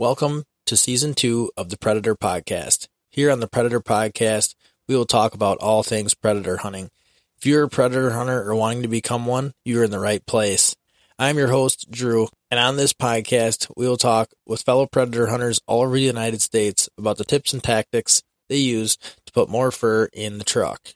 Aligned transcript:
Welcome 0.00 0.44
to 0.66 0.76
season 0.76 1.14
two 1.14 1.50
of 1.56 1.70
the 1.70 1.76
Predator 1.76 2.14
Podcast. 2.14 2.86
Here 3.10 3.32
on 3.32 3.40
the 3.40 3.48
Predator 3.48 3.80
Podcast, 3.80 4.54
we 4.86 4.94
will 4.94 5.04
talk 5.04 5.34
about 5.34 5.58
all 5.58 5.82
things 5.82 6.14
predator 6.14 6.58
hunting. 6.58 6.90
If 7.36 7.44
you're 7.44 7.64
a 7.64 7.68
predator 7.68 8.10
hunter 8.12 8.48
or 8.48 8.54
wanting 8.54 8.82
to 8.82 8.88
become 8.88 9.26
one, 9.26 9.54
you're 9.64 9.82
in 9.82 9.90
the 9.90 9.98
right 9.98 10.24
place. 10.24 10.76
I'm 11.18 11.36
your 11.36 11.48
host, 11.48 11.90
Drew, 11.90 12.28
and 12.48 12.60
on 12.60 12.76
this 12.76 12.92
podcast, 12.92 13.72
we 13.76 13.88
will 13.88 13.96
talk 13.96 14.30
with 14.46 14.62
fellow 14.62 14.86
predator 14.86 15.26
hunters 15.26 15.58
all 15.66 15.82
over 15.82 15.96
the 15.96 16.02
United 16.02 16.42
States 16.42 16.88
about 16.96 17.16
the 17.16 17.24
tips 17.24 17.52
and 17.52 17.60
tactics 17.60 18.22
they 18.48 18.58
use 18.58 18.98
to 19.26 19.32
put 19.32 19.48
more 19.48 19.72
fur 19.72 20.08
in 20.12 20.38
the 20.38 20.44
truck. 20.44 20.90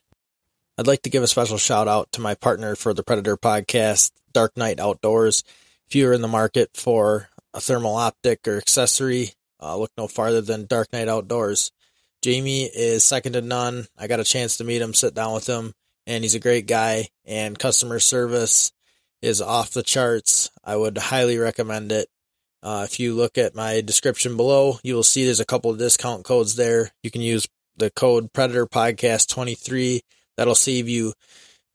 I'd 0.79 0.87
like 0.87 1.03
to 1.03 1.11
give 1.11 1.25
a 1.25 1.27
special 1.27 1.59
shout 1.59 1.89
out 1.89 2.13
to 2.13 2.21
my 2.21 2.37
partner 2.37 2.77
for 2.77 2.95
the 2.95 3.03
Predator 3.03 3.37
Podcast, 3.37 4.13
Dark 4.33 4.57
Night 4.57 4.79
Outdoors. 4.79 5.43
If 5.89 5.97
you're 5.97 6.13
in 6.13 6.23
the 6.23 6.29
market 6.29 6.71
for 6.75 7.31
a 7.55 7.61
thermal 7.61 7.97
optic 7.97 8.47
or 8.47 8.57
accessory, 8.57 9.33
uh, 9.61 9.77
look 9.77 9.93
no 9.97 10.09
farther 10.09 10.41
than 10.41 10.67
Dark 10.67 10.93
Night 10.93 11.09
Outdoors. 11.09 11.71
Jamie 12.23 12.65
is 12.65 13.05
second 13.05 13.33
to 13.35 13.43
none. 13.43 13.87
I 13.99 14.07
got 14.07 14.21
a 14.21 14.25
chance 14.25 14.57
to 14.57 14.65
meet 14.65 14.83
him, 14.83 14.95
sit 14.95 15.15
down 15.15 15.35
with 15.35 15.49
him, 15.49 15.75
and 16.07 16.25
he's 16.25 16.35
a 16.35 16.41
great 16.41 16.67
guy. 16.67 17.09
And 17.25 17.59
customer 17.59 17.99
service 17.99 18.73
is 19.21 19.41
off 19.41 19.71
the 19.71 19.83
charts. 19.83 20.51
I 20.65 20.77
would 20.77 20.99
highly 20.99 21.39
recommend 21.39 21.93
it. 21.93 22.09
Uh, 22.63 22.87
if 22.89 23.01
you 23.01 23.15
look 23.15 23.39
at 23.39 23.57
my 23.57 23.81
description 23.81 24.37
below, 24.37 24.79
you 24.85 24.95
will 24.95 25.03
see 25.03 25.25
there's 25.25 25.41
a 25.41 25.45
couple 25.45 25.71
of 25.71 25.79
discount 25.79 26.25
codes 26.25 26.55
there. 26.55 26.93
You 27.03 27.11
can 27.11 27.23
use 27.23 27.49
the 27.77 27.91
code 27.91 28.33
Predator 28.33 28.67
Podcast 28.67 29.29
23. 29.29 30.03
That'll 30.37 30.55
save 30.55 30.89
you 30.89 31.15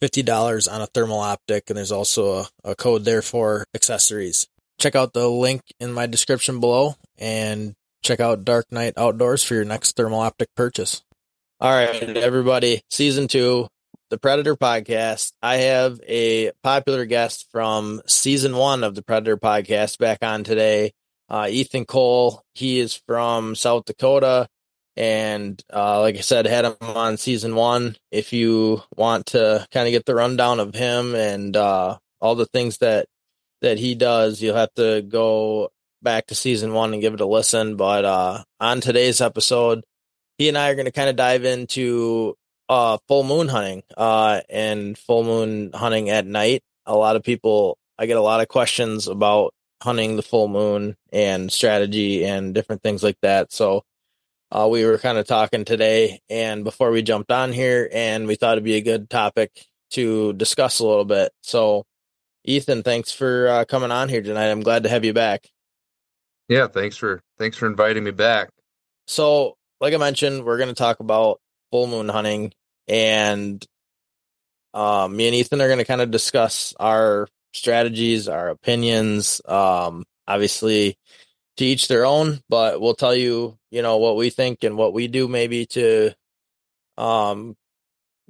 $50 0.01 0.71
on 0.71 0.81
a 0.81 0.87
thermal 0.87 1.19
optic. 1.19 1.69
And 1.69 1.77
there's 1.77 1.91
also 1.91 2.33
a, 2.33 2.47
a 2.63 2.75
code 2.75 3.03
there 3.03 3.21
for 3.21 3.65
accessories. 3.73 4.47
Check 4.79 4.95
out 4.95 5.13
the 5.13 5.27
link 5.27 5.61
in 5.79 5.91
my 5.91 6.05
description 6.05 6.59
below 6.59 6.95
and 7.17 7.73
check 8.03 8.19
out 8.19 8.45
Dark 8.45 8.71
Night 8.71 8.93
Outdoors 8.95 9.43
for 9.43 9.55
your 9.55 9.65
next 9.65 9.95
thermal 9.95 10.19
optic 10.19 10.49
purchase. 10.55 11.01
All 11.59 11.71
right, 11.71 12.03
everybody, 12.17 12.81
season 12.91 13.27
two, 13.27 13.67
the 14.11 14.19
Predator 14.19 14.55
podcast. 14.55 15.33
I 15.41 15.57
have 15.57 15.99
a 16.07 16.51
popular 16.63 17.05
guest 17.05 17.47
from 17.51 18.01
season 18.05 18.55
one 18.55 18.83
of 18.83 18.93
the 18.93 19.01
Predator 19.01 19.37
podcast 19.37 19.97
back 19.97 20.19
on 20.21 20.43
today, 20.43 20.91
uh, 21.29 21.47
Ethan 21.49 21.85
Cole. 21.85 22.43
He 22.53 22.79
is 22.79 22.93
from 23.07 23.55
South 23.55 23.85
Dakota. 23.85 24.47
And 24.95 25.61
uh, 25.71 26.01
like 26.01 26.17
I 26.17 26.21
said, 26.21 26.45
had 26.47 26.65
him 26.65 26.75
on 26.81 27.17
season 27.17 27.55
one. 27.55 27.95
If 28.11 28.33
you 28.33 28.81
want 28.95 29.27
to 29.27 29.67
kind 29.71 29.87
of 29.87 29.91
get 29.91 30.05
the 30.05 30.15
rundown 30.15 30.59
of 30.59 30.73
him 30.73 31.13
and 31.13 31.55
uh, 31.55 31.97
all 32.19 32.35
the 32.35 32.47
things 32.47 32.79
that 32.79 33.07
that 33.61 33.79
he 33.79 33.95
does, 33.95 34.41
you'll 34.41 34.55
have 34.55 34.73
to 34.75 35.01
go 35.01 35.71
back 36.01 36.27
to 36.27 36.35
season 36.35 36.73
one 36.73 36.93
and 36.93 37.01
give 37.01 37.13
it 37.13 37.21
a 37.21 37.25
listen. 37.25 37.75
But 37.75 38.05
uh, 38.05 38.43
on 38.59 38.81
today's 38.81 39.21
episode, 39.21 39.83
he 40.37 40.47
and 40.49 40.57
I 40.57 40.69
are 40.69 40.75
going 40.75 40.85
to 40.85 40.91
kind 40.91 41.09
of 41.09 41.15
dive 41.15 41.45
into 41.45 42.35
uh, 42.69 42.97
full 43.07 43.23
moon 43.23 43.47
hunting 43.47 43.83
uh, 43.95 44.41
and 44.49 44.97
full 44.97 45.23
moon 45.23 45.71
hunting 45.73 46.09
at 46.09 46.25
night. 46.25 46.63
A 46.85 46.95
lot 46.95 47.15
of 47.15 47.23
people, 47.23 47.77
I 47.97 48.05
get 48.05 48.17
a 48.17 48.21
lot 48.21 48.41
of 48.41 48.47
questions 48.47 49.07
about 49.07 49.53
hunting 49.81 50.15
the 50.15 50.23
full 50.23 50.47
moon 50.47 50.95
and 51.11 51.51
strategy 51.51 52.25
and 52.25 52.53
different 52.53 52.81
things 52.81 53.03
like 53.03 53.17
that. 53.21 53.51
So 53.51 53.83
uh, 54.51 54.67
we 54.69 54.85
were 54.85 54.97
kind 54.97 55.17
of 55.17 55.27
talking 55.27 55.65
today 55.65 56.21
and 56.29 56.63
before 56.63 56.91
we 56.91 57.01
jumped 57.01 57.31
on 57.31 57.51
here, 57.51 57.89
and 57.91 58.27
we 58.27 58.35
thought 58.35 58.53
it'd 58.53 58.63
be 58.63 58.75
a 58.75 58.81
good 58.81 59.09
topic 59.09 59.65
to 59.91 60.33
discuss 60.33 60.79
a 60.79 60.85
little 60.85 61.05
bit. 61.05 61.31
So, 61.41 61.85
Ethan, 62.47 62.81
thanks 62.81 63.11
for 63.11 63.47
uh, 63.49 63.65
coming 63.65 63.91
on 63.91 64.07
here 64.07 64.21
tonight. 64.21 64.49
I'm 64.49 64.61
glad 64.61 64.83
to 64.83 64.89
have 64.89 65.03
you 65.03 65.13
back. 65.13 65.49
Yeah, 66.47 66.67
thanks 66.67 66.95
for 66.95 67.21
thanks 67.37 67.57
for 67.57 67.67
inviting 67.67 68.05
me 68.05 68.11
back. 68.11 68.49
So, 69.05 69.57
like 69.81 69.93
I 69.93 69.97
mentioned, 69.97 70.45
we're 70.45 70.57
going 70.57 70.69
to 70.69 70.73
talk 70.75 71.01
about 71.01 71.41
full 71.71 71.87
moon 71.87 72.07
hunting, 72.07 72.53
and 72.87 73.63
um, 74.73 75.15
me 75.15 75.27
and 75.27 75.35
Ethan 75.35 75.59
are 75.59 75.67
going 75.67 75.79
to 75.79 75.85
kind 75.85 75.99
of 75.99 76.09
discuss 76.09 76.73
our 76.79 77.27
strategies, 77.51 78.29
our 78.29 78.47
opinions. 78.47 79.41
Um, 79.45 80.05
obviously, 80.25 80.97
to 81.57 81.65
each 81.65 81.89
their 81.89 82.05
own, 82.05 82.39
but 82.47 82.79
we'll 82.79 82.95
tell 82.95 83.13
you, 83.13 83.57
you 83.71 83.81
know, 83.81 83.97
what 83.97 84.15
we 84.15 84.29
think 84.29 84.63
and 84.63 84.77
what 84.77 84.93
we 84.93 85.09
do 85.09 85.27
maybe 85.27 85.65
to 85.65 86.13
um 86.97 87.57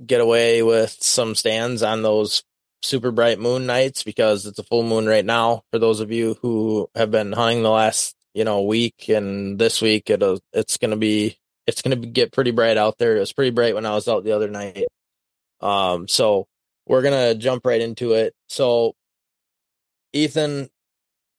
get 0.03 0.21
away 0.21 0.63
with 0.63 0.95
some 0.99 1.35
stands 1.35 1.83
on 1.83 2.01
those 2.01 2.43
super 2.81 3.11
bright 3.11 3.39
moon 3.39 3.65
nights 3.65 4.03
because 4.03 4.45
it's 4.45 4.59
a 4.59 4.63
full 4.63 4.83
moon 4.83 5.07
right 5.07 5.25
now. 5.25 5.63
For 5.71 5.79
those 5.79 5.99
of 5.99 6.11
you 6.11 6.37
who 6.41 6.89
have 6.95 7.11
been 7.11 7.31
hunting 7.31 7.63
the 7.63 7.69
last, 7.69 8.15
you 8.33 8.43
know, 8.43 8.61
week 8.63 9.09
and 9.09 9.59
this 9.59 9.81
week, 9.81 10.09
it'll 10.09 10.39
it's 10.53 10.77
gonna 10.77 10.97
be 10.97 11.37
it's 11.65 11.81
gonna 11.81 11.95
get 11.95 12.31
pretty 12.31 12.51
bright 12.51 12.77
out 12.77 12.97
there. 12.97 13.17
It 13.17 13.19
was 13.19 13.33
pretty 13.33 13.51
bright 13.51 13.75
when 13.75 13.85
I 13.85 13.93
was 13.93 14.07
out 14.07 14.23
the 14.23 14.31
other 14.33 14.49
night. 14.49 14.85
Um, 15.61 16.07
so 16.07 16.47
we're 16.85 17.01
gonna 17.01 17.35
jump 17.35 17.65
right 17.65 17.81
into 17.81 18.13
it. 18.13 18.33
So, 18.47 18.93
Ethan, 20.13 20.69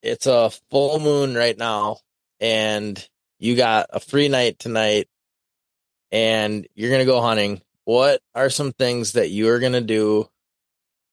it's 0.03 0.27
a 0.27 0.51
full 0.71 1.01
moon 1.01 1.35
right 1.35 1.57
now, 1.57 1.99
and 2.41 3.05
you 3.39 3.57
got 3.57 3.87
a 3.91 4.01
free 4.01 4.29
night 4.29 4.59
tonight, 4.59 5.09
and 6.13 6.67
you're 6.75 6.91
gonna 6.91 7.05
go 7.05 7.21
hunting. 7.21 7.63
What 7.85 8.21
are 8.35 8.51
some 8.51 8.73
things 8.73 9.13
that 9.13 9.31
you 9.31 9.49
are 9.49 9.61
gonna 9.61 9.81
do 9.81 10.29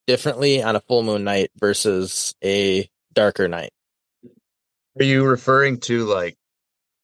differently 0.07 0.61
on 0.61 0.75
a 0.75 0.81
full 0.81 1.03
moon 1.03 1.23
night 1.23 1.51
versus 1.57 2.35
a 2.43 2.89
darker 3.13 3.47
night? 3.47 3.71
Are 4.99 5.03
you 5.03 5.25
referring 5.25 5.79
to 5.81 6.05
like 6.05 6.37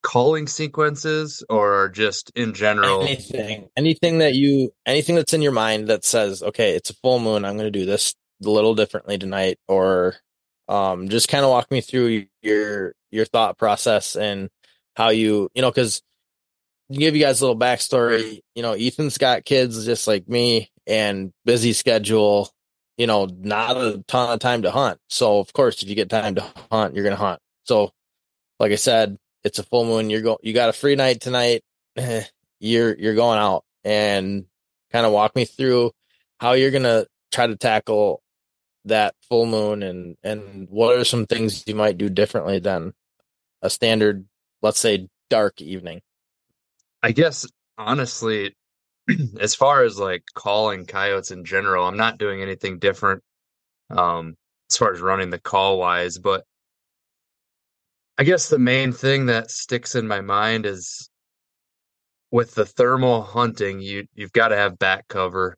calling 0.02 0.48
sequences 0.48 1.44
or 1.50 1.90
just 1.90 2.32
in 2.36 2.54
general? 2.54 3.04
Anything, 3.04 3.70
anything 3.76 4.20
that 4.20 4.36
you, 4.36 4.72
anything 4.86 5.16
that's 5.16 5.34
in 5.34 5.42
your 5.42 5.52
mind 5.52 5.88
that 5.88 6.06
says, 6.06 6.42
okay, 6.42 6.76
it's 6.76 6.90
a 6.90 6.96
full 6.96 7.20
moon. 7.20 7.46
I'm 7.46 7.58
going 7.58 7.72
to 7.72 7.80
do 7.80 7.86
this 7.86 8.16
a 8.44 8.50
little 8.50 8.76
differently 8.76 9.18
tonight, 9.18 9.60
or 9.68 10.16
um, 10.68 11.10
just 11.10 11.28
kind 11.28 11.44
of 11.44 11.52
walk 11.52 11.70
me 11.70 11.82
through 11.82 12.26
your 12.42 12.94
your 13.12 13.26
thought 13.26 13.58
process 13.58 14.16
and 14.16 14.50
how 14.96 15.10
you, 15.10 15.50
you 15.54 15.62
know, 15.62 15.70
because 15.70 16.02
give 16.92 17.16
you 17.16 17.22
guys 17.22 17.42
a 17.42 17.46
little 17.46 17.60
backstory. 17.60 18.42
You 18.56 18.64
know, 18.64 18.74
Ethan's 18.74 19.18
got 19.18 19.46
kids 19.46 19.86
just 19.86 20.08
like 20.08 20.28
me 20.28 20.72
and 20.88 21.32
busy 21.46 21.74
schedule 21.74 22.50
you 23.02 23.08
know, 23.08 23.26
not 23.26 23.78
a 23.78 24.04
ton 24.08 24.32
of 24.32 24.40
time 24.40 24.62
to 24.62 24.70
hunt. 24.70 25.00
So 25.10 25.40
of 25.40 25.52
course, 25.54 25.82
if 25.82 25.90
you 25.90 25.96
get 25.96 26.08
time 26.08 26.36
to 26.36 26.46
hunt, 26.72 26.94
you're 26.94 27.04
gonna 27.04 27.16
hunt. 27.16 27.40
So, 27.64 27.90
like 28.60 28.72
I 28.72 28.76
said, 28.76 29.18
it's 29.44 29.58
a 29.58 29.64
full 29.64 29.86
moon. 29.86 30.12
You're 30.12 30.22
going. 30.22 30.38
You 30.44 30.54
got 30.54 30.70
a 30.70 30.74
free 30.74 30.96
night 30.96 31.20
tonight. 31.20 31.64
Eh, 31.98 32.26
you're 32.60 32.96
you're 32.96 33.16
going 33.16 33.40
out 33.40 33.66
and 33.84 34.46
kind 34.92 35.08
of 35.08 35.14
walk 35.14 35.36
me 35.36 35.46
through 35.46 35.94
how 36.40 36.52
you're 36.54 36.70
gonna 36.70 37.08
try 37.32 37.48
to 37.48 37.56
tackle 37.56 38.22
that 38.86 39.16
full 39.28 39.48
moon 39.48 39.82
and 39.82 40.16
and 40.22 40.70
what 40.70 40.96
are 40.96 41.04
some 41.04 41.26
things 41.26 41.64
you 41.66 41.74
might 41.74 41.98
do 41.98 42.08
differently 42.08 42.60
than 42.60 42.94
a 43.64 43.70
standard, 43.72 44.26
let's 44.62 44.80
say, 44.80 45.08
dark 45.28 45.60
evening. 45.60 46.02
I 47.02 47.14
guess 47.14 47.48
honestly, 47.80 48.56
as 49.40 49.56
far 49.56 49.84
as 49.84 49.98
like 49.98 50.24
calling 50.34 50.86
coyotes 50.86 51.32
in 51.32 51.46
general, 51.46 51.88
I'm 51.88 51.98
not 51.98 52.18
doing 52.18 52.42
anything 52.42 52.80
different 52.80 53.24
um, 53.90 54.36
as 54.70 54.78
far 54.78 54.94
as 54.94 55.02
running 55.02 55.30
the 55.30 55.40
call 55.40 55.80
wise. 55.80 56.18
But 56.18 56.44
I 58.18 58.24
guess 58.24 58.50
the 58.50 58.60
main 58.60 58.92
thing 58.92 59.28
that 59.28 59.52
sticks 59.52 59.96
in 59.96 60.08
my 60.08 60.22
mind 60.22 60.66
is 60.66 61.10
with 62.32 62.56
the 62.56 62.66
thermal 62.66 63.24
hunting, 63.24 63.82
you 63.82 64.06
you've 64.16 64.32
got 64.34 64.50
to 64.50 64.56
have 64.56 64.80
back 64.80 65.08
cover, 65.08 65.58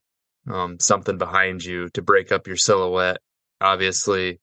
um, 0.49 0.79
something 0.79 1.17
behind 1.17 1.63
you 1.63 1.89
to 1.89 2.01
break 2.01 2.31
up 2.31 2.47
your 2.47 2.57
silhouette. 2.57 3.19
Obviously, 3.61 4.39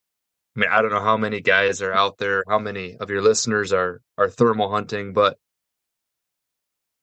I 0.57 0.61
mean 0.61 0.71
I 0.71 0.83
don't 0.83 0.93
know 0.93 1.03
how 1.03 1.17
many 1.17 1.41
guys 1.41 1.83
are 1.83 1.93
out 1.93 2.19
there, 2.19 2.45
how 2.49 2.59
many 2.59 2.97
of 2.97 3.11
your 3.11 3.23
listeners 3.23 3.73
are 3.73 4.01
are 4.17 4.31
thermal 4.31 4.71
hunting, 4.71 5.13
but 5.13 5.37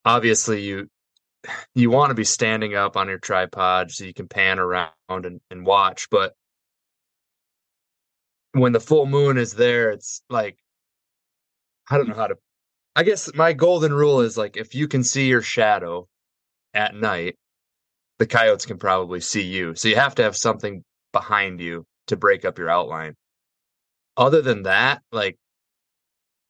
obviously 0.06 0.62
you 0.62 0.88
you 1.76 1.90
want 1.90 2.12
to 2.12 2.16
be 2.16 2.24
standing 2.24 2.76
up 2.76 2.98
on 2.98 3.08
your 3.08 3.20
tripod 3.20 3.92
so 3.92 4.06
you 4.06 4.14
can 4.14 4.28
pan 4.28 4.60
around 4.60 4.92
and, 5.10 5.40
and 5.50 5.66
watch. 5.66 6.08
But 6.10 6.34
when 8.52 8.72
the 8.72 8.80
full 8.80 9.06
moon 9.06 9.38
is 9.38 9.54
there, 9.54 9.92
it's 9.92 10.22
like, 10.30 10.58
I 11.90 11.98
don't 11.98 12.10
know 12.10 12.16
how 12.16 12.28
to. 12.28 12.38
I 12.96 13.04
guess 13.04 13.34
my 13.36 13.54
golden 13.54 13.94
rule 13.94 14.22
is 14.22 14.38
like 14.38 14.58
if 14.58 14.74
you 14.74 14.88
can 14.88 15.04
see 15.04 15.28
your 15.28 15.42
shadow 15.42 16.08
at 16.74 16.96
night, 16.96 17.36
the 18.20 18.26
coyotes 18.26 18.66
can 18.66 18.78
probably 18.78 19.22
see 19.22 19.44
you. 19.44 19.76
So 19.76 19.88
you 19.88 19.96
have 19.96 20.16
to 20.16 20.24
have 20.24 20.36
something 20.36 20.84
behind 21.14 21.62
you 21.62 21.86
to 22.08 22.18
break 22.18 22.46
up 22.46 22.58
your 22.58 22.70
outline. 22.70 23.16
Other 24.16 24.42
than 24.42 24.64
that, 24.64 25.04
like 25.12 25.38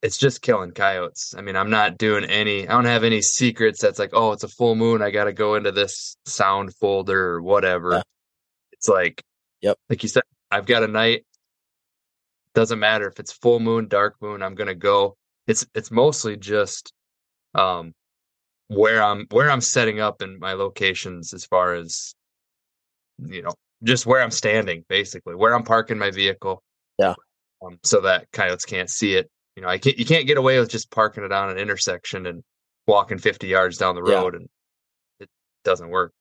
it's 0.01 0.17
just 0.17 0.41
killing 0.41 0.71
coyotes. 0.71 1.33
I 1.37 1.41
mean, 1.41 1.55
I'm 1.55 1.69
not 1.69 1.97
doing 1.97 2.23
any, 2.25 2.67
I 2.67 2.71
don't 2.71 2.85
have 2.85 3.03
any 3.03 3.21
secrets 3.21 3.81
that's 3.81 3.99
like, 3.99 4.11
oh, 4.13 4.31
it's 4.31 4.43
a 4.43 4.47
full 4.47 4.75
moon. 4.75 5.01
I 5.01 5.09
got 5.11 5.25
to 5.25 5.33
go 5.33 5.55
into 5.55 5.71
this 5.71 6.17
sound 6.25 6.73
folder 6.75 7.31
or 7.31 7.41
whatever. 7.41 7.93
Yeah. 7.93 8.01
It's 8.73 8.87
like, 8.87 9.23
yep. 9.61 9.77
Like 9.89 10.03
you 10.03 10.09
said, 10.09 10.23
I've 10.51 10.67
got 10.67 10.83
a 10.83 10.87
night. 10.87 11.25
Doesn't 12.53 12.79
matter 12.79 13.07
if 13.07 13.19
it's 13.19 13.31
full 13.31 13.59
moon, 13.59 13.87
dark 13.87 14.15
moon, 14.21 14.43
I'm 14.43 14.55
going 14.55 14.67
to 14.67 14.75
go. 14.75 15.17
it's 15.47 15.65
it's 15.73 15.91
mostly 15.91 16.37
just 16.37 16.91
um 17.55 17.93
where 18.67 19.01
I'm 19.01 19.25
where 19.31 19.49
I'm 19.49 19.61
setting 19.61 19.99
up 19.99 20.21
in 20.21 20.39
my 20.39 20.53
locations 20.53 21.33
as 21.33 21.45
far 21.45 21.73
as 21.73 22.13
you 23.19 23.41
know 23.41 23.53
just 23.83 24.05
where 24.05 24.21
I'm 24.21 24.31
standing 24.31 24.83
basically 24.89 25.35
where 25.35 25.55
I'm 25.55 25.63
parking 25.63 25.97
my 25.97 26.11
vehicle 26.11 26.61
yeah 26.99 27.15
um, 27.65 27.79
so 27.83 28.01
that 28.01 28.27
coyotes 28.31 28.65
can't 28.65 28.89
see 28.89 29.13
it 29.13 29.29
you 29.57 29.63
know 29.63 29.67
I 29.67 29.79
can't 29.79 29.97
you 29.97 30.05
can't 30.05 30.27
get 30.27 30.37
away 30.37 30.59
with 30.59 30.69
just 30.69 30.91
parking 30.91 31.23
it 31.23 31.31
on 31.31 31.49
an 31.49 31.57
intersection 31.57 32.27
and 32.27 32.43
walking 32.85 33.17
50 33.17 33.47
yards 33.47 33.77
down 33.77 33.95
the 33.95 34.03
road 34.03 34.33
yeah. 34.33 34.39
and 34.39 34.49
it 35.19 35.29
doesn't 35.65 35.89
work. 35.89 36.13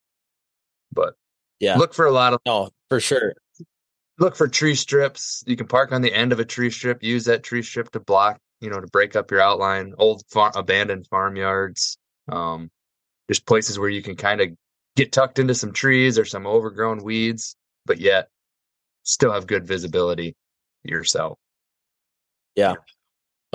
But 0.91 1.15
yeah. 1.61 1.77
look 1.77 1.93
for 1.93 2.07
a 2.07 2.11
lot 2.11 2.33
of 2.33 2.41
no 2.47 2.71
for 2.89 2.99
sure. 2.99 3.35
Look 4.19 4.35
for 4.35 4.49
tree 4.49 4.75
strips. 4.75 5.45
You 5.47 5.57
can 5.57 5.67
park 5.67 5.93
on 5.93 6.01
the 6.01 6.13
end 6.13 6.33
of 6.33 6.41
a 6.41 6.47
tree 6.47 6.71
strip 6.71 7.03
use 7.03 7.27
that 7.27 7.43
tree 7.43 7.63
strip 7.63 7.91
to 7.91 8.01
block 8.01 8.41
you 8.63 8.71
know 8.71 8.81
to 8.81 8.87
break 8.87 9.15
up 9.15 9.31
your 9.31 9.43
outline 9.43 9.93
old 9.99 10.23
far- 10.31 10.53
abandoned 10.57 11.07
farmyards 11.07 11.99
um, 12.33 12.71
just 13.29 13.45
places 13.45 13.79
where 13.79 13.91
you 13.91 14.03
can 14.03 14.17
kind 14.17 14.41
of 14.41 14.49
get 14.97 15.13
tucked 15.13 15.39
into 15.39 15.55
some 15.55 15.73
trees 15.73 16.19
or 16.19 16.25
some 16.25 16.47
overgrown 16.47 17.05
weeds, 17.05 17.55
but 17.85 18.01
yet 18.01 18.29
still 19.03 19.33
have 19.33 19.47
good 19.47 19.67
visibility 19.67 20.35
yourself. 20.83 21.39
Yeah, 22.55 22.77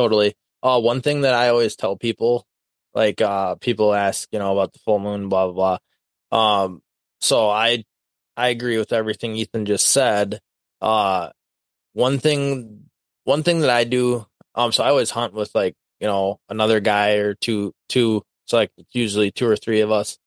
totally. 0.02 0.34
Uh, 0.64 0.80
one 0.80 1.02
thing 1.02 1.22
that 1.22 1.34
I 1.34 1.50
always 1.50 1.76
tell 1.76 1.96
people, 1.96 2.46
like 2.94 3.22
uh, 3.22 3.56
people 3.56 3.94
ask, 3.94 4.28
you 4.32 4.40
know, 4.40 4.52
about 4.52 4.74
the 4.74 4.80
full 4.80 5.00
moon, 5.00 5.30
blah 5.30 5.48
blah 5.48 5.78
blah. 6.32 6.64
Um, 6.64 6.82
so 7.20 7.50
I 7.50 7.84
I 8.36 8.50
agree 8.50 8.78
with 8.78 8.94
everything 8.94 9.36
Ethan 9.36 9.66
just 9.66 9.88
said. 9.88 10.40
Uh, 10.82 11.30
one 11.94 12.20
thing, 12.20 12.86
one 13.26 13.44
thing 13.44 13.60
that 13.60 13.70
I 13.70 13.84
do, 13.84 14.26
um, 14.56 14.72
so 14.72 14.84
I 14.84 14.90
always 14.90 15.12
hunt 15.12 15.34
with 15.34 15.54
like 15.54 15.76
you 16.00 16.08
know 16.08 16.40
another 16.50 16.80
guy 16.80 17.14
or 17.16 17.36
two 17.36 17.74
two 17.88 18.24
it's 18.46 18.54
like 18.54 18.72
usually 18.92 19.32
two 19.32 19.48
or 19.48 19.56
three 19.56 19.82
of 19.82 19.92
us. 19.92 20.18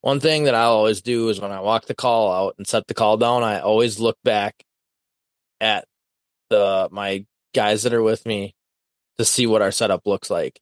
One 0.00 0.20
thing 0.20 0.44
that 0.44 0.54
I 0.54 0.62
always 0.62 1.02
do 1.02 1.28
is 1.28 1.40
when 1.40 1.50
I 1.52 1.60
walk 1.60 1.86
the 1.86 1.94
call 1.94 2.32
out 2.32 2.54
and 2.56 2.66
set 2.66 2.86
the 2.86 2.94
call 2.94 3.16
down, 3.16 3.42
I 3.42 3.60
always 3.60 3.98
look 3.98 4.16
back 4.24 4.64
at 5.60 5.86
the 6.50 6.88
my 6.90 7.26
guys 7.54 7.82
that 7.82 7.94
are 7.94 8.02
with 8.02 8.24
me 8.24 8.54
to 9.18 9.24
see 9.24 9.46
what 9.46 9.62
our 9.62 9.72
setup 9.72 10.06
looks 10.06 10.30
like. 10.30 10.60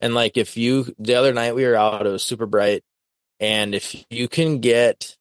And 0.00 0.14
like 0.14 0.36
if 0.36 0.56
you 0.56 0.94
the 0.98 1.14
other 1.14 1.32
night 1.32 1.54
we 1.54 1.64
were 1.64 1.76
out, 1.76 2.06
it 2.06 2.10
was 2.10 2.22
super 2.22 2.46
bright. 2.46 2.82
And 3.40 3.74
if 3.74 4.04
you 4.10 4.28
can 4.28 4.60
get 4.60 5.16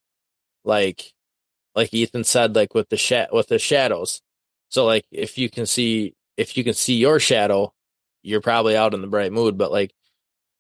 like 0.64 1.14
like 1.76 1.94
Ethan 1.94 2.24
said, 2.24 2.56
like 2.56 2.74
with 2.74 2.90
the 2.90 2.98
sha- 2.98 3.28
with 3.32 3.48
the 3.48 3.60
shadows. 3.60 4.22
So 4.70 4.86
like 4.86 5.06
if 5.12 5.38
you 5.38 5.50
can 5.50 5.66
see 5.66 6.16
if 6.38 6.58
you 6.58 6.64
can 6.64 6.74
see 6.74 6.96
your 6.96 7.20
shadow, 7.20 7.74
you're 8.24 8.42
probably 8.42 8.76
out 8.76 8.94
in 8.94 9.02
the 9.02 9.08
bright 9.08 9.32
mood. 9.32 9.58
But 9.58 9.72
like 9.72 9.94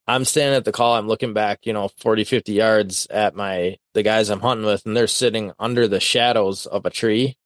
I'm 0.07 0.25
standing 0.25 0.56
at 0.56 0.65
the 0.65 0.71
call. 0.71 0.95
I'm 0.95 1.07
looking 1.07 1.33
back, 1.33 1.65
you 1.65 1.73
know, 1.73 1.89
40, 1.97 2.25
50 2.25 2.53
yards 2.53 3.07
at 3.07 3.35
my, 3.35 3.77
the 3.94 4.03
guys 4.03 4.29
I'm 4.29 4.41
hunting 4.41 4.65
with, 4.65 4.85
and 4.85 4.95
they're 4.95 5.07
sitting 5.07 5.51
under 5.57 5.88
the 5.88 6.00
shadows 6.00 6.68
of 6.68 6.85
a 6.85 6.91
tree. 6.91 7.38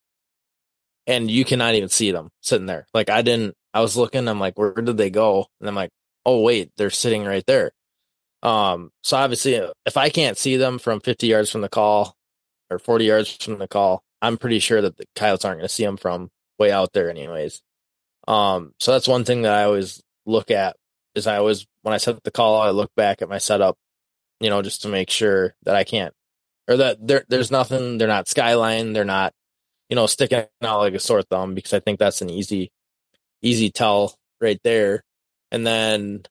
And 1.08 1.32
you 1.32 1.46
cannot 1.46 1.76
even 1.76 1.90
see 1.90 2.12
them 2.12 2.30
sitting 2.42 2.68
there. 2.68 2.86
Like 2.94 3.10
I 3.10 3.22
didn't, 3.22 3.56
I 3.74 3.82
was 3.82 3.98
looking, 3.98 4.28
I'm 4.28 4.40
like, 4.40 4.58
where 4.58 4.74
did 4.74 4.98
they 4.98 5.10
go? 5.10 5.48
And 5.60 5.70
I'm 5.70 5.76
like, 5.76 5.92
oh, 6.26 6.42
wait, 6.42 6.72
they're 6.78 6.90
sitting 6.90 7.26
right 7.26 7.46
there. 7.46 7.72
Um, 8.42 8.92
so 9.04 9.18
obviously, 9.18 9.56
if 9.86 9.98
I 9.98 10.10
can't 10.10 10.38
see 10.38 10.58
them 10.58 10.80
from 10.80 11.02
50 11.02 11.28
yards 11.28 11.52
from 11.52 11.62
the 11.62 11.70
call 11.70 12.16
or 12.70 12.80
40 12.80 13.06
yards 13.06 13.36
from 13.44 13.60
the 13.60 13.68
call, 13.68 14.02
I'm 14.22 14.38
pretty 14.38 14.60
sure 14.60 14.82
that 14.82 14.98
the 14.98 15.06
coyotes 15.16 15.46
aren't 15.46 15.60
going 15.60 15.68
to 15.68 15.74
see 15.74 15.86
them 15.86 15.98
from 15.98 16.30
way 16.58 16.72
out 16.72 16.94
there, 16.94 17.10
anyways. 17.10 17.62
Um, 18.28 18.74
so 18.80 18.92
that's 18.92 19.08
one 19.08 19.24
thing 19.26 19.44
that 19.44 19.54
I 19.54 19.64
always 19.64 20.02
look 20.26 20.52
at 20.52 20.76
is 21.16 21.28
I 21.28 21.38
always 21.38 21.66
when 21.82 21.94
I 21.94 21.98
set 21.98 22.24
the 22.24 22.32
call, 22.32 22.62
I 22.62 22.70
look 22.70 22.92
back 22.96 23.22
at 23.22 23.30
my 23.30 23.38
setup, 23.40 23.78
you 24.40 24.50
know, 24.50 24.62
just 24.62 24.84
to 24.84 24.88
make 24.90 25.10
sure 25.10 25.56
that 25.64 25.76
I 25.76 25.84
can't 25.84 26.14
or 26.70 26.78
that 26.78 27.06
there 27.06 27.26
there's 27.30 27.52
nothing. 27.52 27.98
They're 27.98 28.08
not 28.08 28.28
skyline. 28.28 28.94
They're 28.94 29.06
not, 29.06 29.34
you 29.90 29.96
know, 29.96 30.06
sticking 30.06 30.46
out 30.62 30.80
like 30.80 30.94
a 30.94 31.00
sore 31.00 31.24
thumb 31.24 31.56
because 31.56 31.74
I 31.74 31.80
think 31.80 32.00
that's 32.00 32.22
an 32.22 32.30
easy 32.30 32.72
easy 33.42 33.70
tell 33.70 34.16
right 34.42 34.60
there. 34.64 35.04
And 35.52 35.66
then 35.66 36.24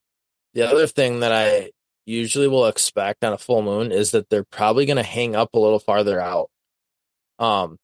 the 0.55 0.63
other 0.63 0.87
thing 0.87 1.21
that 1.21 1.33
I 1.33 1.71
usually 2.07 2.49
will 2.49 2.67
expect 2.67 3.25
on 3.25 3.33
a 3.33 3.39
full 3.39 3.63
moon 3.63 3.93
is 3.93 4.13
that 4.13 4.31
they're 4.31 4.45
probably 4.45 4.87
going 4.87 4.97
to 4.97 5.03
hang 5.03 5.37
up 5.37 5.55
a 5.55 5.59
little 5.59 5.79
farther 5.79 6.21
out. 6.21 6.51
Um, 7.39 7.79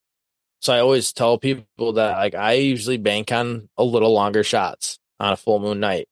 so 0.60 0.72
I 0.72 0.80
always 0.80 1.12
tell 1.12 1.38
people 1.38 1.92
that 1.94 2.16
like 2.16 2.34
I 2.34 2.54
usually 2.54 2.96
bank 2.96 3.30
on 3.32 3.68
a 3.76 3.84
little 3.84 4.12
longer 4.12 4.42
shots 4.42 4.98
on 5.20 5.32
a 5.32 5.36
full 5.36 5.58
moon 5.58 5.80
night. 5.80 6.08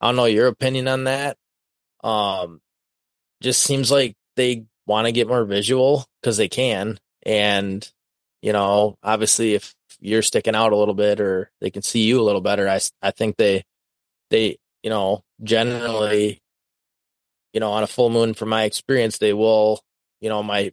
I 0.00 0.08
don't 0.08 0.16
know 0.16 0.26
your 0.26 0.48
opinion 0.48 0.88
on 0.88 1.04
that. 1.04 1.38
Um, 2.02 2.60
just 3.40 3.62
seems 3.62 3.90
like 3.90 4.14
they 4.36 4.66
want 4.86 5.06
to 5.06 5.12
get 5.12 5.28
more 5.28 5.44
visual 5.44 6.04
because 6.20 6.36
they 6.36 6.48
can, 6.48 6.98
and 7.24 7.90
you 8.42 8.52
know, 8.52 8.98
obviously, 9.02 9.54
if 9.54 9.74
you're 10.04 10.22
sticking 10.22 10.54
out 10.54 10.72
a 10.72 10.76
little 10.76 10.94
bit 10.94 11.20
or 11.20 11.50
they 11.60 11.70
can 11.70 11.82
see 11.82 12.02
you 12.02 12.20
a 12.20 12.22
little 12.22 12.40
better, 12.40 12.68
I 12.68 12.80
I 13.02 13.10
think 13.10 13.36
they 13.36 13.64
they 14.30 14.58
you 14.82 14.90
know 14.90 15.22
generally 15.42 16.40
you 17.52 17.60
know 17.60 17.72
on 17.72 17.82
a 17.82 17.88
full 17.88 18.10
moon 18.10 18.34
from 18.34 18.48
my 18.48 18.64
experience 18.64 19.18
they 19.18 19.32
will 19.32 19.80
you 20.20 20.28
know 20.28 20.42
my 20.42 20.72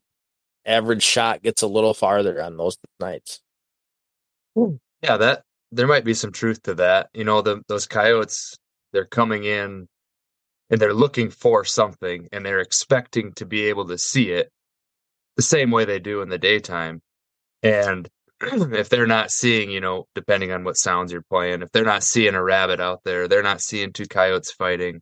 average 0.65 1.03
shot 1.03 1.41
gets 1.41 1.61
a 1.61 1.67
little 1.67 1.93
farther 1.93 2.41
on 2.41 2.55
those 2.57 2.77
nights 2.99 3.39
yeah 5.01 5.17
that 5.17 5.41
there 5.71 5.87
might 5.87 6.03
be 6.03 6.13
some 6.13 6.31
truth 6.31 6.61
to 6.61 6.75
that 6.75 7.09
you 7.13 7.23
know 7.23 7.41
the 7.41 7.61
those 7.67 7.87
coyotes 7.87 8.57
they're 8.93 9.05
coming 9.05 9.43
in 9.43 9.87
and 10.71 10.79
they're 10.79 10.93
looking 10.93 11.29
for 11.29 11.65
something 11.65 12.27
and 12.31 12.45
they're 12.45 12.61
expecting 12.61 13.33
to 13.33 13.45
be 13.45 13.65
able 13.65 13.87
to 13.87 13.97
see 13.97 14.31
it 14.31 14.49
the 15.35 15.43
same 15.43 15.69
way 15.69 15.85
they 15.85 15.99
do 15.99 16.21
in 16.21 16.29
the 16.29 16.37
daytime. 16.37 17.01
And 17.61 18.07
if 18.73 18.89
they're 18.89 19.07
not 19.07 19.31
seeing, 19.31 19.71
you 19.71 19.79
know, 19.79 20.07
depending 20.15 20.51
on 20.51 20.63
what 20.63 20.77
sounds 20.77 21.11
you're 21.11 21.21
playing, 21.21 21.61
if 21.61 21.71
they're 21.71 21.83
not 21.83 22.03
seeing 22.03 22.35
a 22.35 22.43
rabbit 22.43 22.79
out 22.79 23.01
there, 23.03 23.27
they're 23.27 23.43
not 23.43 23.61
seeing 23.61 23.93
two 23.93 24.05
coyotes 24.05 24.51
fighting, 24.51 25.01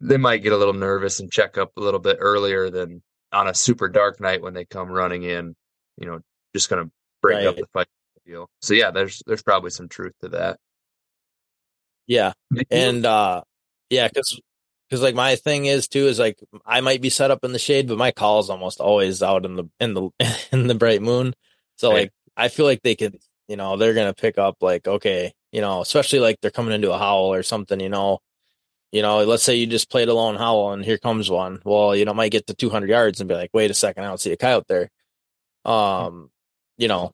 they 0.00 0.16
might 0.16 0.42
get 0.42 0.52
a 0.52 0.56
little 0.56 0.74
nervous 0.74 1.20
and 1.20 1.30
check 1.30 1.58
up 1.58 1.72
a 1.76 1.80
little 1.80 2.00
bit 2.00 2.18
earlier 2.20 2.70
than 2.70 3.02
on 3.32 3.48
a 3.48 3.54
super 3.54 3.88
dark 3.88 4.20
night 4.20 4.42
when 4.42 4.54
they 4.54 4.64
come 4.64 4.88
running 4.88 5.22
in, 5.22 5.54
you 5.96 6.06
know, 6.06 6.20
just 6.54 6.68
going 6.68 6.84
to 6.84 6.90
break 7.22 7.38
right. 7.38 7.46
up 7.46 7.56
the 7.56 7.66
fight 7.72 7.88
deal. 8.26 8.48
So 8.62 8.74
yeah, 8.74 8.90
there's 8.90 9.22
there's 9.26 9.42
probably 9.42 9.70
some 9.70 9.88
truth 9.88 10.12
to 10.22 10.30
that. 10.30 10.58
Yeah. 12.06 12.32
And 12.70 13.04
uh 13.06 13.42
yeah, 13.90 14.08
cuz 14.08 14.40
cuz 14.90 15.02
like 15.02 15.14
my 15.14 15.36
thing 15.36 15.66
is 15.66 15.88
too 15.88 16.06
is 16.06 16.18
like 16.18 16.38
I 16.66 16.80
might 16.80 17.00
be 17.00 17.10
set 17.10 17.30
up 17.30 17.44
in 17.44 17.52
the 17.52 17.58
shade, 17.58 17.88
but 17.88 17.98
my 17.98 18.12
call 18.12 18.40
is 18.40 18.50
almost 18.50 18.80
always 18.80 19.22
out 19.22 19.44
in 19.44 19.56
the 19.56 19.64
in 19.80 19.94
the 19.94 20.10
in 20.52 20.66
the 20.66 20.74
bright 20.74 21.02
moon. 21.02 21.34
So 21.76 21.90
right. 21.90 21.96
like 21.96 22.12
I 22.36 22.48
feel 22.48 22.66
like 22.66 22.82
they 22.82 22.94
can, 22.94 23.18
you 23.48 23.56
know, 23.56 23.76
they're 23.76 23.94
going 23.94 24.12
to 24.12 24.20
pick 24.20 24.38
up 24.38 24.56
like 24.60 24.86
okay, 24.86 25.32
you 25.52 25.60
know, 25.60 25.80
especially 25.80 26.20
like 26.20 26.40
they're 26.40 26.50
coming 26.50 26.74
into 26.74 26.92
a 26.92 26.98
howl 26.98 27.32
or 27.32 27.42
something, 27.42 27.80
you 27.80 27.88
know. 27.88 28.20
You 28.92 29.02
know, 29.02 29.24
let's 29.24 29.42
say 29.42 29.56
you 29.56 29.66
just 29.66 29.90
played 29.90 30.08
a 30.08 30.14
lone 30.14 30.36
howl 30.36 30.72
and 30.72 30.84
here 30.84 30.98
comes 30.98 31.28
one. 31.28 31.60
Well, 31.64 31.96
you 31.96 32.04
know, 32.04 32.14
might 32.14 32.30
get 32.30 32.46
to 32.46 32.54
200 32.54 32.88
yards 32.88 33.20
and 33.20 33.26
be 33.26 33.34
like, 33.34 33.50
"Wait 33.52 33.72
a 33.72 33.74
second, 33.74 34.04
I 34.04 34.06
don't 34.06 34.20
see 34.20 34.30
a 34.30 34.36
coyote 34.36 34.66
there." 34.68 34.88
Um, 35.64 36.30
you 36.78 36.86
know, 36.86 37.10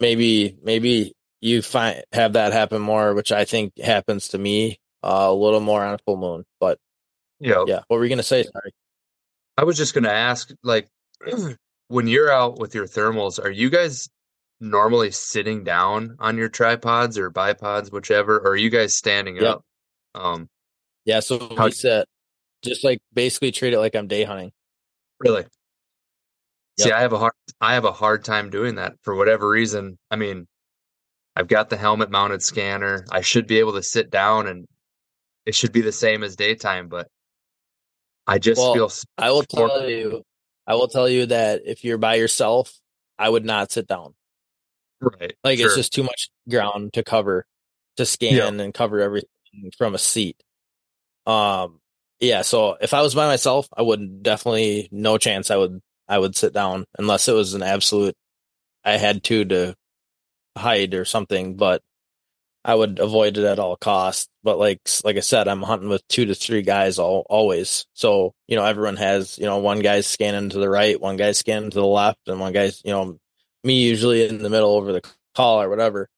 maybe 0.00 0.56
maybe 0.62 1.14
you 1.40 1.62
find 1.62 2.02
have 2.12 2.32
that 2.32 2.52
happen 2.52 2.82
more, 2.82 3.14
which 3.14 3.30
I 3.30 3.44
think 3.44 3.78
happens 3.78 4.28
to 4.28 4.38
me 4.38 4.80
uh, 5.02 5.26
a 5.28 5.34
little 5.34 5.60
more 5.60 5.84
on 5.84 5.94
a 5.94 5.98
full 5.98 6.16
moon. 6.16 6.44
But 6.58 6.78
yeah, 7.38 7.64
yeah. 7.66 7.80
What 7.88 7.98
were 7.98 8.04
you 8.04 8.08
gonna 8.08 8.22
say? 8.22 8.42
Sorry. 8.42 8.72
I 9.56 9.64
was 9.64 9.76
just 9.76 9.94
gonna 9.94 10.08
ask, 10.08 10.50
like, 10.62 10.88
when 11.94 12.08
you're 12.08 12.32
out 12.32 12.58
with 12.58 12.74
your 12.74 12.86
thermals, 12.86 13.38
are 13.38 13.52
you 13.52 13.70
guys 13.70 14.08
normally 14.58 15.12
sitting 15.12 15.62
down 15.62 16.16
on 16.18 16.36
your 16.36 16.48
tripods 16.48 17.16
or 17.16 17.30
bipods, 17.30 17.92
whichever, 17.92 18.38
or 18.38 18.48
are 18.48 18.56
you 18.56 18.68
guys 18.68 18.96
standing 18.96 19.36
yep. 19.36 19.44
up? 19.44 19.64
Um, 20.16 20.48
yeah. 21.04 21.20
So 21.20 21.54
how, 21.56 21.66
we 21.66 21.70
sit, 21.70 22.08
just 22.64 22.82
like 22.82 22.98
basically 23.12 23.52
treat 23.52 23.74
it 23.74 23.78
like 23.78 23.94
I'm 23.94 24.08
day 24.08 24.24
hunting. 24.24 24.50
Really? 25.20 25.42
Yep. 25.42 25.50
See, 26.80 26.90
I 26.90 27.00
have 27.00 27.12
a 27.12 27.18
hard, 27.18 27.34
I 27.60 27.74
have 27.74 27.84
a 27.84 27.92
hard 27.92 28.24
time 28.24 28.50
doing 28.50 28.74
that 28.74 28.94
for 29.02 29.14
whatever 29.14 29.48
reason. 29.48 29.96
I 30.10 30.16
mean, 30.16 30.48
I've 31.36 31.46
got 31.46 31.70
the 31.70 31.76
helmet 31.76 32.10
mounted 32.10 32.42
scanner. 32.42 33.04
I 33.12 33.20
should 33.20 33.46
be 33.46 33.60
able 33.60 33.74
to 33.74 33.84
sit 33.84 34.10
down 34.10 34.48
and 34.48 34.66
it 35.46 35.54
should 35.54 35.70
be 35.70 35.80
the 35.82 35.92
same 35.92 36.24
as 36.24 36.34
daytime, 36.34 36.88
but 36.88 37.06
I 38.26 38.40
just 38.40 38.60
well, 38.60 38.74
feel. 38.74 38.90
I 39.16 39.30
will 39.30 39.44
tell 39.44 39.88
you, 39.88 40.24
I 40.66 40.74
will 40.74 40.88
tell 40.88 41.08
you 41.08 41.26
that 41.26 41.62
if 41.64 41.84
you're 41.84 41.98
by 41.98 42.14
yourself, 42.14 42.72
I 43.18 43.28
would 43.28 43.44
not 43.44 43.70
sit 43.70 43.86
down. 43.86 44.14
Right. 45.00 45.34
Like 45.44 45.58
sure. 45.58 45.66
it's 45.66 45.76
just 45.76 45.92
too 45.92 46.02
much 46.02 46.30
ground 46.48 46.94
to 46.94 47.02
cover, 47.02 47.46
to 47.96 48.06
scan 48.06 48.60
and 48.60 48.72
cover 48.72 49.00
everything 49.00 49.28
from 49.76 49.94
a 49.94 49.98
seat. 49.98 50.42
Um, 51.26 51.80
yeah. 52.20 52.42
So 52.42 52.76
if 52.80 52.94
I 52.94 53.02
was 53.02 53.14
by 53.14 53.26
myself, 53.26 53.68
I 53.76 53.82
would 53.82 54.22
definitely 54.22 54.88
no 54.90 55.18
chance. 55.18 55.50
I 55.50 55.56
would 55.56 55.80
I 56.08 56.18
would 56.18 56.36
sit 56.36 56.52
down 56.52 56.86
unless 56.98 57.28
it 57.28 57.34
was 57.34 57.54
an 57.54 57.62
absolute. 57.62 58.14
I 58.84 58.96
had 58.96 59.22
to 59.24 59.44
to 59.46 59.74
hide 60.56 60.94
or 60.94 61.04
something. 61.04 61.56
But 61.56 61.82
I 62.64 62.74
would 62.74 62.98
avoid 62.98 63.36
it 63.38 63.44
at 63.44 63.58
all 63.58 63.76
costs. 63.76 64.28
But 64.42 64.58
like 64.58 64.80
like 65.04 65.16
I 65.16 65.20
said, 65.20 65.48
I'm 65.48 65.62
hunting 65.62 65.88
with 65.88 66.06
two 66.08 66.26
to 66.26 66.34
three 66.34 66.62
guys 66.62 66.98
all 66.98 67.26
always. 67.30 67.86
So 67.94 68.34
you 68.48 68.56
know 68.56 68.64
everyone 68.64 68.96
has 68.96 69.38
you 69.38 69.44
know 69.46 69.58
one 69.58 69.80
guy's 69.80 70.06
scanning 70.06 70.50
to 70.50 70.58
the 70.58 70.68
right, 70.70 71.00
one 71.00 71.16
guy's 71.16 71.38
scanning 71.38 71.70
to 71.70 71.78
the 71.80 71.86
left, 71.86 72.20
and 72.28 72.40
one 72.40 72.52
guy's 72.52 72.82
you 72.84 72.92
know 72.92 73.18
me 73.64 73.82
usually 73.82 74.26
in 74.28 74.42
the 74.42 74.50
middle 74.50 74.72
over 74.76 74.92
the 74.92 75.02
call 75.34 75.62
or 75.62 75.68
whatever, 75.70 76.08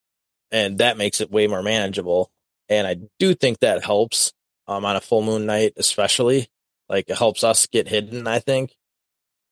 and 0.50 0.79
that 0.79 0.97
makes 0.99 1.21
it 1.21 1.31
way 1.31 1.47
more 1.47 1.62
manageable. 1.62 2.31
And 2.69 2.87
I 2.87 2.97
do 3.19 3.35
think 3.35 3.61
that 3.61 3.85
helps 3.85 4.33
um, 4.69 4.85
on 4.85 4.97
a 4.97 5.00
full 5.00 5.23
moon 5.23 5.47
night, 5.47 5.75
especially 5.76 6.49
like 6.88 7.09
it 7.09 7.17
helps 7.19 7.45
us 7.45 7.67
get 7.67 7.88
hidden. 7.88 8.26
I 8.26 8.41
think, 8.41 8.75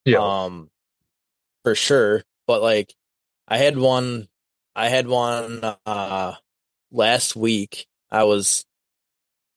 Yeah. 0.05 0.19
um, 0.19 0.71
for 1.65 1.75
sure. 1.75 2.25
But 2.47 2.63
like, 2.63 2.95
I 3.49 3.59
had 3.59 3.79
one, 3.79 4.29
I 4.77 4.89
had 4.89 5.07
one 5.09 5.61
uh 5.87 6.35
last 6.95 7.37
week. 7.37 7.87
I 8.11 8.25
was, 8.25 8.65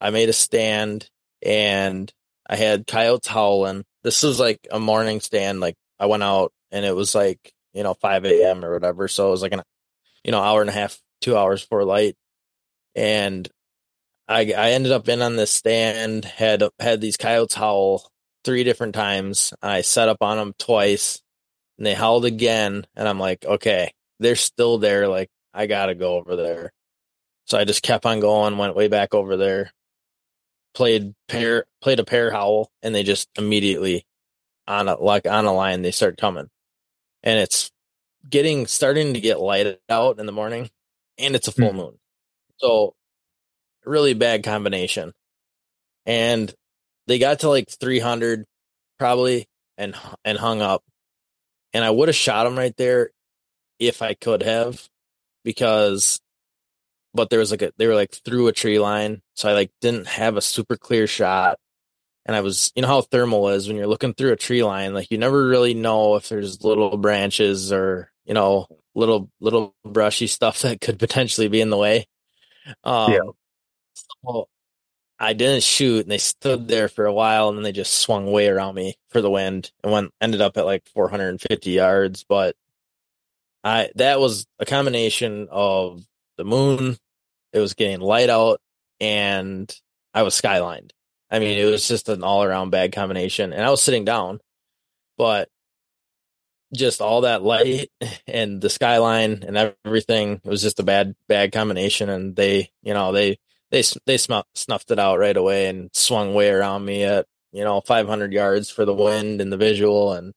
I 0.01 0.09
made 0.09 0.29
a 0.29 0.33
stand 0.33 1.09
and 1.41 2.11
I 2.49 2.55
had 2.55 2.87
coyotes 2.87 3.27
howling. 3.27 3.85
This 4.03 4.23
was 4.23 4.39
like 4.39 4.67
a 4.71 4.79
morning 4.79 5.19
stand. 5.19 5.59
Like 5.59 5.75
I 5.99 6.07
went 6.07 6.23
out 6.23 6.51
and 6.71 6.85
it 6.85 6.95
was 6.95 7.15
like 7.15 7.53
you 7.73 7.83
know 7.83 7.93
5 7.93 8.25
a.m. 8.25 8.65
or 8.65 8.73
whatever. 8.73 9.07
So 9.07 9.27
it 9.27 9.31
was 9.31 9.41
like 9.41 9.53
an 9.53 9.61
you 10.23 10.31
know 10.31 10.41
hour 10.41 10.61
and 10.61 10.69
a 10.69 10.73
half, 10.73 10.99
two 11.21 11.37
hours 11.37 11.61
before 11.61 11.83
light, 11.83 12.15
and 12.95 13.47
I 14.27 14.53
I 14.57 14.71
ended 14.71 14.91
up 14.91 15.07
in 15.07 15.21
on 15.21 15.35
this 15.35 15.51
stand. 15.51 16.25
Had 16.25 16.63
had 16.79 17.01
these 17.01 17.17
coyotes 17.17 17.55
howl 17.55 18.09
three 18.43 18.63
different 18.63 18.95
times. 18.95 19.53
I 19.61 19.81
set 19.81 20.09
up 20.09 20.21
on 20.21 20.37
them 20.37 20.53
twice, 20.57 21.21
and 21.77 21.85
they 21.85 21.93
howled 21.93 22.25
again. 22.25 22.85
And 22.95 23.07
I'm 23.07 23.19
like, 23.19 23.45
okay, 23.45 23.91
they're 24.19 24.35
still 24.35 24.79
there. 24.79 25.07
Like 25.07 25.29
I 25.53 25.67
gotta 25.67 25.95
go 25.95 26.15
over 26.15 26.35
there. 26.35 26.71
So 27.47 27.57
I 27.57 27.63
just 27.63 27.83
kept 27.83 28.05
on 28.05 28.19
going. 28.19 28.57
Went 28.57 28.75
way 28.75 28.87
back 28.87 29.13
over 29.13 29.37
there. 29.37 29.71
Played 30.75 31.15
pair 31.27 31.65
played 31.81 31.99
a 31.99 32.03
pair 32.05 32.31
howl, 32.31 32.69
and 32.83 32.93
they 32.93 33.03
just 33.03 33.29
immediately 33.37 34.05
on 34.67 34.87
a 34.87 34.95
like 35.01 35.25
on 35.27 35.45
a 35.45 35.53
line 35.53 35.81
they 35.81 35.91
start 35.91 36.17
coming, 36.17 36.49
and 37.23 37.39
it's 37.39 37.71
getting 38.29 38.67
starting 38.67 39.13
to 39.15 39.21
get 39.21 39.39
light 39.39 39.79
out 39.89 40.19
in 40.19 40.25
the 40.27 40.31
morning, 40.31 40.69
and 41.17 41.35
it's 41.35 41.47
a 41.47 41.51
full 41.51 41.71
Hmm. 41.71 41.77
moon. 41.77 41.99
So 42.57 42.95
really 43.85 44.13
bad 44.13 44.43
combination. 44.43 45.13
And 46.05 46.53
they 47.07 47.19
got 47.19 47.39
to 47.41 47.49
like 47.49 47.69
300 47.69 48.45
probably 48.99 49.47
and 49.77 49.95
and 50.25 50.37
hung 50.37 50.61
up. 50.61 50.83
And 51.73 51.83
I 51.83 51.89
would 51.91 52.09
have 52.09 52.15
shot 52.15 52.45
them 52.45 52.57
right 52.57 52.75
there 52.77 53.11
if 53.79 54.01
I 54.01 54.13
could 54.13 54.43
have 54.43 54.87
because 55.43 56.19
but 57.17 57.31
there 57.31 57.39
was 57.39 57.51
like 57.51 57.63
a 57.63 57.73
they 57.77 57.87
were 57.87 57.95
like 57.95 58.13
through 58.25 58.49
a 58.49 58.53
tree 58.53 58.79
line, 58.79 59.23
so 59.35 59.49
I 59.49 59.53
like 59.55 59.71
didn't 59.81 60.07
have 60.07 60.37
a 60.37 60.43
super 60.43 60.77
clear 60.77 61.07
shot. 61.07 61.59
And 62.25 62.35
I 62.35 62.41
was, 62.41 62.71
you 62.75 62.81
know 62.83 62.89
how 62.89 63.01
thermal 63.01 63.49
is 63.49 63.67
when 63.67 63.77
you're 63.77 63.87
looking 63.87 64.13
through 64.13 64.33
a 64.33 64.37
tree 64.37 64.63
line, 64.63 64.93
like 64.93 65.11
you 65.11 65.17
never 65.17 65.47
really 65.47 65.73
know 65.73 66.15
if 66.15 66.29
there's 66.29 66.63
little 66.63 66.97
branches 66.97 67.71
or, 67.73 68.11
you 68.25 68.33
know, 68.35 68.67
little 68.95 69.31
little 69.41 69.75
brushy 69.85 70.27
stuff 70.27 70.61
that 70.63 70.81
could 70.81 70.99
potentially 70.99 71.47
be 71.49 71.61
in 71.61 71.69
the 71.71 71.77
way. 71.77 72.07
Um 72.83 73.13
Yeah. 73.13 73.19
well, 74.23 74.49
I 75.19 75.33
didn't 75.33 75.63
shoot, 75.63 76.01
and 76.03 76.11
they 76.11 76.17
stood 76.19 76.67
there 76.67 76.89
for 76.89 77.05
a 77.05 77.13
while, 77.13 77.49
and 77.49 77.57
then 77.57 77.63
they 77.63 77.71
just 77.73 77.93
swung 77.99 78.31
way 78.31 78.47
around 78.49 78.75
me 78.75 78.95
for 79.09 79.21
the 79.21 79.31
wind, 79.31 79.71
and 79.83 79.91
went 79.93 80.13
ended 80.21 80.41
up 80.41 80.57
at 80.57 80.65
like 80.65 80.87
450 80.89 81.71
yards. 81.71 82.25
But 82.27 82.55
I 83.63 83.89
that 83.95 84.19
was 84.19 84.45
a 84.59 84.65
combination 84.65 85.47
of 85.51 86.05
the 86.37 86.45
moon, 86.45 86.97
it 87.57 87.61
was 87.61 87.73
getting 87.73 87.99
light 87.99 88.29
out, 88.29 88.61
and 88.99 89.73
I 90.13 90.23
was 90.23 90.39
skylined. 90.39 90.91
I 91.29 91.39
mean, 91.39 91.57
it 91.57 91.65
was 91.65 91.87
just 91.87 92.09
an 92.09 92.23
all 92.23 92.43
around 92.43 92.69
bad 92.69 92.93
combination, 92.93 93.53
and 93.53 93.63
I 93.63 93.69
was 93.69 93.81
sitting 93.81 94.05
down, 94.05 94.39
but 95.17 95.49
just 96.73 97.01
all 97.01 97.21
that 97.21 97.43
light 97.43 97.89
and 98.27 98.61
the 98.61 98.69
skyline 98.69 99.43
and 99.47 99.73
everything 99.85 100.41
it 100.43 100.49
was 100.49 100.61
just 100.61 100.79
a 100.79 100.83
bad 100.83 101.15
bad 101.27 101.51
combination 101.51 102.09
and 102.09 102.35
they 102.35 102.69
you 102.81 102.93
know 102.93 103.11
they 103.11 103.37
they 103.71 103.83
they 104.05 104.17
snuffed 104.17 104.91
it 104.91 104.99
out 104.99 105.19
right 105.19 105.37
away 105.37 105.67
and 105.67 105.89
swung 105.93 106.33
way 106.33 106.49
around 106.49 106.83
me 106.83 107.03
at 107.03 107.25
you 107.51 107.63
know 107.63 107.81
500 107.81 108.33
yards 108.33 108.69
for 108.69 108.85
the 108.85 108.93
wind 108.93 109.39
and 109.41 109.51
the 109.51 109.57
visual 109.57 110.13
and 110.13 110.33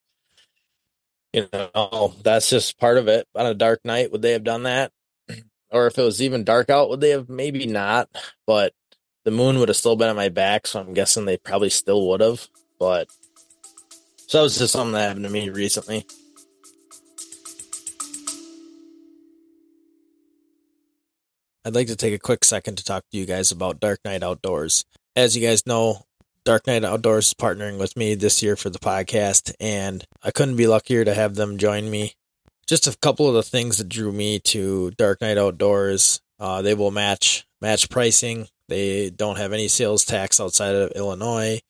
you 1.32 1.48
know 1.52 2.14
that's 2.22 2.50
just 2.50 2.78
part 2.78 2.96
of 2.98 3.08
it 3.08 3.26
on 3.34 3.46
a 3.46 3.54
dark 3.54 3.80
night 3.84 4.12
would 4.12 4.22
they 4.22 4.32
have 4.32 4.44
done 4.44 4.64
that 4.64 4.92
or 5.70 5.86
if 5.86 5.98
it 5.98 6.02
was 6.02 6.20
even 6.22 6.44
dark 6.44 6.70
out 6.70 6.88
would 6.88 7.00
they 7.00 7.10
have 7.10 7.28
maybe 7.28 7.66
not 7.66 8.08
but 8.46 8.72
the 9.24 9.30
moon 9.30 9.58
would 9.58 9.68
have 9.68 9.76
still 9.76 9.96
been 9.96 10.08
on 10.08 10.16
my 10.16 10.28
back 10.28 10.66
so 10.66 10.80
i'm 10.80 10.94
guessing 10.94 11.24
they 11.24 11.36
probably 11.36 11.70
still 11.70 12.08
would 12.08 12.20
have 12.20 12.48
but 12.78 13.08
so 14.26 14.38
that 14.38 14.42
was 14.44 14.58
just 14.58 14.72
something 14.72 14.92
that 14.92 15.08
happened 15.08 15.24
to 15.24 15.30
me 15.30 15.48
recently 15.48 16.04
I'd 21.62 21.74
like 21.74 21.88
to 21.88 21.96
take 21.96 22.14
a 22.14 22.18
quick 22.18 22.42
second 22.42 22.76
to 22.78 22.84
talk 22.84 23.04
to 23.10 23.18
you 23.18 23.26
guys 23.26 23.52
about 23.52 23.80
Dark 23.80 24.00
Night 24.02 24.22
Outdoors. 24.22 24.86
As 25.14 25.36
you 25.36 25.46
guys 25.46 25.66
know, 25.66 26.04
Dark 26.44 26.66
Night 26.66 26.84
Outdoors 26.84 27.28
is 27.28 27.34
partnering 27.34 27.78
with 27.78 27.98
me 27.98 28.14
this 28.14 28.42
year 28.42 28.56
for 28.56 28.70
the 28.70 28.78
podcast, 28.78 29.52
and 29.60 30.02
I 30.22 30.30
couldn't 30.30 30.56
be 30.56 30.66
luckier 30.66 31.04
to 31.04 31.12
have 31.12 31.34
them 31.34 31.58
join 31.58 31.90
me. 31.90 32.14
Just 32.66 32.86
a 32.86 32.96
couple 32.98 33.28
of 33.28 33.34
the 33.34 33.42
things 33.42 33.78
that 33.78 33.88
drew 33.88 34.12
me 34.12 34.38
to 34.40 34.90
Dark 34.92 35.20
Night 35.20 35.38
Outdoors. 35.38 36.20
Uh, 36.38 36.62
they 36.62 36.74
will 36.74 36.90
match 36.90 37.46
match 37.60 37.90
pricing. 37.90 38.48
They 38.68 39.10
don't 39.10 39.38
have 39.38 39.52
any 39.52 39.68
sales 39.68 40.04
tax 40.04 40.40
outside 40.40 40.74
of 40.74 40.92
Illinois, 40.92 41.60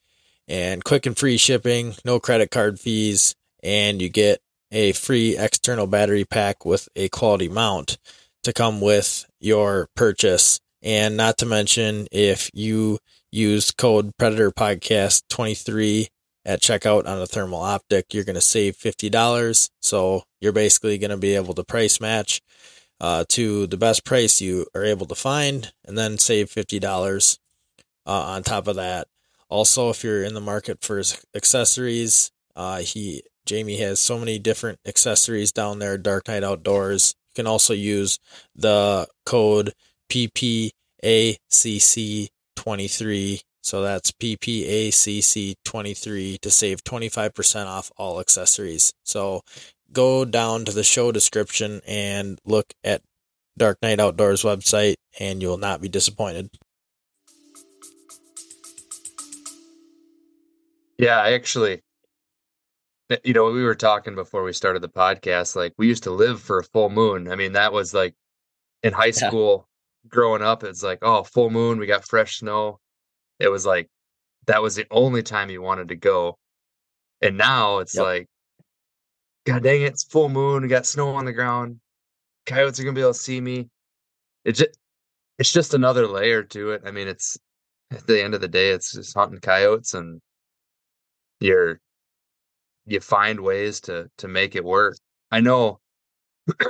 and 0.47 0.85
quick 0.85 1.07
and 1.07 1.17
free 1.17 1.39
shipping, 1.39 1.95
no 2.05 2.21
credit 2.21 2.51
card 2.51 2.79
fees, 2.79 3.35
and 3.63 4.03
you 4.03 4.09
get 4.09 4.41
a 4.71 4.93
free 4.93 5.37
external 5.37 5.87
battery 5.87 6.25
pack 6.25 6.65
with 6.65 6.89
a 6.95 7.09
quality 7.09 7.49
mount 7.49 7.99
to 8.43 8.53
come 8.53 8.81
with 8.81 9.27
your 9.41 9.89
purchase. 9.97 10.61
And 10.83 11.17
not 11.17 11.39
to 11.39 11.47
mention, 11.47 12.07
if 12.13 12.51
you 12.55 12.99
use 13.31 13.71
code 13.71 14.17
Predator 14.17 14.51
Podcast 14.51 15.23
23 15.29 16.09
at 16.50 16.61
checkout 16.61 17.07
on 17.07 17.23
a 17.23 17.26
thermal 17.26 17.61
optic, 17.61 18.12
you're 18.12 18.25
going 18.25 18.35
to 18.35 18.40
save 18.40 18.76
$50. 18.76 19.71
So 19.80 20.25
you're 20.40 20.50
basically 20.50 20.99
going 20.99 21.12
to 21.12 21.16
be 21.16 21.37
able 21.37 21.54
to 21.54 21.62
price 21.62 22.00
match 22.00 22.40
uh, 23.00 23.25
to 23.28 23.69
the 23.69 23.76
best 23.76 24.04
price 24.04 24.40
you 24.40 24.66
are 24.75 24.85
able 24.85 25.07
to 25.07 25.14
find 25.14 25.73
and 25.85 25.97
then 25.97 26.19
save 26.19 26.50
$50 26.50 27.38
uh, 28.04 28.11
on 28.11 28.42
top 28.42 28.66
of 28.66 28.75
that. 28.75 29.07
Also, 29.49 29.90
if 29.90 30.02
you're 30.02 30.25
in 30.25 30.35
the 30.35 30.40
market 30.40 30.83
for 30.83 31.00
accessories, 31.37 32.33
uh, 32.57 32.78
he 32.78 33.23
Jamie 33.47 33.78
has 33.78 34.00
so 34.00 34.19
many 34.19 34.40
different 34.40 34.80
accessories 34.87 35.52
down 35.52 35.78
there. 35.78 35.97
Dark 35.99 36.26
Night 36.26 36.42
Outdoors. 36.42 37.14
You 37.30 37.35
can 37.42 37.47
also 37.47 37.75
use 37.75 38.19
the 38.57 39.07
code 39.25 39.73
PPACC23. 40.11 40.73
So 43.62 43.83
that's 43.83 44.11
PPACC23 44.12 46.40
to 46.40 46.50
save 46.50 46.83
25% 46.85 47.67
off 47.67 47.90
all 47.97 48.21
accessories. 48.21 48.93
So 49.05 49.43
go 49.93 50.25
down 50.25 50.64
to 50.64 50.73
the 50.73 50.83
show 50.85 51.12
description 51.12 51.81
and 51.87 52.38
look 52.45 52.73
at 52.83 53.02
Dark 53.59 53.79
Night 53.83 54.00
Outdoors 54.00 54.43
website, 54.43 54.95
and 55.19 55.43
you 55.43 55.49
will 55.49 55.59
not 55.59 55.83
be 55.83 55.88
disappointed. 55.88 56.49
Yeah, 60.99 61.21
I 61.21 61.33
actually, 61.33 61.81
eh, 63.11 63.17
you 63.25 63.35
know, 63.35 63.50
we 63.50 63.64
were 63.64 63.75
talking 63.75 64.14
before 64.14 64.43
we 64.43 64.52
started 64.52 64.83
the 64.83 64.88
podcast. 64.88 65.57
Like, 65.57 65.73
we 65.79 65.88
used 65.88 66.02
to 66.05 66.11
live 66.11 66.40
for 66.40 66.59
a 66.59 66.64
full 66.64 66.90
moon. 66.90 67.31
I 67.31 67.37
mean, 67.37 67.52
that 67.52 67.73
was 67.73 67.95
like 67.95 68.14
in 68.83 68.93
high 68.93 69.07
Yeah. 69.07 69.29
school 69.29 69.67
growing 70.09 70.43
up. 70.43 70.64
It's 70.64 70.83
like, 70.83 70.99
oh, 71.02 71.23
full 71.25 71.50
moon, 71.50 71.79
we 71.79 71.87
got 71.87 72.07
fresh 72.07 72.38
snow. 72.38 72.79
It 73.41 73.49
was 73.49 73.67
like 73.67 73.89
that 74.47 74.63
was 74.63 74.77
the 74.77 74.87
only 74.91 75.23
time 75.23 75.51
you 75.51 75.63
wanted 75.63 75.89
to 75.89 75.97
go. 75.97 76.39
And 77.23 77.37
now 77.37 77.79
it's 77.79 77.97
Yep. 77.97 78.05
like, 78.05 78.29
God 79.47 79.63
dang 79.63 79.83
it, 79.83 79.87
it's 79.87 80.05
full 80.05 80.29
moon. 80.29 80.63
We 80.63 80.69
got 80.69 80.87
snow 80.87 81.09
on 81.09 81.25
the 81.25 81.33
ground. 81.33 81.81
Coyotes 82.47 82.79
are 82.79 82.85
gonna 82.85 82.95
be 82.95 83.01
able 83.01 83.13
to 83.13 83.19
see 83.19 83.41
me. 83.41 83.69
It 84.45 84.53
just, 84.53 84.79
it's 85.39 85.53
just 85.53 85.75
another 85.75 86.07
layer 86.07 86.43
to 86.43 86.73
it. 86.73 86.83
I 86.85 86.91
mean, 86.91 87.09
it's 87.09 87.39
at 87.91 88.07
the 88.07 88.23
end 88.23 88.35
of 88.35 88.41
the 88.43 88.49
day, 88.49 88.71
it's 88.71 88.93
just 88.93 89.17
hunting 89.17 89.41
coyotes 89.41 89.95
and 89.95 90.21
you're 91.41 91.81
you 92.85 93.01
find 93.01 93.41
ways 93.41 93.81
to 93.83 94.11
to 94.19 94.29
make 94.29 94.55
it 94.55 94.65
work. 94.65 94.99
I 95.31 95.41
know 95.41 95.81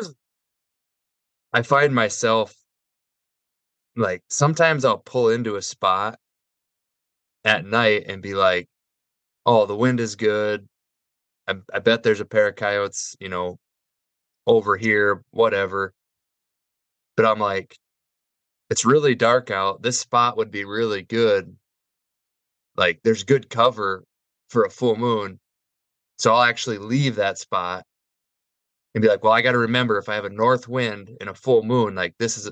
I 1.53 1.63
find 1.63 1.93
myself 1.93 2.55
like 3.97 4.23
sometimes 4.29 4.85
I'll 4.85 4.99
pull 4.99 5.31
into 5.31 5.57
a 5.57 5.63
spot 5.63 6.20
at 7.45 7.65
night 7.65 8.05
and 8.07 8.23
be 8.23 8.35
like, 8.35 8.69
"Oh, 9.47 9.67
the 9.67 9.77
wind 9.77 10.01
is 10.01 10.17
good. 10.17 10.69
I, 11.49 11.57
I 11.73 11.79
bet 11.81 12.03
there's 12.03 12.21
a 12.21 12.25
pair 12.27 12.49
of 12.49 12.57
coyotes, 12.57 13.17
you 13.21 13.29
know, 13.29 13.59
over 14.47 14.77
here, 14.77 15.25
whatever." 15.33 15.95
But 17.17 17.27
I'm 17.27 17.39
like, 17.41 17.77
it's 18.71 18.85
really 18.85 19.15
dark 19.15 19.51
out. 19.51 19.83
This 19.83 20.01
spot 20.01 20.37
would 20.37 20.51
be 20.51 20.65
really 20.65 21.03
good. 21.03 21.57
Like 22.77 23.01
there's 23.03 23.25
good 23.25 23.51
cover 23.51 24.05
for 24.49 24.65
a 24.65 24.71
full 24.71 24.97
moon. 24.97 25.41
So 26.19 26.33
I'll 26.35 26.43
actually 26.43 26.79
leave 26.79 27.17
that 27.17 27.39
spot 27.39 27.85
and 28.95 29.03
be 29.03 29.09
like, 29.09 29.25
well, 29.25 29.33
I 29.33 29.43
got 29.43 29.53
to 29.53 29.59
remember 29.59 29.99
if 29.99 30.09
I 30.09 30.15
have 30.15 30.25
a 30.25 30.31
north 30.31 30.69
wind 30.69 31.17
and 31.21 31.31
a 31.31 31.35
full 31.35 31.63
moon, 31.63 31.95
like 31.95 32.15
this 32.19 32.37
is 32.39 32.51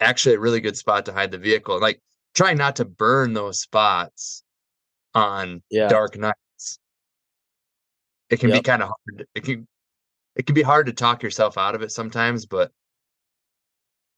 actually 0.00 0.36
a 0.36 0.40
really 0.40 0.60
good 0.60 0.76
spot 0.76 1.06
to 1.06 1.12
hide 1.12 1.30
the 1.30 1.38
vehicle. 1.38 1.80
Like 1.80 2.00
try 2.34 2.54
not 2.54 2.76
to 2.76 2.84
burn 2.84 3.32
those 3.32 3.60
spots 3.60 4.42
on 5.14 5.62
yeah. 5.70 5.88
dark 5.88 6.16
nights. 6.16 6.78
It 8.30 8.40
can 8.40 8.50
yep. 8.50 8.58
be 8.58 8.62
kind 8.62 8.82
of 8.82 8.88
hard. 8.88 9.26
It 9.34 9.44
can 9.44 9.66
it 10.36 10.46
can 10.46 10.54
be 10.54 10.62
hard 10.62 10.86
to 10.86 10.92
talk 10.92 11.22
yourself 11.22 11.56
out 11.56 11.74
of 11.74 11.82
it 11.82 11.92
sometimes, 11.92 12.46
but 12.46 12.72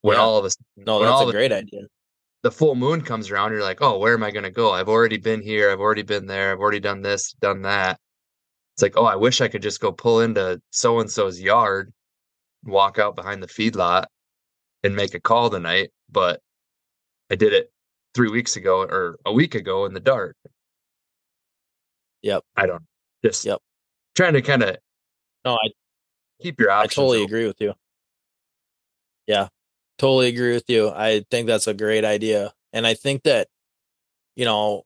when 0.00 0.16
yeah. 0.16 0.23
all 0.23 0.38
of 0.38 0.46
a 0.46 0.50
no, 0.76 1.02
that's 1.02 1.28
a 1.28 1.32
great 1.32 1.52
idea. 1.52 1.82
The 2.42 2.50
full 2.50 2.75
moon 2.75 3.02
comes 3.02 3.30
around, 3.30 3.52
you're 3.52 3.62
like, 3.62 3.82
oh, 3.82 3.99
where 3.99 4.14
am 4.14 4.23
I 4.23 4.30
going 4.30 4.44
to 4.44 4.50
go? 4.50 4.70
I've 4.70 4.88
already 4.88 5.16
been 5.16 5.42
here. 5.42 5.70
I've 5.70 5.80
already 5.80 6.02
been 6.02 6.26
there. 6.26 6.52
I've 6.52 6.61
already 6.61 6.80
done 6.80 7.02
this, 7.02 7.32
done 7.40 7.62
that. 7.62 7.99
It's 8.75 8.82
like, 8.82 8.96
oh, 8.96 9.04
I 9.04 9.16
wish 9.16 9.40
I 9.40 9.49
could 9.49 9.62
just 9.62 9.80
go 9.80 9.90
pull 9.90 10.20
into 10.20 10.61
so 10.70 11.00
and 11.00 11.11
so's 11.11 11.40
yard, 11.40 11.92
walk 12.62 12.99
out 12.99 13.16
behind 13.16 13.42
the 13.42 13.49
feedlot, 13.49 14.04
and 14.85 14.94
make 14.94 15.14
a 15.14 15.20
call 15.20 15.50
tonight. 15.50 15.90
But 16.11 16.40
I 17.30 17.35
did 17.35 17.52
it 17.52 17.73
three 18.16 18.30
weeks 18.30 18.56
ago 18.56 18.80
or 18.80 19.18
a 19.26 19.32
week 19.32 19.54
ago 19.54 19.85
in 19.85 19.92
the 19.92 20.00
dark. 20.00 20.35
Yep. 22.23 22.42
I 22.56 22.66
don't 22.66 22.82
just 23.23 23.44
yep. 23.44 23.61
trying 24.16 24.32
to 24.32 24.42
kind 24.42 24.62
of 24.62 24.78
no, 25.44 25.54
I 25.54 25.68
keep 26.42 26.58
your 26.58 26.70
options. 26.70 26.92
I 26.92 27.02
totally 27.02 27.18
open. 27.18 27.28
agree 27.28 27.46
with 27.46 27.61
you. 27.61 27.75
Yeah, 29.26 29.49
totally 29.99 30.28
agree 30.28 30.54
with 30.54 30.64
you. 30.68 30.90
I 30.90 31.25
think 31.30 31.46
that's 31.46 31.66
a 31.66 31.75
great 31.75 32.04
idea. 32.04 32.52
And 32.73 32.87
I 32.87 32.94
think 32.94 33.23
that, 33.25 33.49
you 34.35 34.44
know, 34.44 34.82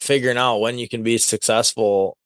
figuring 0.00 0.38
out 0.38 0.58
when 0.58 0.78
you 0.78 0.88
can 0.88 1.02
be 1.02 1.18
successful, 1.18 2.16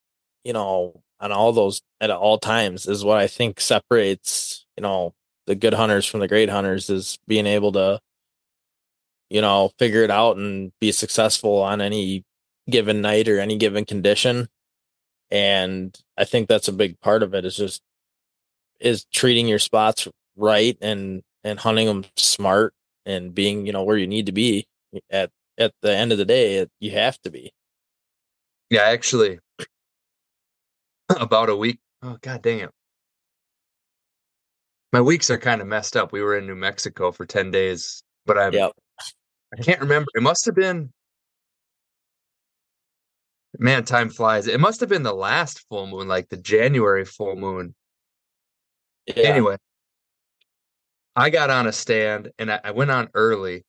you 0.44 0.52
know, 0.52 1.02
on 1.20 1.32
all 1.32 1.52
those 1.52 1.80
at 2.00 2.10
all 2.10 2.38
times 2.38 2.86
is 2.86 3.04
what 3.04 3.18
I 3.18 3.26
think 3.26 3.60
separates, 3.60 4.66
you 4.76 4.82
know, 4.82 5.14
the 5.46 5.54
good 5.54 5.74
hunters 5.74 6.06
from 6.06 6.20
the 6.20 6.28
great 6.28 6.48
hunters 6.48 6.90
is 6.90 7.18
being 7.26 7.46
able 7.46 7.72
to, 7.72 8.00
you 9.30 9.40
know, 9.40 9.70
figure 9.78 10.02
it 10.02 10.10
out 10.10 10.36
and 10.36 10.72
be 10.80 10.92
successful 10.92 11.62
on 11.62 11.80
any 11.80 12.24
given 12.70 13.00
night 13.00 13.28
or 13.28 13.38
any 13.40 13.56
given 13.56 13.84
condition. 13.84 14.48
And 15.30 15.98
I 16.16 16.24
think 16.24 16.48
that's 16.48 16.68
a 16.68 16.72
big 16.72 17.00
part 17.00 17.22
of 17.22 17.34
it 17.34 17.44
is 17.44 17.56
just 17.56 17.82
is 18.80 19.04
treating 19.12 19.48
your 19.48 19.58
spots 19.58 20.06
right 20.36 20.76
and 20.80 21.22
and 21.42 21.58
hunting 21.58 21.86
them 21.86 22.04
smart 22.16 22.74
and 23.06 23.34
being 23.34 23.66
you 23.66 23.72
know 23.72 23.82
where 23.82 23.96
you 23.96 24.06
need 24.06 24.26
to 24.26 24.32
be 24.32 24.66
at 25.10 25.30
at 25.58 25.72
the 25.82 25.94
end 25.94 26.12
of 26.12 26.18
the 26.18 26.24
day 26.24 26.56
it, 26.56 26.70
you 26.80 26.90
have 26.90 27.18
to 27.22 27.30
be 27.30 27.52
yeah 28.70 28.82
actually 28.82 29.38
about 31.20 31.48
a 31.48 31.56
week 31.56 31.78
oh 32.02 32.16
god 32.20 32.42
dang 32.42 32.60
it 32.60 32.70
my 34.92 35.00
weeks 35.00 35.30
are 35.30 35.38
kind 35.38 35.60
of 35.60 35.66
messed 35.66 35.96
up 35.96 36.12
we 36.12 36.22
were 36.22 36.36
in 36.36 36.46
new 36.46 36.54
mexico 36.54 37.12
for 37.12 37.24
10 37.24 37.50
days 37.50 38.02
but 38.26 38.38
i 38.38 38.48
yep. 38.48 38.72
I 39.58 39.62
can't 39.62 39.80
remember 39.80 40.08
it 40.14 40.22
must 40.22 40.44
have 40.44 40.54
been 40.54 40.92
man 43.58 43.84
time 43.84 44.10
flies 44.10 44.46
it 44.46 44.60
must 44.60 44.80
have 44.80 44.88
been 44.88 45.02
the 45.02 45.14
last 45.14 45.64
full 45.68 45.86
moon 45.86 46.08
like 46.08 46.28
the 46.28 46.36
january 46.36 47.04
full 47.04 47.36
moon 47.36 47.74
yeah. 49.06 49.22
anyway 49.24 49.56
I 51.16 51.30
got 51.30 51.50
on 51.50 51.66
a 51.66 51.72
stand 51.72 52.32
and 52.38 52.50
I, 52.50 52.60
I 52.64 52.70
went 52.72 52.90
on 52.90 53.08
early 53.14 53.64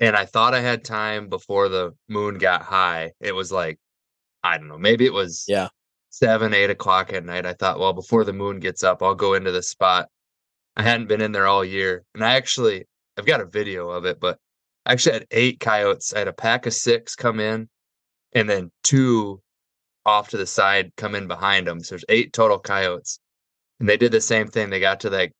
and 0.00 0.16
I 0.16 0.24
thought 0.24 0.54
I 0.54 0.60
had 0.60 0.84
time 0.84 1.28
before 1.28 1.68
the 1.68 1.94
moon 2.08 2.38
got 2.38 2.62
high. 2.62 3.12
It 3.20 3.34
was 3.34 3.52
like, 3.52 3.78
I 4.42 4.58
don't 4.58 4.68
know, 4.68 4.78
maybe 4.78 5.06
it 5.06 5.12
was 5.12 5.44
yeah 5.48 5.68
seven, 6.10 6.54
eight 6.54 6.70
o'clock 6.70 7.12
at 7.12 7.24
night. 7.24 7.46
I 7.46 7.52
thought, 7.52 7.78
well, 7.78 7.92
before 7.92 8.24
the 8.24 8.32
moon 8.32 8.58
gets 8.60 8.82
up, 8.82 9.02
I'll 9.02 9.14
go 9.14 9.34
into 9.34 9.52
the 9.52 9.62
spot. 9.62 10.08
I 10.76 10.82
hadn't 10.82 11.08
been 11.08 11.20
in 11.20 11.32
there 11.32 11.46
all 11.46 11.64
year. 11.64 12.04
And 12.14 12.24
I 12.24 12.34
actually 12.34 12.86
I've 13.16 13.26
got 13.26 13.40
a 13.40 13.46
video 13.46 13.90
of 13.90 14.04
it, 14.04 14.18
but 14.20 14.38
I 14.88 14.92
actually 14.92 15.12
had 15.12 15.26
eight 15.30 15.60
coyotes. 15.60 16.14
I 16.14 16.20
had 16.20 16.28
a 16.28 16.32
pack 16.32 16.64
of 16.64 16.72
six 16.72 17.14
come 17.14 17.40
in 17.40 17.68
and 18.32 18.48
then 18.48 18.70
two 18.82 19.42
off 20.06 20.30
to 20.30 20.38
the 20.38 20.46
side 20.46 20.92
come 20.96 21.14
in 21.14 21.28
behind 21.28 21.66
them. 21.66 21.80
So 21.80 21.94
there's 21.94 22.04
eight 22.08 22.32
total 22.32 22.58
coyotes. 22.58 23.20
And 23.80 23.88
they 23.88 23.98
did 23.98 24.12
the 24.12 24.20
same 24.20 24.48
thing. 24.48 24.70
They 24.70 24.80
got 24.80 25.00
to 25.00 25.10
like 25.10 25.32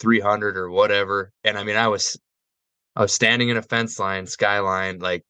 300 0.00 0.56
or 0.56 0.70
whatever. 0.70 1.30
And 1.44 1.58
I 1.58 1.64
mean, 1.64 1.76
I 1.76 1.88
was, 1.88 2.18
I 2.96 3.02
was 3.02 3.12
standing 3.12 3.50
in 3.50 3.58
a 3.58 3.62
fence 3.62 3.98
line, 3.98 4.26
skyline, 4.26 5.00
like 5.00 5.22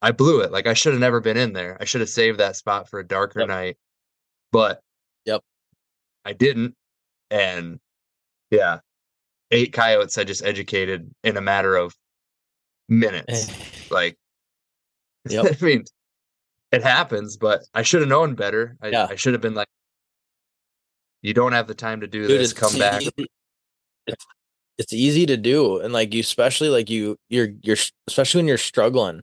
I 0.00 0.12
blew 0.12 0.40
it. 0.40 0.50
Like 0.50 0.66
I 0.66 0.74
should 0.74 0.94
have 0.94 1.00
never 1.00 1.20
been 1.20 1.36
in 1.36 1.52
there. 1.52 1.76
I 1.80 1.84
should 1.84 2.00
have 2.00 2.10
saved 2.10 2.40
that 2.40 2.56
spot 2.56 2.88
for 2.88 2.98
a 2.98 3.06
darker 3.06 3.40
yep. 3.40 3.48
night, 3.48 3.76
but 4.50 4.80
yep, 5.26 5.42
I 6.24 6.32
didn't. 6.32 6.74
And 7.30 7.78
yeah, 8.50 8.80
eight 9.50 9.72
coyotes 9.72 10.18
I 10.18 10.24
just 10.24 10.44
educated 10.44 11.08
in 11.22 11.36
a 11.36 11.40
matter 11.40 11.76
of 11.76 11.94
minutes. 12.98 13.48
Eh. 13.48 13.54
like, 13.90 14.16
yep. 15.28 15.56
I 15.60 15.64
mean, 15.64 15.84
it 16.72 16.82
happens, 16.82 17.36
but 17.36 17.62
I 17.74 17.82
should 17.82 18.00
have 18.00 18.08
known 18.08 18.34
better. 18.34 18.76
I, 18.80 18.88
yeah. 18.88 19.06
I 19.10 19.16
should 19.16 19.34
have 19.34 19.42
been 19.42 19.54
like, 19.54 19.68
you 21.20 21.34
don't 21.34 21.52
have 21.52 21.68
the 21.68 21.74
time 21.74 22.00
to 22.00 22.06
do 22.06 22.26
Dude, 22.26 22.40
this. 22.40 22.52
Come 22.52 22.78
back 22.78 23.02
it's, 24.06 24.26
it's 24.78 24.92
easy 24.92 25.26
to 25.26 25.36
do 25.36 25.78
and 25.80 25.92
like 25.92 26.12
you 26.14 26.20
especially 26.20 26.68
like 26.68 26.90
you 26.90 27.16
you're 27.28 27.48
you're 27.62 27.76
especially 28.06 28.40
when 28.40 28.48
you're 28.48 28.58
struggling 28.58 29.20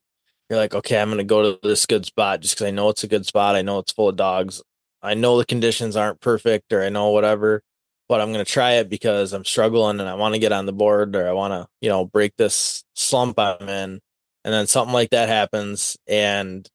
you're 0.49 0.59
like 0.59 0.73
okay 0.73 0.99
i'm 1.01 1.09
gonna 1.09 1.23
go 1.23 1.51
to 1.51 1.67
this 1.67 1.85
good 1.85 2.05
spot 2.05 2.39
just 2.41 2.55
because 2.55 2.67
i 2.67 2.71
know 2.71 2.89
it's 2.89 3.03
a 3.03 3.07
good 3.07 3.25
spot 3.25 3.55
i 3.55 3.61
know 3.61 3.79
it's 3.79 3.91
full 3.91 4.09
of 4.09 4.15
dogs 4.15 4.61
i 5.01 5.13
know 5.13 5.37
the 5.37 5.45
conditions 5.45 5.95
aren't 5.95 6.21
perfect 6.21 6.71
or 6.71 6.83
i 6.83 6.89
know 6.89 7.09
whatever 7.09 7.61
but 8.09 8.19
i'm 8.19 8.31
gonna 8.31 8.43
try 8.43 8.73
it 8.73 8.89
because 8.89 9.31
i'm 9.31 9.45
struggling 9.45 9.99
and 9.99 10.09
i 10.09 10.15
want 10.15 10.33
to 10.33 10.39
get 10.39 10.51
on 10.51 10.65
the 10.65 10.73
board 10.73 11.15
or 11.15 11.29
i 11.29 11.31
want 11.31 11.53
to 11.53 11.67
you 11.81 11.89
know 11.89 12.05
break 12.05 12.35
this 12.37 12.83
slump 12.95 13.39
i'm 13.39 13.69
in 13.69 14.01
and 14.43 14.53
then 14.53 14.67
something 14.67 14.93
like 14.93 15.11
that 15.11 15.29
happens 15.29 15.97
and 16.07 16.69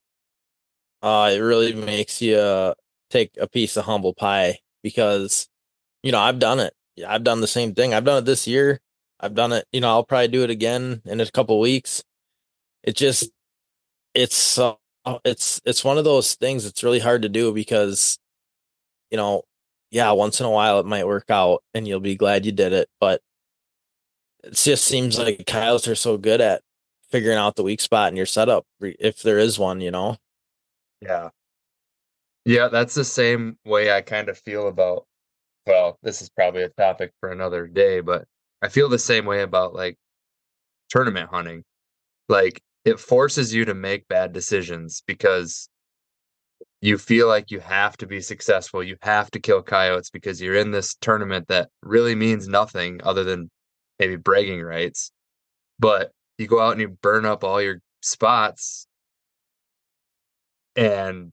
uh 1.03 1.29
it 1.31 1.39
really 1.39 1.73
makes 1.73 2.21
you 2.21 2.37
uh, 2.37 2.73
take 3.11 3.31
a 3.39 3.47
piece 3.47 3.77
of 3.77 3.85
humble 3.85 4.13
pie 4.13 4.57
because 4.81 5.47
you 6.01 6.11
know 6.11 6.19
i've 6.19 6.39
done 6.39 6.59
it 6.59 6.73
I've 7.03 7.23
done 7.23 7.41
the 7.41 7.47
same 7.47 7.73
thing. 7.73 7.93
I've 7.93 8.05
done 8.05 8.19
it 8.19 8.25
this 8.25 8.47
year. 8.47 8.79
I've 9.19 9.33
done 9.33 9.51
it, 9.51 9.65
you 9.71 9.81
know, 9.81 9.89
I'll 9.89 10.03
probably 10.03 10.27
do 10.27 10.43
it 10.43 10.49
again 10.49 11.01
in 11.05 11.19
a 11.19 11.31
couple 11.31 11.59
weeks. 11.59 12.03
It 12.83 12.95
just 12.95 13.29
it's 14.13 14.57
uh, 14.57 14.75
it's 15.23 15.61
it's 15.65 15.83
one 15.83 15.97
of 15.97 16.03
those 16.03 16.35
things 16.35 16.65
it's 16.65 16.83
really 16.83 16.99
hard 16.99 17.21
to 17.23 17.29
do 17.29 17.53
because 17.53 18.19
you 19.11 19.17
know, 19.17 19.43
yeah, 19.95 20.11
once 20.11 20.41
in 20.41 20.45
a 20.45 20.51
while 20.51 20.81
it 20.81 20.85
might 20.85 21.07
work 21.07 21.29
out 21.29 21.63
and 21.73 21.87
you'll 21.87 22.01
be 22.01 22.17
glad 22.17 22.45
you 22.45 22.51
did 22.51 22.73
it, 22.73 22.89
but 22.99 23.21
it 24.43 24.53
just 24.53 24.83
seems 24.83 25.17
like 25.17 25.45
coyotes 25.47 25.87
are 25.87 25.95
so 25.95 26.17
good 26.17 26.41
at 26.41 26.63
figuring 27.09 27.37
out 27.37 27.55
the 27.55 27.63
weak 27.63 27.79
spot 27.79 28.11
in 28.11 28.17
your 28.17 28.25
setup 28.25 28.65
if 28.81 29.21
there 29.21 29.39
is 29.39 29.57
one, 29.57 29.79
you 29.79 29.91
know. 29.91 30.17
Yeah. 31.01 31.29
Yeah, 32.43 32.67
that's 32.67 32.93
the 32.93 33.05
same 33.05 33.57
way 33.63 33.89
I 33.89 34.01
kind 34.01 34.27
of 34.27 34.37
feel 34.37 34.67
about 34.67 35.05
well, 35.65 35.97
this 36.03 36.21
is 36.21 36.29
probably 36.29 36.63
a 36.63 36.69
topic 36.69 37.13
for 37.21 37.31
another 37.31 37.65
day, 37.65 38.01
but 38.01 38.25
I 38.61 38.67
feel 38.67 38.89
the 38.89 38.99
same 38.99 39.25
way 39.25 39.43
about 39.43 39.73
like 39.73 39.95
tournament 40.89 41.29
hunting. 41.29 41.63
Like 42.27 42.61
it 42.83 42.99
forces 42.99 43.53
you 43.53 43.63
to 43.63 43.73
make 43.73 44.09
bad 44.09 44.33
decisions 44.33 45.03
because 45.07 45.69
you 46.85 46.99
feel 46.99 47.27
like 47.27 47.49
you 47.49 47.59
have 47.59 47.97
to 47.97 48.05
be 48.05 48.21
successful. 48.21 48.83
You 48.83 48.95
have 49.01 49.31
to 49.31 49.39
kill 49.39 49.63
coyotes 49.63 50.11
because 50.11 50.39
you're 50.39 50.53
in 50.53 50.69
this 50.69 50.93
tournament 50.93 51.47
that 51.47 51.69
really 51.81 52.13
means 52.13 52.47
nothing 52.47 53.01
other 53.03 53.23
than 53.23 53.49
maybe 53.97 54.17
bragging 54.17 54.61
rights. 54.61 55.11
But 55.79 56.11
you 56.37 56.45
go 56.45 56.59
out 56.59 56.73
and 56.73 56.81
you 56.81 56.89
burn 56.89 57.25
up 57.25 57.43
all 57.43 57.59
your 57.59 57.81
spots 58.01 58.85
and 60.75 61.31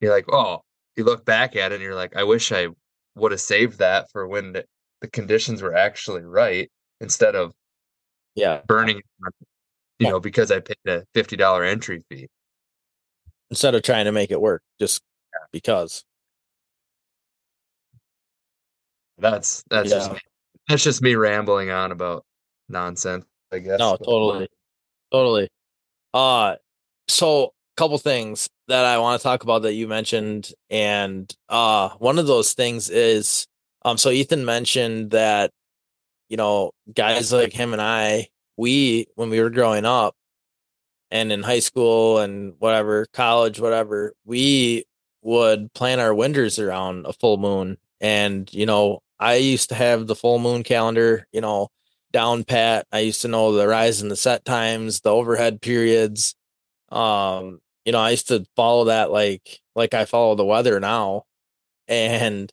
you're 0.00 0.14
like, 0.14 0.32
oh, 0.32 0.62
you 0.96 1.04
look 1.04 1.26
back 1.26 1.56
at 1.56 1.72
it 1.72 1.74
and 1.74 1.84
you're 1.84 1.94
like, 1.94 2.16
I 2.16 2.24
wish 2.24 2.50
I 2.50 2.68
would 3.16 3.32
have 3.32 3.40
saved 3.42 3.80
that 3.80 4.10
for 4.10 4.26
when 4.26 4.52
the, 4.54 4.64
the 5.02 5.08
conditions 5.08 5.60
were 5.60 5.74
actually 5.74 6.22
right 6.22 6.70
instead 7.02 7.36
of 7.36 7.52
yeah 8.34 8.60
burning 8.66 9.00
you 9.98 10.08
know 10.08 10.20
because 10.20 10.52
i 10.52 10.60
paid 10.60 10.76
a 10.86 11.02
$50 11.14 11.68
entry 11.68 12.00
fee 12.08 12.28
instead 13.50 13.74
of 13.74 13.82
trying 13.82 14.04
to 14.04 14.12
make 14.12 14.30
it 14.30 14.40
work 14.40 14.62
just 14.78 15.02
because 15.52 16.04
that's 19.18 19.62
that's 19.70 19.90
yeah. 19.90 19.96
just 19.96 20.12
me. 20.12 20.18
that's 20.68 20.84
just 20.84 21.02
me 21.02 21.14
rambling 21.14 21.70
on 21.70 21.92
about 21.92 22.24
nonsense 22.68 23.24
i 23.52 23.58
guess 23.58 23.78
no 23.78 23.96
totally 23.96 24.48
totally 25.12 25.48
uh 26.14 26.54
so 27.08 27.44
a 27.44 27.50
couple 27.76 27.98
things 27.98 28.48
that 28.70 28.84
I 28.84 28.98
want 28.98 29.20
to 29.20 29.22
talk 29.22 29.42
about 29.42 29.62
that 29.62 29.74
you 29.74 29.86
mentioned, 29.88 30.52
and 30.70 31.30
uh, 31.48 31.90
one 31.98 32.18
of 32.18 32.26
those 32.26 32.54
things 32.54 32.88
is, 32.88 33.46
um, 33.84 33.98
so 33.98 34.10
Ethan 34.10 34.44
mentioned 34.44 35.10
that, 35.10 35.50
you 36.28 36.36
know, 36.36 36.70
guys 36.94 37.32
like 37.32 37.52
him 37.52 37.72
and 37.72 37.82
I 37.82 38.28
we 38.56 39.06
when 39.16 39.30
we 39.30 39.40
were 39.40 39.50
growing 39.50 39.84
up 39.84 40.14
and 41.10 41.32
in 41.32 41.42
high 41.42 41.60
school 41.60 42.18
and 42.18 42.54
whatever, 42.58 43.06
college, 43.12 43.60
whatever, 43.60 44.14
we 44.24 44.84
would 45.22 45.72
plan 45.74 46.00
our 46.00 46.14
winters 46.14 46.58
around 46.58 47.06
a 47.06 47.12
full 47.12 47.36
moon. 47.36 47.78
And, 48.00 48.52
you 48.52 48.66
know, 48.66 49.00
I 49.18 49.34
used 49.36 49.68
to 49.68 49.74
have 49.74 50.06
the 50.06 50.16
full 50.16 50.38
moon 50.38 50.62
calendar, 50.62 51.26
you 51.32 51.40
know, 51.40 51.68
down 52.12 52.44
pat. 52.44 52.86
I 52.92 53.00
used 53.00 53.22
to 53.22 53.28
know 53.28 53.52
the 53.52 53.68
rise 53.68 54.00
and 54.00 54.10
the 54.10 54.16
set 54.16 54.44
times, 54.44 55.00
the 55.00 55.10
overhead 55.10 55.60
periods. 55.60 56.34
Um, 56.90 57.60
you 57.84 57.92
know, 57.92 57.98
I 57.98 58.10
used 58.10 58.28
to 58.28 58.46
follow 58.56 58.84
that 58.84 59.10
like 59.10 59.60
like 59.74 59.94
I 59.94 60.04
follow 60.04 60.34
the 60.34 60.44
weather 60.44 60.80
now. 60.80 61.24
And 61.88 62.52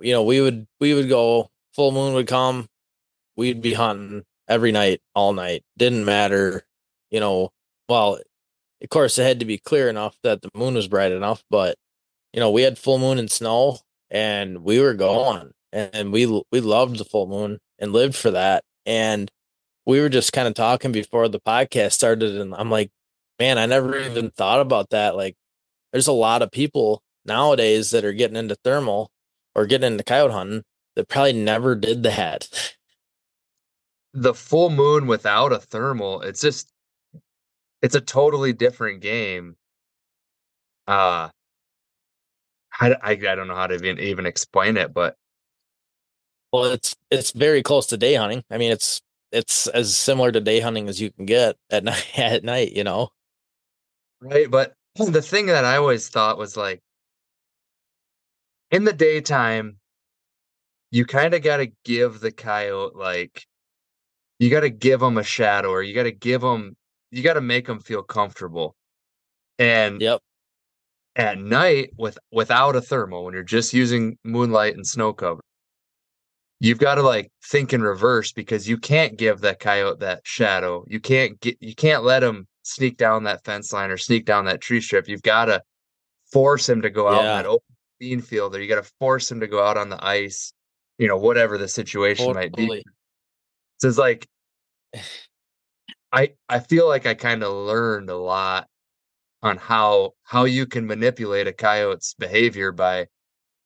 you 0.00 0.12
know, 0.12 0.22
we 0.22 0.40
would 0.40 0.66
we 0.80 0.94
would 0.94 1.08
go 1.08 1.50
full 1.74 1.92
moon 1.92 2.14
would 2.14 2.26
come, 2.26 2.68
we'd 3.36 3.62
be 3.62 3.74
hunting 3.74 4.24
every 4.48 4.72
night, 4.72 5.00
all 5.14 5.32
night. 5.32 5.64
Didn't 5.76 6.04
matter, 6.04 6.64
you 7.10 7.20
know, 7.20 7.50
well, 7.88 8.18
of 8.82 8.88
course 8.90 9.18
it 9.18 9.24
had 9.24 9.40
to 9.40 9.46
be 9.46 9.58
clear 9.58 9.88
enough 9.88 10.16
that 10.22 10.42
the 10.42 10.50
moon 10.54 10.74
was 10.74 10.88
bright 10.88 11.12
enough, 11.12 11.42
but 11.50 11.76
you 12.32 12.40
know, 12.40 12.50
we 12.50 12.62
had 12.62 12.78
full 12.78 12.98
moon 12.98 13.18
and 13.18 13.30
snow 13.30 13.78
and 14.10 14.64
we 14.64 14.80
were 14.80 14.94
going 14.94 15.52
and 15.72 16.12
we 16.12 16.26
we 16.50 16.60
loved 16.60 16.98
the 16.98 17.04
full 17.04 17.26
moon 17.26 17.58
and 17.78 17.92
lived 17.92 18.16
for 18.16 18.30
that. 18.30 18.64
And 18.86 19.30
we 19.86 20.00
were 20.00 20.08
just 20.08 20.32
kind 20.32 20.48
of 20.48 20.54
talking 20.54 20.92
before 20.92 21.28
the 21.28 21.40
podcast 21.40 21.92
started 21.92 22.36
and 22.40 22.54
I'm 22.54 22.70
like, 22.70 22.90
man, 23.38 23.58
I 23.58 23.66
never 23.66 23.92
mm. 23.92 24.10
even 24.10 24.30
thought 24.30 24.60
about 24.60 24.90
that. 24.90 25.16
Like 25.16 25.36
there's 25.92 26.08
a 26.08 26.12
lot 26.12 26.42
of 26.42 26.50
people 26.50 27.02
nowadays 27.24 27.90
that 27.90 28.04
are 28.04 28.12
getting 28.12 28.36
into 28.36 28.56
thermal 28.64 29.10
or 29.54 29.66
getting 29.66 29.92
into 29.92 30.04
coyote 30.04 30.32
hunting 30.32 30.62
that 30.96 31.08
probably 31.08 31.32
never 31.34 31.74
did 31.74 32.02
that. 32.04 32.48
The 34.14 34.34
full 34.34 34.70
moon 34.70 35.06
without 35.06 35.52
a 35.52 35.58
thermal, 35.58 36.20
it's 36.20 36.40
just 36.40 36.71
it's 37.82 37.94
a 37.94 38.00
totally 38.00 38.52
different 38.52 39.00
game. 39.00 39.56
Uh 40.86 41.30
I, 42.80 42.94
I, 43.02 43.10
I 43.10 43.16
don't 43.16 43.48
know 43.48 43.54
how 43.54 43.66
to 43.66 43.74
even 43.74 43.98
even 43.98 44.26
explain 44.26 44.76
it, 44.76 44.94
but 44.94 45.16
well, 46.52 46.64
it's 46.66 46.94
it's 47.10 47.30
very 47.32 47.62
close 47.62 47.86
to 47.88 47.96
day 47.96 48.14
hunting. 48.14 48.44
I 48.50 48.58
mean, 48.58 48.72
it's 48.72 49.00
it's 49.32 49.66
as 49.68 49.96
similar 49.96 50.30
to 50.32 50.40
day 50.40 50.60
hunting 50.60 50.88
as 50.88 51.00
you 51.00 51.10
can 51.10 51.26
get 51.26 51.56
at 51.70 51.84
night. 51.84 52.18
At 52.18 52.44
night, 52.44 52.72
you 52.72 52.84
know. 52.84 53.08
Right, 54.20 54.50
but 54.50 54.74
the 54.96 55.22
thing 55.22 55.46
that 55.46 55.64
I 55.64 55.76
always 55.76 56.08
thought 56.08 56.38
was 56.38 56.56
like, 56.56 56.80
in 58.70 58.84
the 58.84 58.92
daytime, 58.92 59.78
you 60.90 61.06
kind 61.06 61.34
of 61.34 61.42
got 61.42 61.56
to 61.58 61.72
give 61.84 62.20
the 62.20 62.30
coyote 62.30 62.94
like, 62.94 63.46
you 64.38 64.50
got 64.50 64.60
to 64.60 64.70
give 64.70 65.00
them 65.00 65.18
a 65.18 65.22
shadow, 65.22 65.70
or 65.70 65.82
you 65.82 65.94
got 65.94 66.02
to 66.04 66.12
give 66.12 66.42
them, 66.42 66.76
you 67.12 67.22
got 67.22 67.34
to 67.34 67.40
make 67.40 67.66
them 67.66 67.78
feel 67.78 68.02
comfortable. 68.02 68.74
And 69.58 70.00
yep, 70.00 70.20
at 71.14 71.38
night 71.38 71.90
with 71.96 72.18
without 72.32 72.74
a 72.74 72.80
thermal, 72.80 73.24
when 73.24 73.34
you're 73.34 73.42
just 73.44 73.72
using 73.72 74.18
moonlight 74.24 74.74
and 74.74 74.86
snow 74.86 75.12
cover, 75.12 75.42
you've 76.58 76.78
got 76.78 76.96
to 76.96 77.02
like 77.02 77.30
think 77.44 77.72
in 77.72 77.82
reverse 77.82 78.32
because 78.32 78.68
you 78.68 78.78
can't 78.78 79.16
give 79.18 79.42
that 79.42 79.60
coyote 79.60 80.00
that 80.00 80.22
shadow. 80.24 80.84
You 80.88 80.98
can't 80.98 81.38
get 81.40 81.58
you 81.60 81.74
can't 81.74 82.02
let 82.02 82.24
him 82.24 82.48
sneak 82.62 82.96
down 82.96 83.24
that 83.24 83.44
fence 83.44 83.72
line 83.72 83.90
or 83.90 83.98
sneak 83.98 84.24
down 84.24 84.46
that 84.46 84.62
tree 84.62 84.80
strip. 84.80 85.06
You've 85.06 85.22
got 85.22 85.44
to 85.44 85.62
force 86.32 86.68
him 86.68 86.80
to 86.82 86.90
go 86.90 87.08
out 87.08 87.22
yeah. 87.22 87.38
in 87.38 87.42
that 87.42 87.46
open 87.46 87.76
bean 88.00 88.22
field, 88.22 88.56
or 88.56 88.62
you 88.62 88.68
got 88.68 88.82
to 88.82 88.90
force 88.98 89.30
him 89.30 89.40
to 89.40 89.46
go 89.46 89.62
out 89.62 89.76
on 89.76 89.90
the 89.90 90.02
ice. 90.02 90.52
You 90.98 91.08
know, 91.08 91.18
whatever 91.18 91.58
the 91.58 91.68
situation 91.68 92.26
totally. 92.26 92.46
might 92.46 92.56
be. 92.56 92.82
So 93.80 93.88
it's 93.88 93.98
like, 93.98 94.26
I 96.12 96.34
I 96.48 96.60
feel 96.60 96.88
like 96.88 97.06
I 97.06 97.14
kind 97.14 97.42
of 97.42 97.52
learned 97.52 98.10
a 98.10 98.16
lot 98.16 98.68
on 99.42 99.56
how 99.56 100.12
how 100.24 100.44
you 100.44 100.66
can 100.66 100.86
manipulate 100.86 101.46
a 101.46 101.52
coyote's 101.52 102.14
behavior 102.14 102.72
by, 102.72 103.06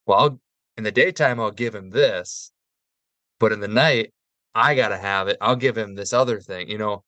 well, 0.07 0.19
I'll, 0.19 0.41
in 0.77 0.85
the 0.85 0.93
daytime 0.93 1.41
I'll 1.41 1.51
give 1.51 1.75
him 1.75 1.91
this, 1.91 2.53
but 3.41 3.53
in 3.53 3.61
the 3.61 3.69
night, 3.69 4.13
I 4.55 4.75
gotta 4.75 4.97
have 4.99 5.29
it. 5.29 5.37
I'll 5.41 5.57
give 5.57 5.77
him 5.77 5.95
this 5.95 6.13
other 6.13 6.41
thing, 6.41 6.69
you 6.71 6.79
know. 6.79 7.05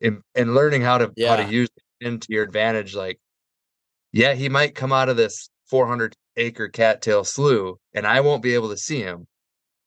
And 0.00 0.22
and 0.34 0.54
learning 0.54 0.82
how 0.82 0.98
to 0.98 1.12
yeah. 1.16 1.36
how 1.36 1.36
to 1.36 1.52
use 1.52 1.68
it 1.76 2.06
into 2.06 2.28
your 2.30 2.44
advantage, 2.44 2.94
like, 2.94 3.18
yeah, 4.12 4.34
he 4.34 4.48
might 4.48 4.74
come 4.74 4.92
out 4.92 5.08
of 5.08 5.16
this 5.16 5.50
400 5.68 6.14
acre 6.36 6.68
cattail 6.68 7.24
slough, 7.24 7.78
and 7.94 8.06
I 8.06 8.20
won't 8.20 8.42
be 8.42 8.54
able 8.54 8.70
to 8.70 8.76
see 8.76 9.00
him, 9.00 9.26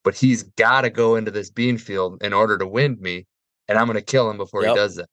but 0.04 0.15
he's 0.15 0.43
got 0.43 0.82
to 0.82 0.89
go 0.89 1.15
into 1.15 1.32
this 1.32 1.52
bean 1.52 1.78
field 1.78 2.23
in 2.23 2.34
order 2.34 2.58
to 2.58 2.67
wind 2.67 2.99
me, 2.99 3.26
and 3.67 3.78
I'm 3.78 3.88
gonna 3.88 4.02
kill 4.02 4.30
him 4.30 4.38
before 4.38 4.63
yep. 4.63 4.71
he 4.71 4.76
does 4.76 4.95
that. 4.95 5.10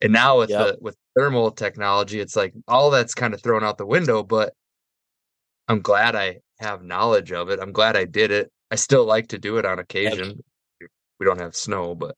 And 0.00 0.12
now 0.12 0.38
with 0.38 0.50
yep. 0.50 0.58
the 0.58 0.78
with 0.80 0.96
thermal 1.16 1.50
technology, 1.50 2.20
it's 2.20 2.36
like 2.36 2.54
all 2.68 2.90
that's 2.90 3.14
kind 3.14 3.34
of 3.34 3.42
thrown 3.42 3.64
out 3.64 3.78
the 3.78 3.86
window, 3.86 4.22
but 4.22 4.54
I'm 5.68 5.80
glad 5.80 6.14
I 6.14 6.38
have 6.60 6.82
knowledge 6.82 7.32
of 7.32 7.50
it. 7.50 7.60
I'm 7.60 7.72
glad 7.72 7.96
I 7.96 8.04
did 8.04 8.30
it. 8.30 8.50
I 8.70 8.76
still 8.76 9.04
like 9.04 9.28
to 9.28 9.38
do 9.38 9.58
it 9.58 9.66
on 9.66 9.78
occasion. 9.78 10.42
We 11.18 11.26
don't 11.26 11.40
have 11.40 11.56
snow, 11.56 11.94
but 11.94 12.14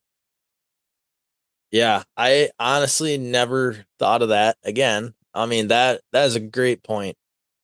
yeah, 1.71 2.03
I 2.17 2.49
honestly 2.59 3.17
never 3.17 3.85
thought 3.97 4.21
of 4.21 4.29
that 4.29 4.57
again. 4.63 5.13
I 5.33 5.45
mean 5.45 5.69
that 5.69 6.01
that 6.11 6.25
is 6.25 6.35
a 6.35 6.39
great 6.39 6.83
point. 6.83 7.17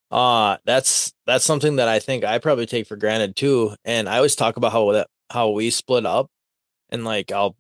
Uh 0.10 0.58
that's 0.66 1.14
that's 1.26 1.46
something 1.46 1.76
that 1.76 1.90
I 1.90 2.00
think 2.00 2.24
I 2.24 2.40
probably 2.40 2.66
take 2.66 2.88
for 2.88 2.96
granted 2.96 3.36
too. 3.36 3.76
And 3.86 4.10
I 4.10 4.18
always 4.18 4.36
talk 4.36 4.58
about 4.58 4.72
how 4.72 4.92
that 4.94 5.08
how 5.30 5.50
we 5.52 5.70
split 5.70 6.06
up 6.06 6.30
and 6.90 7.06
like 7.06 7.32
I'll 7.32 7.56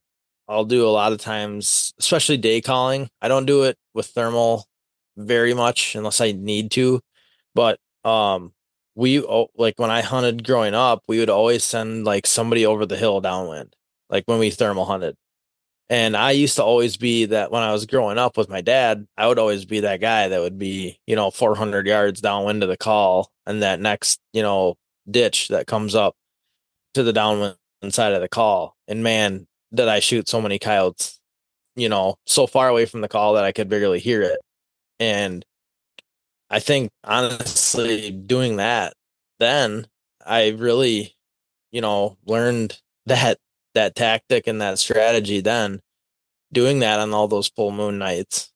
I'll 0.48 0.66
do 0.66 0.88
a 0.88 0.90
lot 0.90 1.12
of 1.13 1.20
times, 1.20 1.94
especially 2.00 2.38
day 2.38 2.62
calling. 2.62 3.10
I 3.22 3.28
don't 3.28 3.46
do 3.46 3.63
it 3.63 3.78
with 3.94 4.08
thermal 4.08 4.66
very 5.18 5.54
much 5.54 5.96
unless 5.96 6.22
I 6.22 6.32
need 6.32 6.72
to, 6.72 7.02
but 7.56 7.80
um 8.06 8.54
we 8.96 9.20
like 9.56 9.76
when 9.80 9.92
I 9.92 10.02
hunted 10.02 10.44
growing 10.44 10.74
up, 10.74 11.04
we 11.08 11.20
would 11.20 11.30
always 11.30 11.63
send 11.63 12.06
like 12.06 12.28
somebody 12.28 12.66
over 12.66 12.86
the 12.86 12.98
hill 12.98 13.22
downwind, 13.22 13.76
like 14.10 14.24
when 14.28 14.40
we 14.40 14.50
thermal 14.52 14.86
hunted. 14.86 15.16
And 15.90 16.18
I 16.18 16.32
used 16.32 16.56
to 16.58 16.63
always 16.63 16.98
be 16.98 17.26
that 17.26 17.52
when 17.52 17.63
I 17.63 17.72
was 17.72 17.86
growing 17.86 18.18
up 18.18 18.38
with 18.38 18.50
my 18.50 18.62
dad, 18.62 19.08
I 19.18 19.28
would 19.28 19.40
always 19.40 19.66
be 19.66 19.82
that 19.82 20.02
guy 20.02 20.28
that 20.30 20.42
would 20.42 20.58
be, 20.58 21.00
you 21.08 21.16
know, 21.16 21.32
400 21.32 21.88
yards 21.88 22.22
downwind 22.22 22.63
of 22.63 22.70
the 22.70 22.78
call 22.78 23.32
and 23.46 23.63
that 23.63 23.80
next, 23.80 24.20
you 24.34 24.42
know, 24.42 24.76
ditch 25.10 25.48
that 25.50 25.68
comes 25.68 25.96
up 25.96 26.16
to 26.96 27.04
the 27.04 27.13
downwind 27.13 27.58
side 27.90 28.13
of 28.13 28.22
the 28.22 28.30
call. 28.30 28.77
And 28.88 29.04
man, 29.04 29.47
did 29.73 29.88
I 29.88 30.00
shoot 30.00 30.30
so 30.30 30.41
many 30.41 30.60
coyotes, 30.60 31.19
you 31.76 31.89
know, 31.89 32.15
so 32.26 32.47
far 32.47 32.69
away 32.69 32.86
from 32.86 33.02
the 33.02 33.08
call 33.08 33.34
that 33.34 33.43
I 33.43 33.52
could 33.52 33.69
barely 33.69 34.00
hear 34.00 34.21
it. 34.21 34.39
And 35.00 35.45
I 36.50 36.60
think 36.60 36.89
honestly 37.04 38.12
doing 38.12 38.58
that 38.58 38.93
then 39.39 39.88
I 40.26 40.50
really, 40.50 41.15
you 41.71 41.82
know, 41.82 42.17
learned 42.26 42.80
that 43.06 43.38
that 43.73 43.95
tactic 43.95 44.47
and 44.47 44.62
that 44.62 44.80
strategy 44.80 45.39
then 45.39 45.82
doing 46.52 46.80
that 46.80 47.00
on 47.00 47.13
all 47.13 47.28
those 47.28 47.47
full 47.47 47.71
moon 47.71 47.97
nights. 47.97 48.52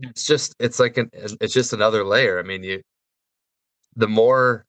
It's 0.00 0.26
just 0.26 0.54
it's 0.58 0.78
like 0.78 0.96
an 0.96 1.10
it's 1.12 1.54
just 1.54 1.72
another 1.72 2.04
layer. 2.04 2.38
I 2.38 2.42
mean, 2.42 2.62
you 2.62 2.82
the 3.96 4.08
more 4.08 4.64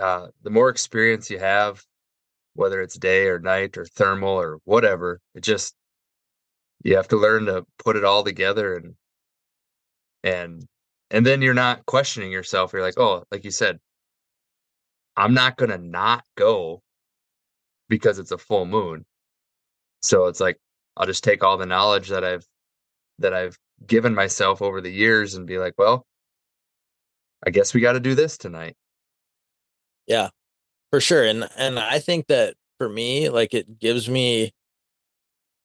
uh 0.00 0.28
the 0.42 0.50
more 0.50 0.68
experience 0.68 1.30
you 1.30 1.38
have, 1.38 1.84
whether 2.54 2.80
it's 2.80 2.98
day 2.98 3.26
or 3.26 3.38
night 3.38 3.76
or 3.76 3.84
thermal 3.84 4.30
or 4.40 4.58
whatever, 4.64 5.20
it 5.34 5.42
just 5.42 5.74
you 6.82 6.96
have 6.96 7.08
to 7.08 7.16
learn 7.16 7.46
to 7.46 7.66
put 7.78 7.96
it 7.96 8.04
all 8.04 8.24
together 8.24 8.76
and 8.76 8.94
and 10.22 10.66
and 11.10 11.26
then 11.26 11.42
you're 11.42 11.54
not 11.54 11.84
questioning 11.86 12.32
yourself. 12.32 12.72
You're 12.72 12.82
like 12.82 12.98
oh 12.98 13.24
like 13.30 13.44
you 13.44 13.50
said 13.50 13.78
i'm 15.16 15.34
not 15.34 15.56
gonna 15.56 15.78
not 15.78 16.24
go 16.36 16.82
because 17.88 18.18
it's 18.18 18.32
a 18.32 18.38
full 18.38 18.66
moon. 18.66 19.04
So 20.02 20.26
it's 20.26 20.40
like 20.40 20.58
i'll 20.96 21.06
just 21.06 21.24
take 21.24 21.42
all 21.42 21.56
the 21.56 21.66
knowledge 21.66 22.08
that 22.08 22.24
i've 22.24 22.46
that 23.18 23.34
i've 23.34 23.58
given 23.86 24.14
myself 24.14 24.62
over 24.62 24.80
the 24.80 24.90
years 24.90 25.34
and 25.34 25.46
be 25.46 25.58
like 25.58 25.74
well 25.78 26.06
i 27.46 27.50
guess 27.50 27.74
we 27.74 27.80
got 27.80 27.94
to 27.94 28.00
do 28.00 28.14
this 28.14 28.38
tonight. 28.38 28.76
Yeah 30.06 30.30
for 30.94 31.00
sure 31.00 31.24
and 31.24 31.48
and 31.56 31.76
i 31.76 31.98
think 31.98 32.28
that 32.28 32.54
for 32.78 32.88
me 32.88 33.28
like 33.28 33.52
it 33.52 33.80
gives 33.80 34.08
me 34.08 34.52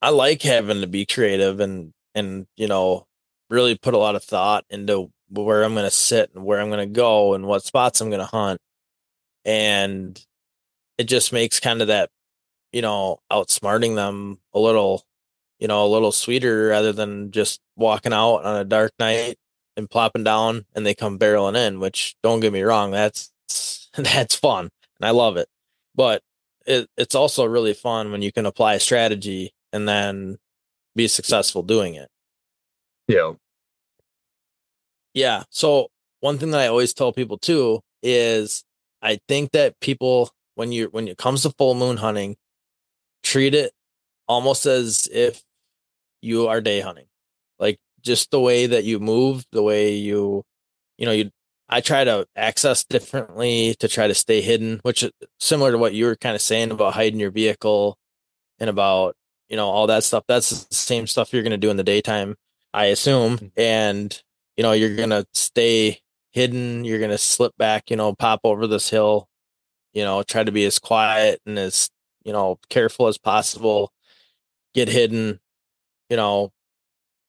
i 0.02 0.10
like 0.10 0.42
having 0.42 0.82
to 0.82 0.88
be 0.88 1.06
creative 1.06 1.60
and 1.60 1.94
and 2.16 2.48
you 2.58 2.68
know 2.68 3.06
really 3.52 3.76
put 3.76 3.94
a 3.94 3.98
lot 4.00 4.16
of 4.16 4.24
thought 4.24 4.66
into 4.72 5.12
where 5.30 5.64
I'm 5.64 5.74
going 5.74 5.86
to 5.86 5.92
sit 5.92 6.32
and 6.34 6.44
where 6.44 6.60
I'm 6.60 6.70
going 6.70 6.88
to 6.88 6.94
go 6.94 7.36
and 7.36 7.46
what 7.46 7.64
spots 7.64 8.02
I'm 8.02 8.10
going 8.10 8.20
to 8.20 8.26
hunt. 8.26 8.60
And 9.46 10.20
it 10.98 11.04
just 11.06 11.32
makes 11.32 11.60
kind 11.60 11.82
of 11.82 11.90
that, 11.90 12.10
you 12.72 12.82
know, 12.82 13.20
outsmarting 13.32 13.96
them 13.96 14.40
a 14.54 14.60
little, 14.60 15.04
you 15.60 15.68
know, 15.68 15.86
a 15.86 15.90
little 15.90 16.12
sweeter 16.12 16.68
rather 16.68 16.92
than 16.94 17.32
just 17.32 17.60
walking 17.76 18.14
out 18.14 18.38
on 18.38 18.56
a 18.56 18.66
dark 18.66 18.92
night 19.00 19.38
and 19.78 19.90
plopping 19.90 20.24
down 20.24 20.66
and 20.76 20.86
they 20.86 20.94
come 20.94 21.20
barreling 21.20 21.56
in, 21.56 21.80
which 21.80 22.16
don't 22.24 22.40
get 22.40 22.54
me 22.54 22.62
wrong, 22.62 22.92
that's 22.92 23.32
that's 23.98 24.36
fun 24.36 24.70
and 25.00 25.08
I 25.08 25.12
love 25.12 25.38
it. 25.38 25.48
But 25.96 26.22
it, 26.66 26.88
it's 26.98 27.16
also 27.16 27.46
really 27.46 27.74
fun 27.74 28.12
when 28.12 28.22
you 28.22 28.32
can 28.32 28.46
apply 28.46 28.76
a 28.76 28.80
strategy 28.80 29.54
and 29.74 29.88
then 29.88 30.38
be 30.96 31.08
successful 31.08 31.64
doing 31.64 31.96
it. 31.96 32.10
Yeah. 33.08 33.34
Yeah. 35.14 35.44
So 35.50 35.90
one 36.20 36.38
thing 36.38 36.52
that 36.52 36.62
I 36.62 36.68
always 36.68 36.94
tell 36.94 37.12
people 37.12 37.38
too 37.38 37.82
is 38.04 38.64
I 39.02 39.20
think 39.28 39.52
that 39.52 39.80
people 39.80 40.32
when 40.56 40.72
you 40.72 40.90
when 40.92 41.08
it 41.08 41.18
comes 41.18 41.44
to 41.44 41.52
full 41.52 41.74
moon 41.74 41.98
hunting, 41.98 42.36
treat 43.24 43.56
it 43.56 43.72
almost 44.28 44.66
as 44.66 45.08
if 45.12 45.42
you 46.22 46.48
are 46.48 46.62
day 46.62 46.82
hunting. 46.82 47.08
Like 47.58 47.80
just 48.02 48.32
the 48.32 48.40
way 48.40 48.68
that 48.68 48.84
you 48.84 49.00
move, 49.00 49.46
the 49.52 49.64
way 49.64 49.96
you 49.96 50.44
you 50.98 51.06
know, 51.06 51.14
you 51.14 51.32
I 51.70 51.82
try 51.82 52.04
to 52.04 52.28
access 52.36 52.84
differently 52.84 53.76
to 53.80 53.88
try 53.88 54.08
to 54.08 54.16
stay 54.16 54.42
hidden, 54.42 54.80
which 54.84 55.04
is 55.04 55.12
similar 55.40 55.72
to 55.72 55.78
what 55.78 55.94
you 55.94 56.06
were 56.06 56.16
kind 56.16 56.36
of 56.36 56.42
saying 56.42 56.72
about 56.72 56.96
hiding 56.96 57.20
your 57.20 57.32
vehicle 57.32 57.98
and 58.60 58.70
about, 58.70 59.16
you 59.48 59.56
know, 59.56 59.68
all 59.68 59.88
that 59.88 60.04
stuff. 60.04 60.24
That's 60.28 60.66
the 60.66 60.76
same 60.76 61.06
stuff 61.06 61.32
you're 61.32 61.44
going 61.44 61.52
to 61.52 61.58
do 61.58 61.70
in 61.70 61.78
the 61.78 61.84
daytime, 61.84 62.36
I 62.74 62.86
assume. 62.86 63.38
Mm-hmm. 63.38 63.48
And, 63.58 64.24
you 64.58 64.64
know, 64.64 64.72
you're 64.72 64.96
going 64.96 65.12
to 65.12 65.28
stay 65.34 66.00
hidden. 66.32 66.86
You're 66.86 67.00
going 67.00 67.12
to 67.12 67.18
slip 67.18 67.56
back, 67.58 67.92
you 67.92 67.96
know, 67.96 68.14
pop 68.16 68.42
over 68.44 68.66
this 68.66 68.90
hill, 68.90 69.28
you 69.94 70.04
know, 70.04 70.24
try 70.24 70.44
to 70.44 70.52
be 70.52 70.66
as 70.66 70.80
quiet 70.80 71.40
and 71.46 71.60
as, 71.60 71.90
you 72.24 72.34
know, 72.34 72.60
careful 72.70 73.08
as 73.08 73.18
possible, 73.18 73.94
get 74.74 74.88
hidden, 74.88 75.40
you 76.10 76.18
know, 76.18 76.52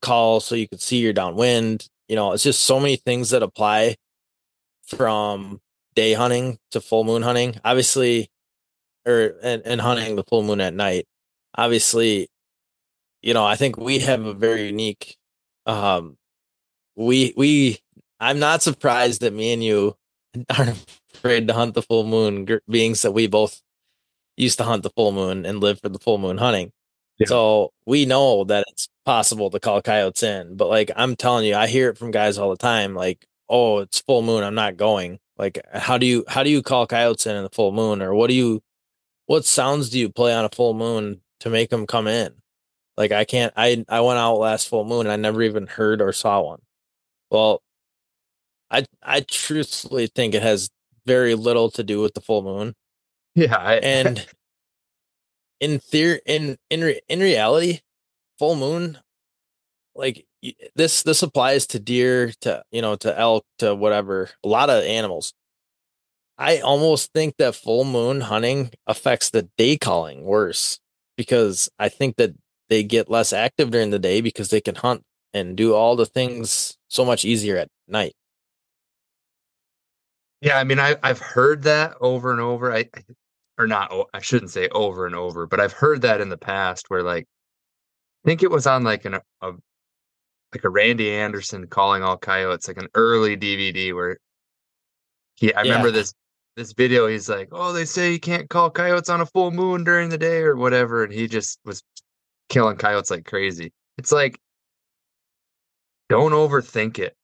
call 0.00 0.40
so 0.40 0.54
you 0.54 0.66
can 0.68 0.78
see 0.78 0.98
you're 0.98 1.12
downwind. 1.12 1.88
You 2.08 2.16
know, 2.16 2.32
it's 2.32 2.42
just 2.42 2.64
so 2.64 2.80
many 2.80 2.96
things 2.96 3.30
that 3.30 3.42
apply 3.42 3.96
from 4.90 5.60
day 5.94 6.12
hunting 6.12 6.58
to 6.72 6.80
full 6.80 7.04
moon 7.04 7.22
hunting. 7.22 7.56
Obviously, 7.64 8.30
or 9.06 9.34
and, 9.42 9.62
and 9.64 9.80
hunting 9.80 10.16
the 10.16 10.24
full 10.24 10.42
moon 10.42 10.60
at 10.60 10.74
night. 10.74 11.06
Obviously, 11.56 12.28
you 13.22 13.34
know, 13.34 13.44
I 13.44 13.56
think 13.56 13.76
we 13.76 14.00
have 14.00 14.24
a 14.24 14.34
very 14.34 14.66
unique 14.66 15.16
um 15.66 16.16
we 16.96 17.34
we 17.36 17.78
I'm 18.20 18.38
not 18.38 18.62
surprised 18.62 19.22
that 19.22 19.32
me 19.32 19.52
and 19.52 19.64
you 19.64 19.96
aren't 20.58 20.84
afraid 21.14 21.48
to 21.48 21.54
hunt 21.54 21.74
the 21.74 21.82
full 21.82 22.04
moon 22.04 22.46
being 22.68 22.94
that 23.02 23.12
we 23.12 23.26
both 23.26 23.60
used 24.36 24.58
to 24.58 24.64
hunt 24.64 24.82
the 24.82 24.90
full 24.90 25.12
moon 25.12 25.44
and 25.46 25.60
live 25.60 25.80
for 25.80 25.88
the 25.88 25.98
full 25.98 26.18
moon 26.18 26.38
hunting. 26.38 26.72
Yeah. 27.18 27.26
So 27.28 27.72
we 27.86 28.06
know 28.06 28.44
that 28.44 28.64
it's 28.70 28.88
possible 29.04 29.50
to 29.50 29.60
call 29.60 29.82
coyotes 29.82 30.22
in, 30.22 30.56
but 30.56 30.68
like 30.68 30.90
I'm 30.96 31.16
telling 31.16 31.46
you, 31.46 31.54
I 31.54 31.66
hear 31.66 31.90
it 31.90 31.98
from 31.98 32.10
guys 32.10 32.38
all 32.38 32.50
the 32.50 32.56
time. 32.56 32.94
Like, 32.94 33.26
oh, 33.50 33.80
it's 33.80 34.00
full 34.00 34.22
moon, 34.22 34.44
I'm 34.44 34.54
not 34.54 34.76
going. 34.78 35.18
Like, 35.36 35.60
how 35.74 35.98
do 35.98 36.06
you 36.06 36.24
how 36.28 36.42
do 36.42 36.50
you 36.50 36.62
call 36.62 36.86
coyotes 36.86 37.26
in 37.26 37.36
in 37.36 37.42
the 37.42 37.50
full 37.50 37.72
moon, 37.72 38.00
or 38.00 38.14
what 38.14 38.28
do 38.28 38.34
you 38.34 38.62
what 39.26 39.44
sounds 39.44 39.90
do 39.90 39.98
you 39.98 40.08
play 40.08 40.32
on 40.32 40.44
a 40.44 40.50
full 40.50 40.74
moon 40.74 41.20
to 41.40 41.50
make 41.50 41.70
them 41.70 41.86
come 41.86 42.06
in? 42.06 42.34
Like, 42.96 43.12
I 43.12 43.24
can't. 43.24 43.52
I 43.56 43.84
I 43.88 44.00
went 44.00 44.18
out 44.18 44.36
last 44.36 44.68
full 44.68 44.84
moon 44.84 45.06
and 45.06 45.12
I 45.12 45.16
never 45.16 45.42
even 45.42 45.66
heard 45.66 46.00
or 46.00 46.12
saw 46.12 46.42
one. 46.42 46.60
Well, 47.30 47.62
I 48.70 48.84
I 49.02 49.20
truthfully 49.20 50.06
think 50.06 50.34
it 50.34 50.42
has 50.42 50.70
very 51.06 51.34
little 51.34 51.70
to 51.72 51.82
do 51.82 52.00
with 52.00 52.14
the 52.14 52.20
full 52.20 52.42
moon. 52.42 52.74
Yeah, 53.34 53.56
I, 53.56 53.74
and 53.82 54.26
in 55.60 55.78
theory, 55.78 56.20
in 56.26 56.58
in 56.68 56.82
re, 56.82 57.00
in 57.08 57.20
reality, 57.20 57.80
full 58.38 58.56
moon, 58.56 58.98
like 59.94 60.26
this 60.74 61.02
this 61.02 61.22
applies 61.22 61.66
to 61.68 61.78
deer, 61.78 62.32
to 62.40 62.62
you 62.70 62.82
know, 62.82 62.96
to 62.96 63.18
elk, 63.18 63.44
to 63.58 63.74
whatever, 63.74 64.30
a 64.44 64.48
lot 64.48 64.70
of 64.70 64.84
animals. 64.84 65.34
I 66.38 66.60
almost 66.60 67.12
think 67.12 67.36
that 67.36 67.54
full 67.54 67.84
moon 67.84 68.22
hunting 68.22 68.70
affects 68.86 69.30
the 69.30 69.42
day 69.58 69.76
calling 69.76 70.22
worse 70.22 70.80
because 71.16 71.68
I 71.78 71.90
think 71.90 72.16
that 72.16 72.34
they 72.70 72.82
get 72.82 73.10
less 73.10 73.34
active 73.34 73.70
during 73.70 73.90
the 73.90 73.98
day 73.98 74.22
because 74.22 74.48
they 74.48 74.62
can 74.62 74.76
hunt 74.76 75.02
and 75.34 75.56
do 75.56 75.74
all 75.74 75.96
the 75.96 76.06
things 76.06 76.78
so 76.88 77.04
much 77.04 77.26
easier 77.26 77.58
at 77.58 77.68
night. 77.86 78.14
Yeah, 80.40 80.58
I 80.58 80.64
mean, 80.64 80.78
I, 80.78 80.96
I've 81.02 81.18
heard 81.18 81.64
that 81.64 81.94
over 82.00 82.32
and 82.32 82.40
over. 82.40 82.72
I, 82.74 82.88
or 83.58 83.66
not, 83.66 83.92
I 84.14 84.20
shouldn't 84.20 84.50
say 84.50 84.68
over 84.68 85.04
and 85.04 85.14
over, 85.14 85.46
but 85.46 85.60
I've 85.60 85.74
heard 85.74 86.00
that 86.02 86.22
in 86.22 86.30
the 86.30 86.38
past 86.38 86.86
where 86.88 87.02
like, 87.02 87.26
I 88.24 88.28
think 88.28 88.42
it 88.42 88.50
was 88.50 88.66
on 88.66 88.82
like 88.82 89.04
an, 89.04 89.18
a, 89.42 89.52
like 90.54 90.64
a 90.64 90.68
Randy 90.68 91.10
Anderson 91.12 91.66
calling 91.66 92.02
all 92.02 92.16
coyotes, 92.16 92.68
like 92.68 92.78
an 92.78 92.88
early 92.94 93.36
DVD 93.36 93.94
where 93.94 94.18
he, 95.36 95.54
I 95.54 95.62
yeah. 95.62 95.72
remember 95.72 95.90
this, 95.90 96.12
this 96.56 96.72
video. 96.72 97.06
He's 97.06 97.28
like, 97.28 97.48
oh, 97.52 97.72
they 97.72 97.84
say 97.84 98.12
you 98.12 98.20
can't 98.20 98.50
call 98.50 98.70
coyotes 98.70 99.08
on 99.08 99.20
a 99.20 99.26
full 99.26 99.50
moon 99.50 99.84
during 99.84 100.08
the 100.08 100.18
day 100.18 100.38
or 100.38 100.56
whatever. 100.56 101.04
And 101.04 101.12
he 101.12 101.28
just 101.28 101.60
was 101.64 101.82
killing 102.48 102.76
coyotes 102.76 103.10
like 103.10 103.24
crazy. 103.24 103.72
It's 103.98 104.12
like, 104.12 104.38
don't 106.08 106.32
overthink 106.32 106.98
it. 106.98 107.14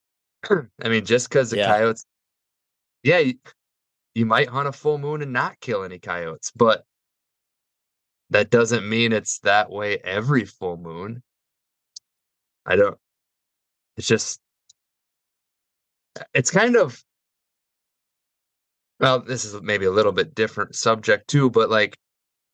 I 0.82 0.88
mean, 0.88 1.04
just 1.04 1.28
because 1.28 1.50
the 1.50 1.58
yeah. 1.58 1.66
coyotes 1.66 2.06
yeah, 3.06 3.18
you, 3.18 3.34
you 4.16 4.26
might 4.26 4.48
hunt 4.48 4.66
a 4.66 4.72
full 4.72 4.98
moon 4.98 5.22
and 5.22 5.32
not 5.32 5.60
kill 5.60 5.84
any 5.84 6.00
coyotes, 6.00 6.50
but 6.56 6.84
that 8.30 8.50
doesn't 8.50 8.88
mean 8.88 9.12
it's 9.12 9.38
that 9.40 9.70
way 9.70 9.98
every 9.98 10.44
full 10.44 10.76
moon. 10.76 11.22
I 12.66 12.74
don't, 12.74 12.98
it's 13.96 14.06
just, 14.06 14.40
uh, 16.18 16.24
it's 16.34 16.50
kind 16.50 16.76
of, 16.76 17.02
well, 19.00 19.20
this 19.20 19.44
is 19.44 19.60
maybe 19.62 19.84
a 19.86 19.90
little 19.90 20.12
bit 20.12 20.34
different 20.34 20.74
subject 20.74 21.28
too, 21.28 21.50
but 21.50 21.70
like, 21.70 21.96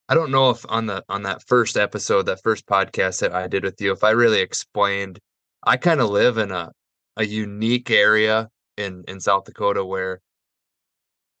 I 0.09 0.15
don't 0.15 0.31
know 0.31 0.49
if 0.49 0.65
on 0.69 0.85
the 0.85 1.03
on 1.09 1.23
that 1.23 1.43
first 1.47 1.77
episode, 1.77 2.23
that 2.23 2.43
first 2.43 2.65
podcast 2.67 3.21
that 3.21 3.33
I 3.33 3.47
did 3.47 3.63
with 3.63 3.79
you, 3.81 3.91
if 3.93 4.03
I 4.03 4.11
really 4.11 4.41
explained, 4.41 5.19
I 5.63 5.77
kind 5.77 6.01
of 6.01 6.09
live 6.09 6.37
in 6.37 6.51
a 6.51 6.71
a 7.17 7.25
unique 7.25 7.89
area 7.91 8.49
in 8.77 9.03
in 9.07 9.19
South 9.19 9.45
Dakota 9.45 9.85
where 9.85 10.19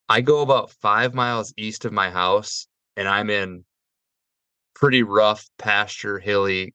I 0.09 0.21
go 0.21 0.41
about 0.41 0.71
five 0.71 1.13
miles 1.13 1.53
east 1.57 1.85
of 1.85 1.93
my 1.93 2.09
house 2.09 2.67
and 2.95 3.07
I'm 3.07 3.29
in 3.29 3.65
pretty 4.75 5.03
rough 5.03 5.49
pasture, 5.57 6.19
hilly 6.19 6.73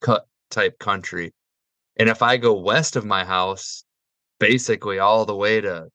cut 0.00 0.26
type 0.50 0.78
country. 0.78 1.32
And 1.96 2.08
if 2.08 2.22
I 2.22 2.36
go 2.36 2.54
west 2.54 2.96
of 2.96 3.04
my 3.04 3.24
house, 3.24 3.84
basically 4.40 4.98
all 4.98 5.24
the 5.24 5.36
way 5.36 5.60
to 5.60 5.88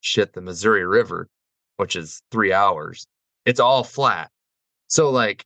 shit 0.00 0.32
the 0.32 0.40
Missouri 0.40 0.84
River, 0.84 1.28
which 1.76 1.96
is 1.96 2.22
three 2.30 2.52
hours, 2.52 3.06
it's 3.44 3.60
all 3.60 3.84
flat. 3.84 4.30
So 4.88 5.10
like 5.10 5.44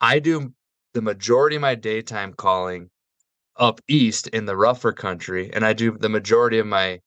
I 0.00 0.18
do 0.18 0.52
the 0.94 1.02
majority 1.02 1.56
of 1.56 1.62
my 1.62 1.74
daytime 1.74 2.32
calling 2.32 2.90
up 3.56 3.80
east 3.88 4.28
in 4.28 4.46
the 4.46 4.56
rougher 4.56 4.92
country, 4.92 5.50
and 5.52 5.64
I 5.64 5.72
do 5.72 5.96
the 5.96 6.08
majority 6.08 6.58
of 6.58 6.66
my 6.66 7.00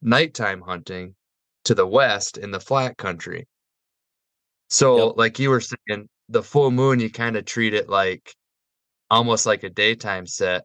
nighttime 0.00 0.62
hunting 0.62 1.14
to 1.64 1.74
the 1.74 1.86
west 1.86 2.38
in 2.38 2.50
the 2.50 2.60
flat 2.60 2.96
country. 2.96 3.46
So, 4.70 5.08
yep. 5.08 5.16
like 5.16 5.38
you 5.38 5.50
were 5.50 5.60
saying, 5.60 6.08
the 6.28 6.42
full 6.42 6.70
moon, 6.70 6.98
you 7.00 7.10
kind 7.10 7.36
of 7.36 7.44
treat 7.44 7.74
it 7.74 7.88
like 7.88 8.34
almost 9.10 9.44
like 9.44 9.64
a 9.64 9.70
daytime 9.70 10.26
set. 10.26 10.64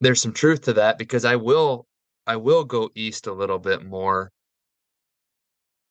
There's 0.00 0.22
some 0.22 0.32
truth 0.32 0.62
to 0.62 0.72
that 0.74 0.98
because 0.98 1.24
I 1.24 1.36
will 1.36 1.86
I 2.26 2.36
will 2.36 2.64
go 2.64 2.90
east 2.94 3.26
a 3.26 3.32
little 3.32 3.58
bit 3.58 3.84
more 3.84 4.30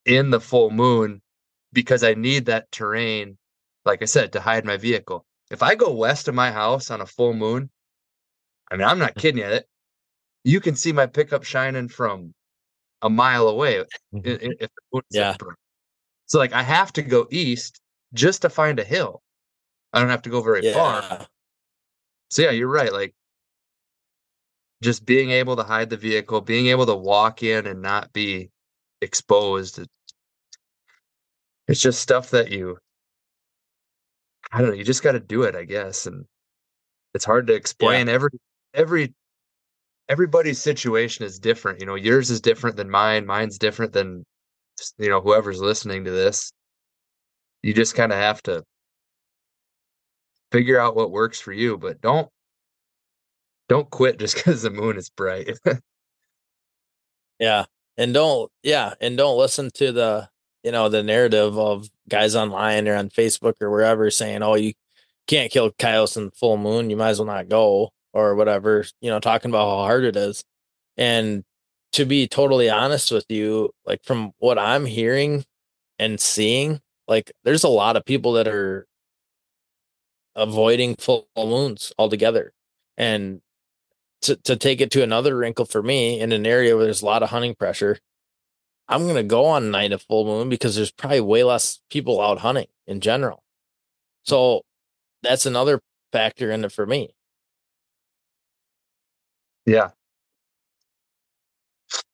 in 0.06 0.30
the 0.30 0.40
full 0.40 0.72
moon 0.72 1.22
because 1.74 2.04
I 2.04 2.14
need 2.14 2.46
that 2.46 2.72
terrain, 2.72 3.38
like 3.86 4.02
I 4.02 4.06
said, 4.06 4.34
to 4.34 4.40
hide 4.40 4.66
my 4.66 4.78
vehicle. 4.78 5.26
If 5.52 5.62
I 5.62 5.76
go 5.76 5.94
west 5.94 6.28
of 6.28 6.36
my 6.36 6.52
house 6.52 6.92
on 6.92 7.02
a 7.02 7.06
full 7.06 7.34
moon, 7.34 7.70
I 8.72 8.78
mean, 8.78 8.88
I'm 8.88 9.00
not 9.00 9.16
kidding 9.18 9.44
you. 9.44 9.60
You 10.44 10.60
can 10.60 10.76
see 10.76 10.92
my 10.92 11.06
pickup 11.06 11.44
shining 11.44 11.90
from 11.90 12.34
a 13.02 13.10
mile 13.10 13.48
away. 13.48 13.84
Mm-hmm. 14.14 14.52
If 14.60 14.70
yeah. 15.12 15.36
So 16.26 16.38
like 16.38 16.54
I 16.54 16.64
have 16.64 16.94
to 16.94 17.02
go 17.02 17.28
east 17.30 17.82
just 18.14 18.44
to 18.44 18.50
find 18.50 18.80
a 18.80 18.84
hill. 18.84 19.22
I 19.94 20.00
don't 20.00 20.10
have 20.10 20.22
to 20.24 20.30
go 20.30 20.42
very 20.42 20.66
yeah. 20.66 20.74
far. 20.74 21.28
So 22.30 22.44
yeah, 22.44 22.52
you're 22.52 22.70
right. 22.70 22.94
Like 22.94 23.14
just 24.82 25.06
being 25.06 25.32
able 25.32 25.56
to 25.56 25.64
hide 25.64 25.90
the 25.90 25.98
vehicle, 25.98 26.42
being 26.42 26.68
able 26.68 26.86
to 26.86 26.96
walk 26.96 27.44
in 27.44 27.68
and 27.68 27.82
not 27.82 28.14
be 28.14 28.50
exposed. 29.02 29.80
It's 31.68 31.82
just 31.82 32.02
stuff 32.02 32.32
that 32.32 32.52
you 32.52 32.78
I 34.52 34.60
don't 34.60 34.70
know, 34.70 34.76
you 34.76 34.84
just 34.84 35.04
got 35.04 35.12
to 35.12 35.20
do 35.20 35.44
it, 35.44 35.56
I 35.56 35.64
guess. 35.64 36.08
And 36.08 36.26
it's 37.14 37.26
hard 37.26 37.48
to 37.48 37.54
explain 37.54 38.08
yeah. 38.08 38.14
every 38.14 38.32
every 38.74 39.14
everybody's 40.08 40.60
situation 40.60 41.26
is 41.26 41.40
different. 41.40 41.80
You 41.80 41.86
know, 41.86 41.96
yours 41.96 42.32
is 42.32 42.42
different 42.42 42.76
than 42.76 42.90
mine. 42.90 43.26
Mine's 43.26 43.58
different 43.58 43.94
than 43.94 44.26
you 44.98 45.10
know 45.10 45.22
whoever's 45.22 45.62
listening 45.62 46.06
to 46.06 46.12
this. 46.12 46.52
You 47.62 47.74
just 47.74 47.96
kind 47.96 48.12
of 48.12 48.18
have 48.18 48.42
to 48.44 48.64
figure 50.52 50.80
out 50.80 50.96
what 50.96 51.12
works 51.12 51.40
for 51.40 51.52
you, 51.54 51.78
but 51.78 52.02
don't 52.02 52.30
don't 53.70 53.90
quit 53.90 54.20
just 54.20 54.36
because 54.36 54.64
the 54.64 54.70
moon 54.72 54.98
is 54.98 55.10
bright. 55.10 55.58
yeah, 57.40 57.66
and 57.98 58.14
don't 58.14 58.52
yeah, 58.64 58.96
and 59.00 59.18
don't 59.18 59.38
listen 59.38 59.70
to 59.76 59.92
the 59.92 60.30
you 60.64 60.72
know, 60.72 60.90
the 60.90 61.04
narrative 61.04 61.58
of 61.58 61.90
guys 62.10 62.36
online 62.36 62.88
or 62.88 62.96
on 62.96 63.10
Facebook 63.10 63.54
or 63.62 63.70
wherever 63.72 64.12
saying, 64.12 64.44
"Oh, 64.44 64.56
you 64.56 64.74
can't 65.28 65.52
kill 65.52 65.72
coyotes 65.80 66.18
in 66.18 66.32
full 66.32 66.58
moon. 66.58 66.90
You 66.90 66.98
might 66.98 67.10
as 67.10 67.20
well 67.20 67.28
not 67.28 67.50
go," 67.50 67.92
or 68.14 68.36
whatever. 68.36 68.86
You 69.02 69.10
know, 69.12 69.20
talking 69.20 69.52
about 69.52 69.70
how 69.70 69.84
hard 69.86 70.04
it 70.04 70.16
is. 70.16 70.44
And 70.98 71.44
to 71.94 72.06
be 72.06 72.28
totally 72.28 72.70
honest 72.70 73.12
with 73.12 73.26
you, 73.30 73.72
like 73.86 74.04
from 74.06 74.34
what 74.40 74.60
I'm 74.60 74.86
hearing 74.86 75.46
and 76.00 76.20
seeing, 76.20 76.82
like 77.08 77.32
there's 77.44 77.64
a 77.64 77.70
lot 77.70 77.98
of 77.98 78.06
people 78.06 78.34
that 78.34 78.48
are 78.48 78.88
avoiding 80.36 80.96
full 80.96 81.28
moons 81.38 81.94
altogether. 81.98 82.54
And 82.98 83.42
to, 84.22 84.36
to 84.36 84.56
take 84.56 84.82
it 84.82 84.92
to 84.92 85.04
another 85.04 85.38
wrinkle 85.38 85.66
for 85.66 85.82
me 85.82 86.20
in 86.20 86.32
an 86.32 86.46
area 86.46 86.76
where 86.76 86.86
there's 86.86 87.02
a 87.02 87.06
lot 87.06 87.24
of 87.24 87.30
hunting 87.30 87.56
pressure, 87.56 88.00
I'm 88.88 89.04
going 89.04 89.16
to 89.16 89.24
go 89.24 89.46
on 89.46 89.72
night 89.72 89.92
of 89.92 90.02
full 90.02 90.26
moon 90.26 90.50
because 90.50 90.76
there's 90.76 90.92
probably 90.92 91.22
way 91.22 91.44
less 91.44 91.80
people 91.90 92.22
out 92.22 92.40
hunting 92.40 92.68
in 92.88 93.02
general. 93.02 93.44
So 94.24 94.64
that's 95.22 95.46
another 95.46 95.80
factor 96.12 96.52
in 96.52 96.66
it 96.66 96.72
for 96.72 96.86
me. 96.86 97.14
Yeah. 99.66 99.90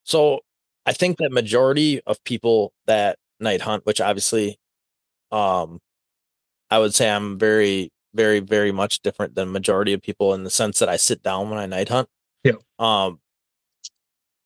So 0.04 0.40
I 0.84 0.92
think 0.92 1.18
that 1.18 1.32
majority 1.32 2.00
of 2.06 2.22
people 2.24 2.72
that 2.86 3.18
night 3.40 3.62
hunt, 3.62 3.86
which 3.86 4.00
obviously, 4.00 4.58
um, 5.32 5.80
I 6.70 6.78
would 6.78 6.94
say 6.94 7.10
I'm 7.10 7.38
very, 7.38 7.90
very, 8.16 8.40
very 8.40 8.72
much 8.72 9.00
different 9.00 9.34
than 9.34 9.52
majority 9.52 9.92
of 9.92 10.02
people 10.02 10.34
in 10.34 10.44
the 10.44 10.50
sense 10.50 10.78
that 10.78 10.88
I 10.88 10.96
sit 10.96 11.22
down 11.22 11.50
when 11.50 11.58
I 11.58 11.66
night 11.66 11.88
hunt. 11.88 12.08
Yeah. 12.42 12.54
Um, 12.78 13.20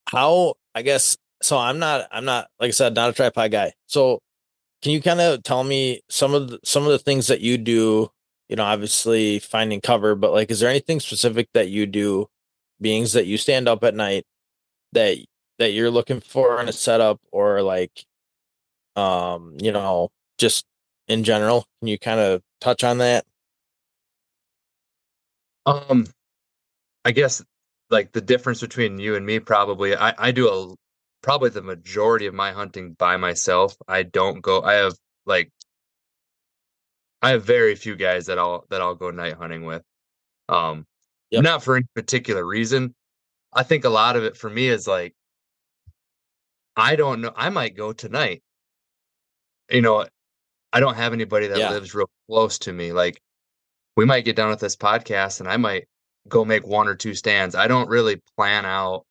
how 0.09 0.55
I 0.75 0.83
guess 0.83 1.17
so 1.43 1.57
I'm 1.57 1.79
not 1.79 2.09
I'm 2.11 2.25
not 2.25 2.49
like 2.59 2.69
I 2.69 2.73
said 2.73 2.95
not 2.95 3.11
a 3.11 3.13
tripod 3.13 3.51
guy. 3.51 3.73
So 3.87 4.21
can 4.83 4.93
you 4.93 5.03
kind 5.03 5.21
of 5.21 5.43
tell 5.43 5.63
me 5.63 6.01
some 6.09 6.35
of 6.35 6.51
the, 6.51 6.61
some 6.65 6.85
of 6.85 6.91
the 6.91 6.99
things 6.99 7.27
that 7.29 7.41
you 7.41 7.59
do? 7.59 8.11
You 8.49 8.57
know, 8.57 8.65
obviously 8.65 9.39
finding 9.39 9.81
cover, 9.81 10.17
but 10.17 10.33
like, 10.33 10.51
is 10.51 10.59
there 10.61 10.71
anything 10.71 10.99
specific 10.99 11.49
that 11.55 11.69
you 11.69 11.87
do, 11.87 12.27
beings 12.81 13.13
that 13.13 13.27
you 13.27 13.37
stand 13.37 13.69
up 13.69 13.85
at 13.85 13.95
night 13.95 14.25
that 14.93 15.19
that 15.59 15.73
you're 15.73 15.91
looking 15.91 16.21
for 16.21 16.61
in 16.61 16.69
a 16.69 16.73
setup, 16.73 17.21
or 17.31 17.63
like, 17.63 18.05
um, 18.97 19.57
you 19.61 19.71
know, 19.71 20.09
just 20.39 20.65
in 21.07 21.23
general? 21.23 21.67
Can 21.79 21.89
you 21.89 21.99
kind 21.99 22.19
of 22.19 22.43
touch 22.61 22.83
on 22.83 22.99
that? 22.99 23.25
Um, 25.67 26.07
I 27.05 27.13
guess 27.13 27.43
like 27.91 28.13
the 28.13 28.21
difference 28.21 28.61
between 28.61 28.99
you 28.99 29.17
and 29.17 29.27
me 29.27 29.41
probably 29.41 29.95
I 29.97 30.15
I 30.17 30.31
do 30.33 30.49
a 30.49 30.75
probably 31.23 31.51
the 31.51 31.63
majority 31.63 32.27
of 32.27 32.35
my 32.35 32.53
hunting 32.53 32.93
by 32.95 33.17
myself. 33.17 33.77
I 33.89 34.05
don't 34.05 34.41
go 34.41 34.63
I 34.63 34.75
have 34.75 34.95
like 35.27 35.51
I 37.23 37.31
have 37.31 37.45
very 37.45 37.75
few 37.75 37.97
guys 37.97 38.27
that 38.27 38.39
I'll 38.39 38.65
that 38.71 38.81
I'll 38.81 38.95
go 38.95 39.11
night 39.11 39.35
hunting 39.35 39.65
with. 39.65 39.83
Um 40.49 40.87
yep. 41.31 41.43
not 41.43 41.63
for 41.63 41.77
any 41.77 41.87
particular 41.95 42.45
reason. 42.45 42.95
I 43.53 43.63
think 43.65 43.85
a 43.85 43.91
lot 43.91 44.17
of 44.17 44.25
it 44.25 44.37
for 44.37 44.49
me 44.49 44.69
is 44.69 44.87
like 44.87 45.15
I 46.77 46.97
don't 46.97 47.21
know. 47.21 47.33
I 47.37 47.51
might 47.51 47.77
go 47.77 47.93
tonight. 47.93 48.43
You 49.71 49.83
know, 49.83 50.07
I 50.73 50.81
don't 50.81 50.95
have 50.95 51.13
anybody 51.13 51.49
that 51.49 51.59
yeah. 51.59 51.71
lives 51.71 51.95
real 51.95 52.11
close 52.29 52.61
to 52.61 52.73
me. 52.73 52.93
Like 52.93 53.21
we 54.01 54.07
might 54.07 54.25
get 54.25 54.35
done 54.35 54.49
with 54.49 54.61
this 54.61 54.77
podcast 54.77 55.41
and 55.41 55.49
I 55.49 55.59
might 55.59 55.87
go 56.27 56.43
make 56.43 56.67
one 56.67 56.89
or 56.89 56.95
two 56.95 57.13
stands. 57.15 57.55
I 57.55 57.69
don't 57.69 57.87
really 57.87 58.23
plan 58.35 58.65
out 58.65 59.05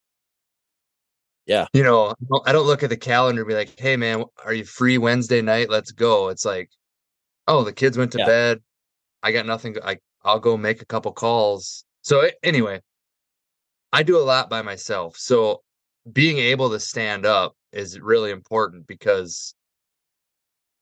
yeah. 1.45 1.67
You 1.73 1.83
know, 1.83 2.15
I 2.45 2.51
don't 2.51 2.65
look 2.65 2.81
at 2.81 2.89
the 2.89 2.97
calendar 2.97 3.43
and 3.43 3.47
be 3.47 3.53
like, 3.53 3.79
hey, 3.79 3.97
man, 3.97 4.23
are 4.43 4.53
you 4.53 4.63
free 4.63 4.97
Wednesday 4.97 5.43
night? 5.43 5.69
Let's 5.69 5.91
go. 5.91 6.29
It's 6.29 6.43
like, 6.43 6.71
oh, 7.47 7.63
the 7.63 7.73
kids 7.73 7.99
went 7.99 8.11
to 8.13 8.19
yeah. 8.19 8.25
bed. 8.25 8.61
I 9.21 9.31
got 9.31 9.45
nothing. 9.45 9.75
I, 9.83 9.97
I'll 10.23 10.39
go 10.39 10.57
make 10.57 10.81
a 10.81 10.85
couple 10.85 11.11
calls. 11.11 11.85
So, 12.01 12.27
anyway, 12.43 12.81
I 13.93 14.01
do 14.01 14.17
a 14.17 14.25
lot 14.25 14.49
by 14.49 14.63
myself. 14.63 15.17
So, 15.17 15.61
being 16.11 16.39
able 16.39 16.71
to 16.71 16.79
stand 16.79 17.27
up 17.27 17.55
is 17.71 17.99
really 17.99 18.31
important 18.31 18.87
because, 18.87 19.53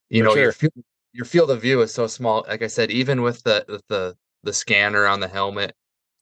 you 0.09 0.23
For 0.23 0.27
know, 0.27 0.33
sure. 0.33 0.43
your, 0.43 0.51
field, 0.53 0.73
your 1.17 1.25
field 1.25 1.49
of 1.49 1.61
view 1.63 1.81
is 1.81 1.91
so 1.91 2.05
small. 2.05 2.45
Like 2.47 2.61
I 2.61 2.67
said, 2.67 2.91
even 2.91 3.23
with 3.23 3.41
the, 3.41 3.65
with 3.67 3.81
the, 3.89 4.15
the 4.43 4.53
scanner 4.53 5.07
on 5.07 5.19
the 5.19 5.27
helmet, 5.27 5.73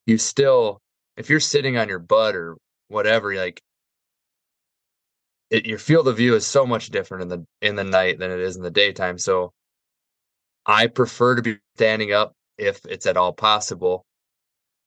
you 0.05 0.17
still, 0.17 0.79
if 1.17 1.29
you're 1.29 1.41
sitting 1.41 1.77
on 1.77 1.89
your 1.89 1.99
butt 1.99 2.33
or 2.33 2.55
whatever, 2.87 3.35
like 3.35 3.61
it, 5.49 5.65
your 5.65 5.79
field 5.79 6.07
of 6.07 6.15
view 6.15 6.33
is 6.35 6.47
so 6.47 6.65
much 6.65 6.91
different 6.91 7.23
in 7.23 7.27
the 7.29 7.45
in 7.61 7.75
the 7.75 7.83
night 7.83 8.19
than 8.19 8.31
it 8.31 8.39
is 8.39 8.55
in 8.55 8.63
the 8.63 8.71
daytime. 8.71 9.17
So 9.17 9.51
I 10.65 10.87
prefer 10.87 11.35
to 11.35 11.41
be 11.41 11.57
standing 11.75 12.13
up 12.13 12.33
if 12.57 12.79
it's 12.85 13.05
at 13.05 13.17
all 13.17 13.33
possible. 13.33 14.05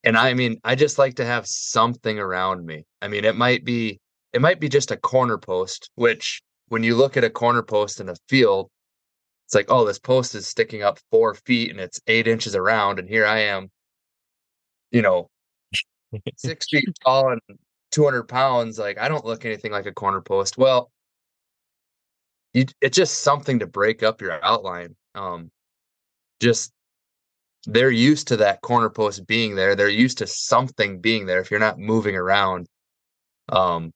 And 0.05 0.16
I 0.16 0.33
mean, 0.33 0.59
I 0.64 0.75
just 0.75 0.99
like 0.99 1.16
to 1.16 1.25
have 1.27 1.47
something 1.47 2.18
around 2.18 2.64
me. 2.64 2.85
I 3.03 3.09
mean, 3.09 3.27
it 3.27 3.37
might 3.37 3.62
be 3.64 3.99
it 4.33 4.40
might 4.40 4.59
be 4.59 4.71
just 4.71 4.90
a 4.90 4.97
corner 4.97 5.37
post, 5.37 5.90
which 5.97 6.40
when 6.68 6.83
you 6.83 6.97
look 6.97 7.16
at 7.16 7.25
a 7.25 7.31
corner 7.31 7.62
post 7.62 8.01
in 8.01 8.09
a 8.09 8.16
field, 8.29 8.71
it's 9.48 9.54
like, 9.54 9.70
oh, 9.70 9.87
this 9.87 9.98
post 9.98 10.34
is 10.34 10.46
sticking 10.46 10.82
up 10.82 10.98
four 11.11 11.32
feet 11.32 11.70
and 11.70 11.80
it's 11.80 12.02
eight 12.06 12.28
inches 12.28 12.54
around, 12.54 12.98
and 12.98 13.08
here 13.08 13.24
I 13.24 13.44
am, 13.44 13.70
you 14.90 15.00
know, 15.00 15.30
six 16.37 16.66
feet 16.68 16.84
tall 17.02 17.32
and 17.32 17.40
200 17.90 18.24
pounds, 18.24 18.78
like 18.78 18.98
I 18.98 19.08
don't 19.08 19.24
look 19.24 19.46
anything 19.46 19.72
like 19.72 19.87
a 19.87 19.92
corner 19.92 20.20
post. 20.20 20.58
Well, 20.58 20.90
you, 22.52 22.66
it's 22.82 22.96
just 22.98 23.22
something 23.22 23.61
to 23.61 23.66
break 23.66 24.02
up 24.02 24.20
your 24.20 24.38
outline. 24.44 24.94
Um, 25.14 25.50
just 26.40 26.70
they're 27.64 27.90
used 27.90 28.28
to 28.28 28.37
that 28.37 28.61
corner 28.61 28.90
post 28.90 29.26
being 29.26 29.54
there. 29.54 29.74
They're 29.74 29.88
used 29.88 30.18
to 30.18 30.26
something 30.26 31.00
being 31.00 31.24
there. 31.24 31.40
If 31.40 31.50
you're 31.50 31.58
not 31.58 31.78
moving 31.78 32.16
around, 32.16 32.66
um, 33.48 33.92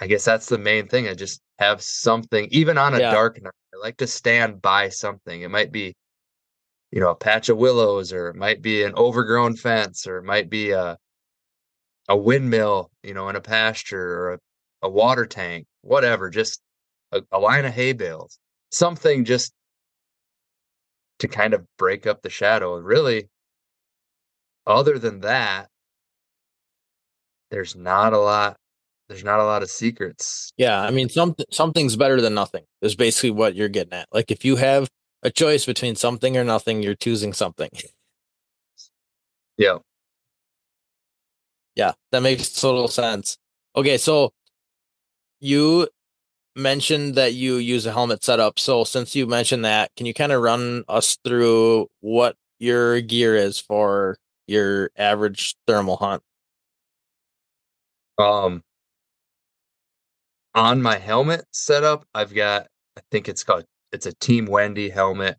I 0.00 0.06
guess 0.06 0.24
that's 0.24 0.46
the 0.46 0.58
main 0.58 0.86
thing. 0.86 1.08
I 1.08 1.14
just 1.14 1.40
have 1.58 1.82
something, 1.82 2.48
even 2.50 2.78
on 2.78 2.94
a 2.94 3.00
yeah. 3.00 3.10
dark 3.10 3.42
night. 3.42 3.52
I 3.74 3.78
like 3.78 3.96
to 3.98 4.06
stand 4.06 4.62
by 4.62 4.88
something. 4.88 5.42
It 5.42 5.50
might 5.50 5.72
be, 5.72 5.94
you 6.90 7.00
know, 7.00 7.10
a 7.10 7.16
patch 7.16 7.48
of 7.48 7.58
willows, 7.58 8.12
or 8.12 8.28
it 8.28 8.36
might 8.36 8.62
be 8.62 8.82
an 8.84 8.94
overgrown 8.94 9.56
fence, 9.56 10.06
or 10.06 10.18
it 10.18 10.24
might 10.24 10.48
be 10.48 10.70
a 10.70 10.96
a 12.08 12.16
windmill, 12.16 12.90
you 13.02 13.12
know, 13.12 13.28
in 13.28 13.36
a 13.36 13.40
pasture 13.40 14.18
or 14.18 14.32
a, 14.34 14.38
a 14.82 14.88
water 14.88 15.26
tank, 15.26 15.66
whatever, 15.82 16.30
just 16.30 16.60
a, 17.12 17.20
a 17.30 17.38
line 17.38 17.66
of 17.66 17.74
hay 17.74 17.92
bales, 17.92 18.38
something 18.70 19.24
just 19.24 19.52
to 21.18 21.28
kind 21.28 21.52
of 21.52 21.66
break 21.76 22.06
up 22.06 22.22
the 22.22 22.30
shadow. 22.30 22.76
And 22.76 22.86
really, 22.86 23.28
other 24.66 24.98
than 24.98 25.20
that, 25.20 25.68
there's 27.50 27.76
not 27.76 28.12
a 28.12 28.18
lot. 28.18 28.56
There's 29.08 29.24
not 29.24 29.40
a 29.40 29.44
lot 29.44 29.62
of 29.62 29.70
secrets. 29.70 30.52
Yeah, 30.56 30.80
I 30.80 30.90
mean, 30.90 31.08
something 31.08 31.46
something's 31.50 31.96
better 31.96 32.20
than 32.20 32.34
nothing. 32.34 32.64
Is 32.82 32.94
basically 32.94 33.30
what 33.30 33.54
you're 33.54 33.68
getting 33.68 33.94
at. 33.94 34.08
Like 34.12 34.30
if 34.30 34.44
you 34.44 34.56
have 34.56 34.88
a 35.22 35.30
choice 35.30 35.64
between 35.64 35.96
something 35.96 36.36
or 36.36 36.44
nothing, 36.44 36.82
you're 36.82 36.94
choosing 36.94 37.32
something. 37.32 37.70
Yeah. 39.60 39.78
Yeah, 41.74 41.92
that 42.12 42.20
makes 42.20 42.52
total 42.60 42.86
sense. 42.86 43.36
Okay, 43.74 43.98
so 43.98 44.30
you 45.40 45.88
mentioned 46.54 47.14
that 47.16 47.34
you 47.34 47.56
use 47.56 47.86
a 47.86 47.92
helmet 47.92 48.22
setup. 48.24 48.58
So 48.58 48.84
since 48.84 49.14
you 49.14 49.26
mentioned 49.26 49.64
that, 49.64 49.90
can 49.96 50.06
you 50.06 50.14
kind 50.14 50.32
of 50.32 50.42
run 50.42 50.84
us 50.88 51.18
through 51.24 51.88
what 52.00 52.36
your 52.58 53.00
gear 53.00 53.36
is 53.36 53.58
for 53.58 54.16
your 54.46 54.90
average 54.96 55.56
thermal 55.66 55.96
hunt? 55.96 56.22
Um 58.18 58.62
on 60.58 60.82
my 60.82 60.98
helmet 60.98 61.44
setup, 61.52 62.04
I've 62.14 62.34
got 62.34 62.66
I 62.96 63.00
think 63.10 63.28
it's 63.28 63.44
called 63.44 63.64
it's 63.92 64.06
a 64.06 64.12
Team 64.14 64.46
Wendy 64.46 64.90
helmet. 64.90 65.36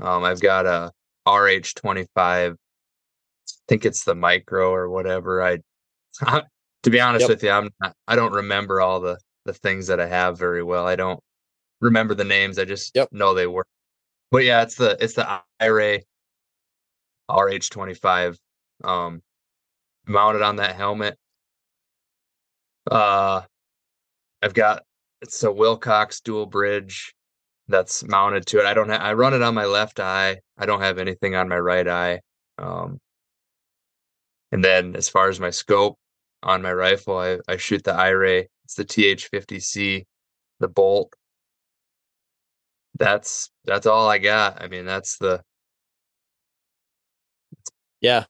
Um 0.00 0.24
I've 0.24 0.40
got 0.40 0.66
a 0.66 0.92
RH25 1.26 2.52
I 2.52 2.54
think 3.68 3.84
it's 3.84 4.04
the 4.04 4.14
micro 4.14 4.72
or 4.72 4.88
whatever. 4.88 5.42
I 5.42 5.58
to 6.82 6.90
be 6.90 7.00
honest 7.00 7.22
yep. 7.22 7.30
with 7.30 7.42
you, 7.42 7.50
I'm 7.50 7.70
not, 7.80 7.94
I 8.06 8.16
don't 8.16 8.32
remember 8.32 8.80
all 8.80 9.00
the 9.00 9.18
the 9.44 9.54
things 9.54 9.88
that 9.88 10.00
I 10.00 10.06
have 10.06 10.38
very 10.38 10.62
well. 10.62 10.86
I 10.86 10.96
don't 10.96 11.20
remember 11.80 12.14
the 12.14 12.24
names. 12.24 12.58
I 12.58 12.64
just 12.64 12.94
yep. 12.94 13.08
know 13.12 13.34
they 13.34 13.46
were. 13.46 13.66
But 14.30 14.44
yeah, 14.44 14.62
it's 14.62 14.76
the 14.76 14.96
it's 15.00 15.14
the 15.14 15.40
iRay 15.60 16.02
RH25 17.28 18.36
um 18.84 19.20
mounted 20.06 20.42
on 20.42 20.56
that 20.56 20.76
helmet. 20.76 21.18
Uh 22.90 23.42
I've 24.42 24.54
got 24.54 24.82
it's 25.22 25.42
a 25.42 25.52
Wilcox 25.52 26.20
dual 26.20 26.46
bridge 26.46 27.14
that's 27.68 28.02
mounted 28.04 28.46
to 28.46 28.58
it. 28.58 28.66
I 28.66 28.74
don't 28.74 28.88
have 28.88 29.00
I 29.02 29.12
run 29.14 29.34
it 29.34 29.42
on 29.42 29.54
my 29.54 29.66
left 29.66 30.00
eye. 30.00 30.38
I 30.58 30.66
don't 30.66 30.80
have 30.80 30.98
anything 30.98 31.34
on 31.34 31.48
my 31.48 31.58
right 31.58 31.86
eye. 31.86 32.20
Um 32.58 32.98
and 34.52 34.64
then 34.64 34.96
as 34.96 35.08
far 35.08 35.28
as 35.28 35.40
my 35.40 35.50
scope 35.50 35.96
on 36.42 36.62
my 36.62 36.72
rifle, 36.72 37.18
I, 37.18 37.38
I 37.48 37.56
shoot 37.56 37.84
the 37.84 37.92
iRay. 37.92 38.46
It's 38.64 38.74
the 38.74 38.84
TH50C, 38.84 40.04
the 40.60 40.68
bolt. 40.68 41.12
that's 43.00 43.50
that's 43.64 43.86
all 43.86 44.08
I 44.08 44.18
got. 44.18 44.62
I 44.62 44.68
mean, 44.68 44.84
that's 44.84 45.18
the 45.18 45.42
yeah 48.00 48.24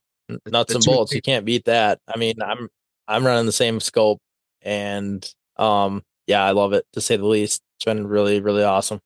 nuts 0.46 0.74
and 0.74 0.84
bolts. 0.84 1.12
You 1.12 1.22
can't 1.22 1.44
beat 1.44 1.66
that. 1.66 2.00
I 2.08 2.18
mean, 2.18 2.36
I'm 2.42 2.68
I'm 3.08 3.26
running 3.26 3.46
the 3.46 3.52
same 3.52 3.80
scope, 3.80 4.20
and 4.62 5.28
um, 5.60 6.02
yeah, 6.26 6.44
I 6.44 6.52
love 6.52 6.72
it 6.72 6.84
to 6.94 7.00
say 7.00 7.16
the 7.16 7.26
least. 7.26 7.62
It's 7.76 7.84
been 7.84 8.06
really 8.06 8.40
really 8.40 8.64
awesome. 8.64 9.00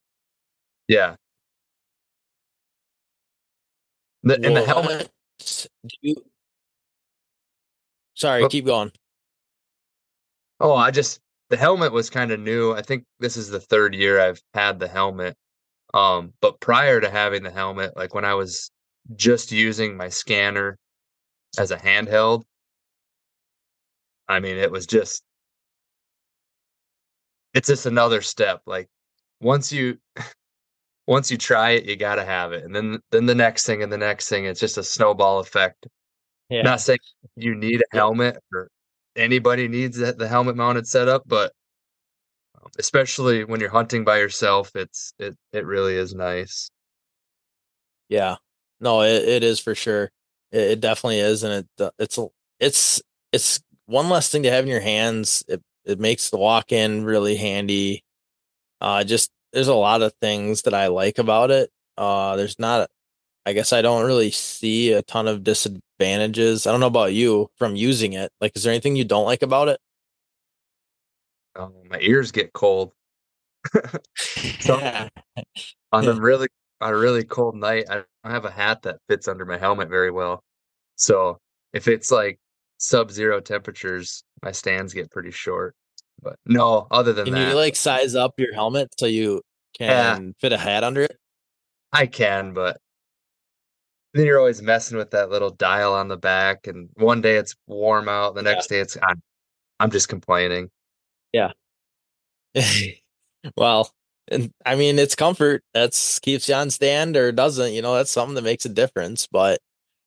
Yeah. 0.88 1.16
The, 4.22 4.34
and 4.34 4.57
the 4.57 4.64
helmet. 4.64 5.11
You, 6.00 6.14
sorry, 8.14 8.42
oh. 8.42 8.48
keep 8.48 8.64
going. 8.64 8.90
Oh, 10.61 10.74
I 10.74 10.90
just 10.90 11.20
the 11.50 11.57
helmet 11.57 11.92
was 11.92 12.09
kind 12.09 12.30
of 12.30 12.40
new. 12.40 12.72
I 12.72 12.82
think 12.82 13.05
this 13.20 13.36
is 13.36 13.48
the 13.48 13.61
third 13.61 13.94
year 13.94 14.20
I've 14.20 14.40
had 14.55 14.78
the 14.78 14.88
helmet. 14.88 15.36
Um, 15.92 16.32
but 16.40 16.59
prior 16.61 17.00
to 17.00 17.11
having 17.11 17.42
the 17.42 17.50
helmet, 17.50 17.96
like 17.96 18.14
when 18.14 18.24
I 18.24 18.34
was 18.34 18.70
just 19.14 19.52
using 19.52 19.96
my 19.96 20.09
scanner 20.09 20.78
as 21.59 21.70
a 21.70 21.76
handheld, 21.76 22.42
I 24.26 24.40
mean, 24.40 24.57
it 24.57 24.72
was 24.72 24.86
just 24.86 25.22
it's 27.55 27.68
just 27.68 27.86
another 27.86 28.20
step. 28.20 28.62
Like 28.66 28.88
once 29.40 29.72
you 29.72 29.98
once 31.07 31.30
you 31.30 31.38
try 31.38 31.70
it, 31.70 31.84
you 31.84 31.96
got 31.96 32.16
to 32.16 32.24
have 32.24 32.52
it, 32.52 32.64
and 32.64 32.74
then 32.74 33.00
then 33.11 33.26
the 33.26 33.34
next 33.34 33.64
thing 33.64 33.82
and 33.82 33.92
the 33.92 33.98
next 33.98 34.28
thing. 34.28 34.44
It's 34.44 34.61
just 34.61 34.78
a 34.78 34.82
snowball 34.82 35.38
effect. 35.38 35.86
Yeah. 36.50 36.62
Not 36.62 36.80
saying 36.80 36.98
you 37.36 37.55
need 37.55 37.80
a 37.80 37.96
helmet 37.96 38.36
or 38.52 38.68
anybody 39.16 39.68
needs 39.68 39.96
the 39.96 40.28
helmet 40.28 40.57
mounted 40.57 40.86
setup, 40.86 41.22
but 41.26 41.52
um, 42.61 42.70
especially 42.78 43.44
when 43.44 43.61
you're 43.61 43.70
hunting 43.70 44.05
by 44.05 44.18
yourself, 44.18 44.70
it's 44.74 45.14
it 45.18 45.36
it 45.52 45.64
really 45.64 45.94
is 45.94 46.14
nice. 46.14 46.70
Yeah, 48.09 48.36
no, 48.80 49.02
it, 49.02 49.22
it 49.26 49.42
is 49.44 49.61
for 49.61 49.74
sure. 49.74 50.11
It, 50.52 50.61
it 50.72 50.80
definitely 50.80 51.20
is, 51.20 51.42
and 51.42 51.66
it 51.78 51.90
it's 51.98 52.18
it's 52.61 53.02
it's 53.32 53.61
one 53.86 54.09
less 54.09 54.28
thing 54.28 54.42
to 54.42 54.50
have 54.50 54.64
in 54.64 54.70
your 54.70 54.80
hands. 54.80 55.42
It 55.48 55.62
it 55.85 56.01
makes 56.01 56.30
the 56.30 56.39
walk 56.39 56.72
in 56.72 57.05
really 57.05 57.37
handy. 57.37 58.05
Uh, 58.80 59.05
just 59.05 59.30
there's 59.53 59.68
a 59.68 59.74
lot 59.74 60.03
of 60.03 60.12
things 60.20 60.62
that 60.62 60.74
I 60.74 60.89
like 60.89 61.18
about 61.18 61.51
it. 61.51 61.70
Uh, 61.97 62.37
there's 62.37 62.59
not, 62.59 62.91
I 63.47 63.53
guess 63.53 63.72
I 63.72 63.82
don't 63.82 64.05
really 64.05 64.30
see 64.30 64.93
a 64.93 65.03
ton 65.03 65.28
of 65.28 65.45
disadvantages. 65.45 66.66
I 66.66 66.72
don't 66.72 66.80
know 66.80 66.87
about 66.87 67.12
you 67.12 67.51
from 67.57 67.76
using 67.76 68.14
it. 68.14 68.32
Like, 68.41 68.53
is 68.57 68.64
there 68.64 68.72
anything 68.72 68.97
you 68.97 69.05
don't 69.05 69.26
like 69.26 69.43
about 69.43 69.68
it? 69.68 69.80
Oh, 71.57 71.72
my 71.89 71.99
ears 72.01 72.32
get 72.32 72.53
cold. 72.53 72.93
so 74.61 75.09
on 75.93 76.09
a 76.09 76.14
really 76.20 76.49
on 76.80 76.93
a 76.93 76.97
really 76.97 77.24
cold 77.24 77.55
night, 77.55 77.87
I 77.89 77.95
don't 77.95 78.32
have 78.32 78.45
a 78.45 78.51
hat 78.51 78.82
that 78.82 78.99
fits 79.09 79.28
under 79.28 79.45
my 79.45 79.57
helmet 79.57 79.89
very 79.89 80.11
well. 80.11 80.43
So 80.97 81.39
if 81.72 81.89
it's 81.89 82.11
like 82.11 82.39
sub-zero 82.78 83.40
temperatures, 83.40 84.24
my 84.42 84.52
stands 84.52 84.92
get 84.92 85.10
pretty 85.10 85.30
short. 85.30 85.74
But 86.22 86.36
no, 86.46 86.86
other 86.90 87.12
than 87.12 87.26
can 87.26 87.34
that, 87.34 87.48
you 87.48 87.54
like 87.54 87.76
size 87.76 88.14
up 88.14 88.34
your 88.38 88.54
helmet 88.54 88.94
so 88.98 89.06
you 89.06 89.42
can 89.76 90.26
yeah, 90.26 90.32
fit 90.40 90.52
a 90.52 90.58
hat 90.58 90.84
under 90.84 91.02
it? 91.02 91.18
I 91.92 92.06
can, 92.06 92.52
but 92.52 92.78
then 94.14 94.26
you're 94.26 94.38
always 94.38 94.62
messing 94.62 94.96
with 94.96 95.10
that 95.10 95.30
little 95.30 95.50
dial 95.50 95.92
on 95.92 96.08
the 96.08 96.16
back, 96.16 96.66
and 96.66 96.88
one 96.94 97.20
day 97.20 97.36
it's 97.36 97.54
warm 97.66 98.08
out, 98.08 98.34
the 98.34 98.42
next 98.42 98.70
yeah. 98.70 98.76
day 98.76 98.80
it's 98.82 98.96
I'm, 99.02 99.22
I'm 99.80 99.90
just 99.90 100.08
complaining. 100.08 100.70
Yeah. 101.32 101.52
well, 103.56 103.90
and 104.28 104.52
I 104.64 104.76
mean 104.76 104.98
it's 104.98 105.14
comfort 105.14 105.62
that's 105.74 106.18
keeps 106.20 106.48
you 106.48 106.54
on 106.54 106.70
stand 106.70 107.16
or 107.16 107.32
doesn't, 107.32 107.72
you 107.72 107.82
know, 107.82 107.94
that's 107.94 108.10
something 108.10 108.34
that 108.36 108.44
makes 108.44 108.64
a 108.64 108.70
difference. 108.70 109.26
But 109.26 109.60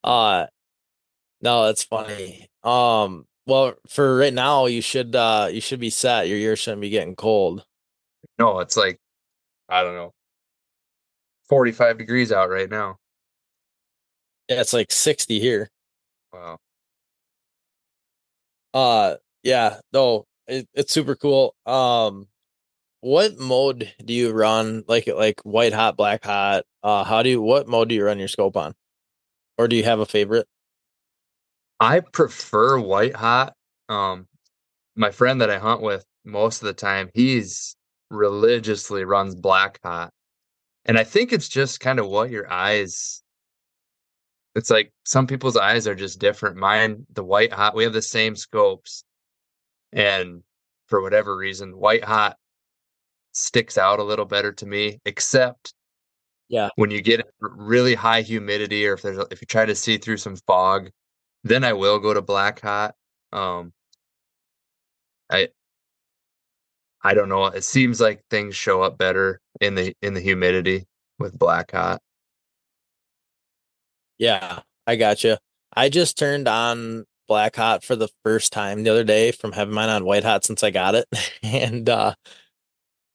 uh 0.03 0.47
no, 1.41 1.65
that's 1.65 1.84
funny. 1.84 2.47
Um 2.68 3.26
well, 3.45 3.76
for 3.88 4.18
right 4.18 4.34
now, 4.34 4.65
you 4.65 4.82
should 4.82 5.15
uh 5.15 5.49
you 5.51 5.61
should 5.61 5.80
be 5.80 5.89
set. 5.89 6.28
Your 6.28 6.38
ears 6.38 6.59
shouldn't 6.59 6.82
be 6.82 6.89
getting 6.89 7.15
cold. 7.15 7.65
No, 8.39 8.59
it's 8.59 8.76
like 8.78 8.99
I 9.70 9.84
don't 9.84 9.95
know, 9.95 10.13
forty 11.49 11.72
five 11.72 11.97
degrees 11.97 12.32
out 12.32 12.49
right 12.49 12.70
now. 12.70 12.97
Yeah, 14.49 14.61
it's 14.61 14.74
like 14.74 14.91
sixty 14.91 15.39
here. 15.39 15.70
Wow. 16.34 16.57
Uh, 18.74 19.15
yeah, 19.43 19.80
no, 19.93 20.26
it, 20.47 20.68
it's 20.74 20.93
super 20.93 21.15
cool. 21.15 21.55
Um, 21.65 22.28
what 23.01 23.38
mode 23.39 23.93
do 24.03 24.13
you 24.13 24.32
run? 24.32 24.84
Like 24.88 25.07
like 25.07 25.41
white 25.41 25.74
hot, 25.74 25.97
black 25.97 26.26
hot. 26.26 26.65
Uh, 26.84 27.03
how 27.03 27.24
do 27.24 27.30
you 27.30 27.41
what 27.41 27.68
mode 27.68 27.89
do 27.89 27.95
you 27.95 28.05
run 28.05 28.20
your 28.20 28.28
scope 28.28 28.57
on, 28.57 28.74
or 29.57 29.68
do 29.68 29.76
you 29.76 29.84
have 29.84 29.99
a 29.99 30.05
favorite? 30.05 30.47
I 31.80 32.00
prefer 32.00 32.80
white 32.80 33.16
hot. 33.16 33.54
Um, 33.90 34.28
my 34.96 35.12
friend 35.12 35.42
that 35.42 35.50
I 35.50 35.60
hunt 35.60 35.82
with 35.82 36.06
most 36.26 36.62
of 36.62 36.68
the 36.68 36.74
time, 36.74 37.10
he's 37.14 37.76
religiously 38.10 39.04
runs 39.06 39.36
black 39.36 39.80
hot. 39.84 40.12
And 40.86 40.98
I 40.98 41.04
think 41.04 41.34
it's 41.34 41.50
just 41.50 41.80
kind 41.80 42.00
of 42.00 42.08
what 42.08 42.30
your 42.30 42.52
eyes 42.52 43.22
it's 44.58 44.72
like 44.72 44.92
some 45.06 45.28
people's 45.28 45.56
eyes 45.56 45.86
are 45.86 45.94
just 45.94 46.20
different. 46.20 46.58
Mine, 46.58 47.06
the 47.14 47.24
white 47.24 47.54
hot, 47.54 47.76
we 47.76 47.84
have 47.84 47.94
the 47.94 48.02
same 48.02 48.36
scopes. 48.36 49.04
And 49.94 50.42
for 50.88 51.00
whatever 51.00 51.38
reason, 51.38 51.78
white 51.78 52.04
hot 52.04 52.38
sticks 53.34 53.78
out 53.78 54.00
a 54.00 54.04
little 54.04 54.26
better 54.26 54.52
to 54.54 54.66
me, 54.66 55.00
except 55.06 55.76
yeah, 56.50 56.70
when 56.76 56.90
you 56.90 57.02
get 57.02 57.28
really 57.40 57.94
high 57.94 58.22
humidity 58.22 58.88
or 58.88 58.94
if 58.94 59.04
there's 59.04 59.24
if 59.30 59.42
you 59.42 59.46
try 59.46 59.64
to 59.64 59.76
see 59.76 60.00
through 60.00 60.18
some 60.18 60.38
fog, 60.48 60.90
then 61.44 61.64
I 61.64 61.74
will 61.74 62.00
go 62.00 62.14
to 62.14 62.22
black 62.22 62.62
hot. 62.62 62.96
Um, 63.32 63.74
I 65.30 65.50
I 67.02 67.14
don't 67.14 67.30
know. 67.30 67.46
It 67.46 67.64
seems 67.64 68.02
like 68.02 68.24
things 68.30 68.56
show 68.56 68.82
up 68.82 68.98
better 68.98 69.40
in 69.62 69.76
the 69.76 69.96
in 70.02 70.14
the 70.14 70.22
humidity 70.22 70.86
with 71.20 71.38
black 71.38 71.72
hot. 71.72 72.02
Yeah, 74.18 74.62
I 74.86 74.96
got 74.96 75.24
you. 75.24 75.38
I 75.74 75.90
just 75.90 76.18
turned 76.18 76.48
on 76.48 77.06
black 77.28 77.56
hot 77.56 77.84
for 77.84 77.96
the 77.96 78.10
first 78.24 78.52
time 78.52 78.84
the 78.84 78.90
other 78.90 79.04
day 79.04 79.32
from 79.32 79.52
having 79.52 79.74
mine 79.74 79.90
on 79.90 80.06
white 80.06 80.24
hot 80.24 80.46
since 80.46 80.64
I 80.64 80.72
got 80.72 80.96
it, 80.96 81.08
and 81.44 81.88
uh, 81.90 82.16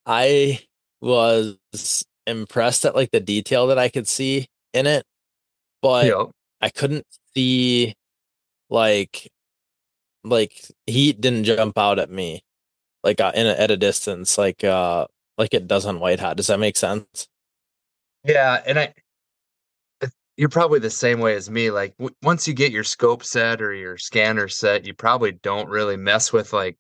I 0.07 0.61
was 1.01 1.59
impressed 2.27 2.85
at 2.85 2.95
like 2.95 3.11
the 3.11 3.21
detail 3.21 3.67
that 3.69 3.79
I 3.79 3.89
could 3.89 4.07
see 4.07 4.47
in 4.73 4.87
it, 4.87 5.05
but 5.81 6.07
yep. 6.07 6.31
I 6.61 6.71
couldn't 6.71 7.07
see 7.35 7.95
like 8.73 9.31
like 10.25 10.53
heat 10.87 11.21
didn't 11.21 11.45
jump 11.45 11.77
out 11.77 11.99
at 11.99 12.11
me 12.11 12.43
like 13.05 13.21
uh, 13.21 13.33
in 13.35 13.47
a, 13.47 13.51
at 13.51 13.71
a 13.71 13.77
distance 13.77 14.39
like 14.39 14.65
uh 14.65 15.07
like 15.37 15.53
it 15.53 15.69
does 15.69 15.85
on 15.85 16.01
white 16.01 16.21
hot 16.21 16.37
does 16.37 16.47
that 16.47 16.59
make 16.59 16.77
sense 16.77 17.29
yeah 18.25 18.61
and 18.67 18.79
i 18.79 18.93
you're 20.39 20.49
probably 20.49 20.79
the 20.79 20.91
same 20.91 21.21
way 21.21 21.35
as 21.35 21.51
me 21.51 21.71
like 21.71 21.95
w- 21.99 22.15
once 22.23 22.49
you 22.49 22.55
get 22.55 22.73
your 22.73 22.85
scope 22.85 23.23
set 23.23 23.61
or 23.61 23.75
your 23.75 23.99
scanner 23.99 24.49
set 24.49 24.87
you 24.87 24.95
probably 24.95 25.33
don't 25.33 25.69
really 25.69 25.97
mess 25.97 26.33
with 26.33 26.53
like 26.53 26.77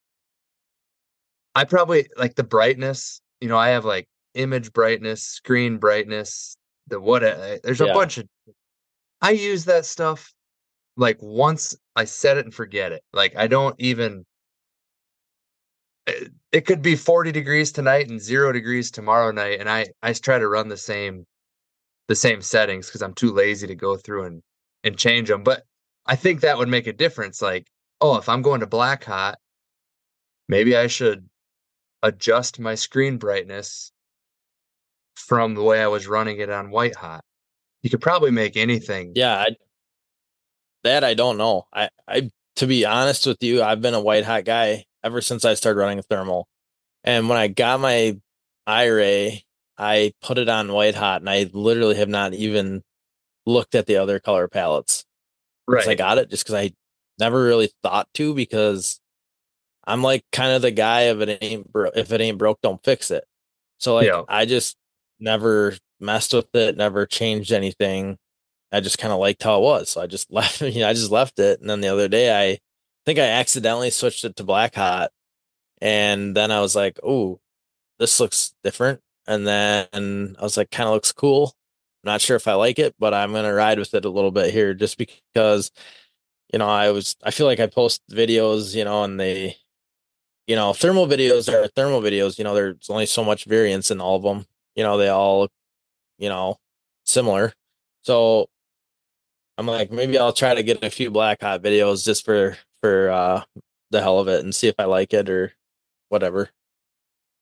i 1.54 1.64
probably 1.64 2.08
like 2.16 2.34
the 2.36 2.44
brightness 2.44 3.20
you 3.40 3.48
know 3.48 3.58
i 3.58 3.68
have 3.68 3.84
like 3.84 4.08
image 4.34 4.72
brightness 4.72 5.22
screen 5.22 5.76
brightness 5.76 6.56
the 6.86 6.98
what 6.98 7.22
uh, 7.22 7.58
there's 7.62 7.82
a 7.82 7.86
yeah. 7.86 7.92
bunch 7.92 8.16
of 8.16 8.26
i 9.20 9.30
use 9.30 9.66
that 9.66 9.84
stuff 9.84 10.32
like 10.96 11.18
once 11.20 11.76
I 11.96 12.04
set 12.04 12.36
it 12.36 12.44
and 12.44 12.54
forget 12.54 12.92
it. 12.92 13.02
Like 13.12 13.36
I 13.36 13.46
don't 13.46 13.74
even 13.78 14.24
it, 16.06 16.32
it 16.50 16.60
could 16.66 16.82
be 16.82 16.96
40 16.96 17.32
degrees 17.32 17.72
tonight 17.72 18.08
and 18.08 18.20
0 18.20 18.52
degrees 18.52 18.90
tomorrow 18.90 19.30
night 19.30 19.60
and 19.60 19.68
I 19.68 19.86
I 20.02 20.12
try 20.12 20.38
to 20.38 20.48
run 20.48 20.68
the 20.68 20.76
same 20.76 21.26
the 22.08 22.16
same 22.16 22.42
settings 22.42 22.90
cuz 22.90 23.02
I'm 23.02 23.14
too 23.14 23.32
lazy 23.32 23.66
to 23.66 23.74
go 23.74 23.96
through 23.96 24.24
and 24.24 24.42
and 24.84 24.98
change 24.98 25.28
them. 25.28 25.42
But 25.42 25.64
I 26.06 26.16
think 26.16 26.40
that 26.40 26.58
would 26.58 26.68
make 26.68 26.86
a 26.86 26.92
difference 26.92 27.40
like 27.40 27.66
oh, 28.02 28.16
if 28.16 28.28
I'm 28.28 28.42
going 28.42 28.60
to 28.60 28.66
black 28.66 29.04
hot, 29.04 29.38
maybe 30.48 30.76
I 30.76 30.88
should 30.88 31.28
adjust 32.02 32.58
my 32.58 32.74
screen 32.74 33.16
brightness 33.16 33.92
from 35.14 35.54
the 35.54 35.62
way 35.62 35.80
I 35.80 35.86
was 35.86 36.08
running 36.08 36.40
it 36.40 36.50
on 36.50 36.70
white 36.70 36.96
hot. 36.96 37.24
You 37.82 37.90
could 37.90 38.00
probably 38.00 38.32
make 38.32 38.56
anything. 38.56 39.12
Yeah, 39.14 39.36
I, 39.36 39.56
that 40.84 41.04
I 41.04 41.14
don't 41.14 41.38
know. 41.38 41.66
I, 41.72 41.88
I 42.06 42.30
to 42.56 42.66
be 42.66 42.84
honest 42.84 43.26
with 43.26 43.42
you, 43.42 43.62
I've 43.62 43.80
been 43.80 43.94
a 43.94 44.00
white 44.00 44.24
hot 44.24 44.44
guy 44.44 44.84
ever 45.02 45.20
since 45.20 45.44
I 45.44 45.54
started 45.54 45.80
running 45.80 45.98
a 45.98 46.02
thermal. 46.02 46.48
And 47.04 47.28
when 47.28 47.38
I 47.38 47.48
got 47.48 47.80
my 47.80 48.18
iRay, 48.68 49.42
I 49.78 50.12
put 50.22 50.38
it 50.38 50.48
on 50.48 50.72
white 50.72 50.94
hot 50.94 51.22
and 51.22 51.30
I 51.30 51.50
literally 51.52 51.96
have 51.96 52.08
not 52.08 52.34
even 52.34 52.82
looked 53.46 53.74
at 53.74 53.86
the 53.86 53.96
other 53.96 54.20
color 54.20 54.48
palettes. 54.48 55.04
Right. 55.66 55.86
I 55.88 55.94
got 55.94 56.18
it 56.18 56.30
just 56.30 56.44
because 56.44 56.54
I 56.54 56.72
never 57.18 57.42
really 57.42 57.70
thought 57.82 58.08
to 58.14 58.34
because 58.34 59.00
I'm 59.84 60.02
like 60.02 60.24
kind 60.32 60.52
of 60.52 60.62
the 60.62 60.70
guy 60.70 61.02
of 61.02 61.20
it 61.20 61.38
ain't 61.40 61.72
bro- 61.72 61.90
if 61.94 62.12
it 62.12 62.20
ain't 62.20 62.38
broke, 62.38 62.60
don't 62.62 62.82
fix 62.84 63.10
it. 63.10 63.24
So 63.78 63.94
like 63.94 64.06
yeah. 64.06 64.22
I 64.28 64.44
just 64.44 64.76
never 65.18 65.74
messed 66.00 66.32
with 66.32 66.54
it, 66.54 66.76
never 66.76 67.06
changed 67.06 67.52
anything. 67.52 68.18
I 68.72 68.80
just 68.80 68.98
kind 68.98 69.12
of 69.12 69.20
liked 69.20 69.42
how 69.42 69.58
it 69.58 69.62
was. 69.62 69.90
So 69.90 70.00
I 70.00 70.06
just 70.06 70.32
left, 70.32 70.60
you 70.60 70.80
know, 70.80 70.88
I 70.88 70.94
just 70.94 71.10
left 71.10 71.38
it. 71.38 71.60
And 71.60 71.68
then 71.68 71.80
the 71.80 71.88
other 71.88 72.08
day 72.08 72.34
I 72.34 72.58
think 73.04 73.18
I 73.18 73.26
accidentally 73.26 73.90
switched 73.90 74.24
it 74.24 74.36
to 74.36 74.44
black 74.44 74.74
hot. 74.74 75.10
And 75.80 76.36
then 76.36 76.50
I 76.50 76.60
was 76.60 76.76
like, 76.76 76.98
oh, 77.02 77.40
this 77.98 78.20
looks 78.20 78.54
different. 78.64 79.00
And 79.26 79.46
then 79.46 80.36
I 80.38 80.42
was 80.42 80.56
like, 80.56 80.70
kind 80.70 80.88
of 80.88 80.94
looks 80.94 81.12
cool. 81.12 81.54
I'm 82.04 82.12
not 82.12 82.20
sure 82.20 82.36
if 82.36 82.48
I 82.48 82.54
like 82.54 82.78
it, 82.78 82.94
but 82.98 83.14
I'm 83.14 83.32
going 83.32 83.44
to 83.44 83.52
ride 83.52 83.78
with 83.78 83.94
it 83.94 84.04
a 84.04 84.10
little 84.10 84.30
bit 84.30 84.52
here 84.52 84.74
just 84.74 84.98
because, 84.98 85.70
you 86.52 86.58
know, 86.58 86.68
I 86.68 86.90
was, 86.90 87.16
I 87.22 87.30
feel 87.30 87.46
like 87.46 87.60
I 87.60 87.66
post 87.66 88.02
videos, 88.10 88.74
you 88.74 88.84
know, 88.84 89.04
and 89.04 89.18
they, 89.20 89.56
you 90.46 90.56
know, 90.56 90.72
thermal 90.72 91.06
videos 91.06 91.52
are 91.52 91.68
thermal 91.68 92.00
videos, 92.00 92.38
you 92.38 92.44
know, 92.44 92.54
there's 92.54 92.90
only 92.90 93.06
so 93.06 93.24
much 93.24 93.44
variance 93.44 93.90
in 93.90 94.00
all 94.00 94.16
of 94.16 94.22
them. 94.22 94.46
You 94.74 94.82
know, 94.82 94.98
they 94.98 95.08
all, 95.08 95.48
you 96.18 96.28
know, 96.28 96.58
similar. 97.04 97.52
So 98.02 98.48
I'm 99.58 99.66
like, 99.66 99.90
maybe 99.90 100.18
I'll 100.18 100.32
try 100.32 100.54
to 100.54 100.62
get 100.62 100.82
a 100.82 100.90
few 100.90 101.10
black 101.10 101.42
hot 101.42 101.62
videos 101.62 102.04
just 102.04 102.24
for 102.24 102.56
for 102.80 103.10
uh 103.10 103.42
the 103.90 104.00
hell 104.00 104.18
of 104.18 104.28
it 104.28 104.42
and 104.42 104.54
see 104.54 104.68
if 104.68 104.74
I 104.78 104.84
like 104.84 105.12
it 105.12 105.28
or 105.28 105.52
whatever. 106.08 106.50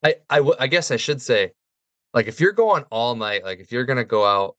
I 0.04 0.16
I, 0.28 0.36
w- 0.36 0.56
I 0.58 0.66
guess 0.66 0.90
I 0.90 0.96
should 0.96 1.22
say, 1.22 1.52
like, 2.12 2.26
if 2.26 2.40
you're 2.40 2.52
going 2.52 2.84
all 2.90 3.14
night, 3.14 3.44
like 3.44 3.61
if 3.61 3.70
you're 3.72 3.84
gonna 3.84 4.04
go 4.04 4.24
out, 4.26 4.56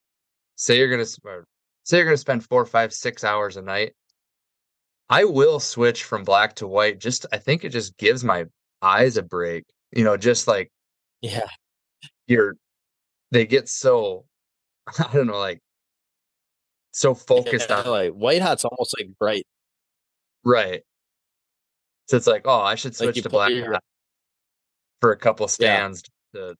say 0.56 0.78
you're 0.78 0.90
gonna 0.90 1.06
say 1.06 1.98
you're 1.98 2.06
gonna 2.06 2.18
spend 2.18 2.46
four, 2.46 2.66
five, 2.66 2.94
six 2.94 3.24
hours 3.24 3.58
a 3.58 3.62
night. 3.62 3.94
I 5.10 5.26
will 5.26 5.60
switch 5.60 6.06
from 6.06 6.24
black 6.24 6.56
to 6.56 6.68
white. 6.68 7.00
Just 7.00 7.26
I 7.32 7.38
think 7.38 7.66
it 7.66 7.70
just 7.70 7.98
gives 7.98 8.24
my 8.24 8.46
eyes 8.82 9.18
a 9.18 9.24
break. 9.24 9.66
You 9.92 10.06
know, 10.06 10.16
just 10.16 10.48
like 10.48 10.72
yeah, 11.22 11.48
you're 12.28 12.56
they 13.32 13.46
get 13.46 13.68
so 13.68 14.26
I 15.00 15.10
don't 15.14 15.28
know, 15.28 15.38
like 15.38 15.62
so 16.92 17.14
focused 17.14 17.70
yeah, 17.70 17.78
on 17.78 17.88
like 17.88 18.12
white 18.12 18.42
hot's 18.42 18.66
almost 18.66 18.96
like 19.00 19.10
bright. 19.18 19.48
Right. 20.44 20.84
So 22.08 22.18
it's 22.18 22.28
like, 22.28 22.44
oh, 22.46 22.62
I 22.62 22.76
should 22.76 22.96
switch 22.96 23.16
like 23.16 23.24
to 23.24 23.30
black 23.30 23.52
your... 23.52 23.80
for 25.00 25.12
a 25.12 25.18
couple 25.18 25.48
stands 25.48 26.04
yeah. 26.34 26.42
to 26.42 26.56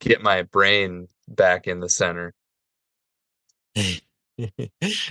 get 0.00 0.22
my 0.22 0.42
brain 0.42 1.08
back 1.28 1.66
in 1.66 1.80
the 1.80 1.88
center. 1.88 2.34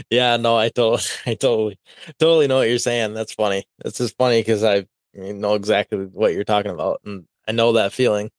yeah, 0.09 0.37
no, 0.37 0.57
I 0.57 0.69
totally, 0.69 1.03
I 1.25 1.35
totally, 1.35 1.79
totally 2.19 2.47
know 2.47 2.57
what 2.57 2.69
you're 2.69 2.77
saying. 2.77 3.13
That's 3.13 3.33
funny. 3.33 3.65
It's 3.83 3.97
just 3.97 4.17
funny 4.17 4.41
because 4.41 4.63
I 4.63 4.85
know 5.13 5.53
exactly 5.53 5.97
what 6.05 6.33
you're 6.33 6.43
talking 6.43 6.71
about, 6.71 7.01
and 7.05 7.25
I 7.47 7.53
know 7.53 7.73
that 7.73 7.93
feeling. 7.93 8.31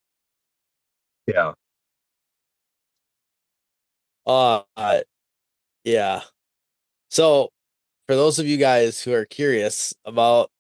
Yeah. 1.27 1.53
Uh, 4.27 4.63
yeah. 5.87 6.23
So, 7.11 7.51
for 8.07 8.17
those 8.17 8.39
of 8.41 8.47
you 8.47 8.59
guys 8.59 9.03
who 9.03 9.13
are 9.15 9.27
curious 9.27 9.95
about 10.05 10.51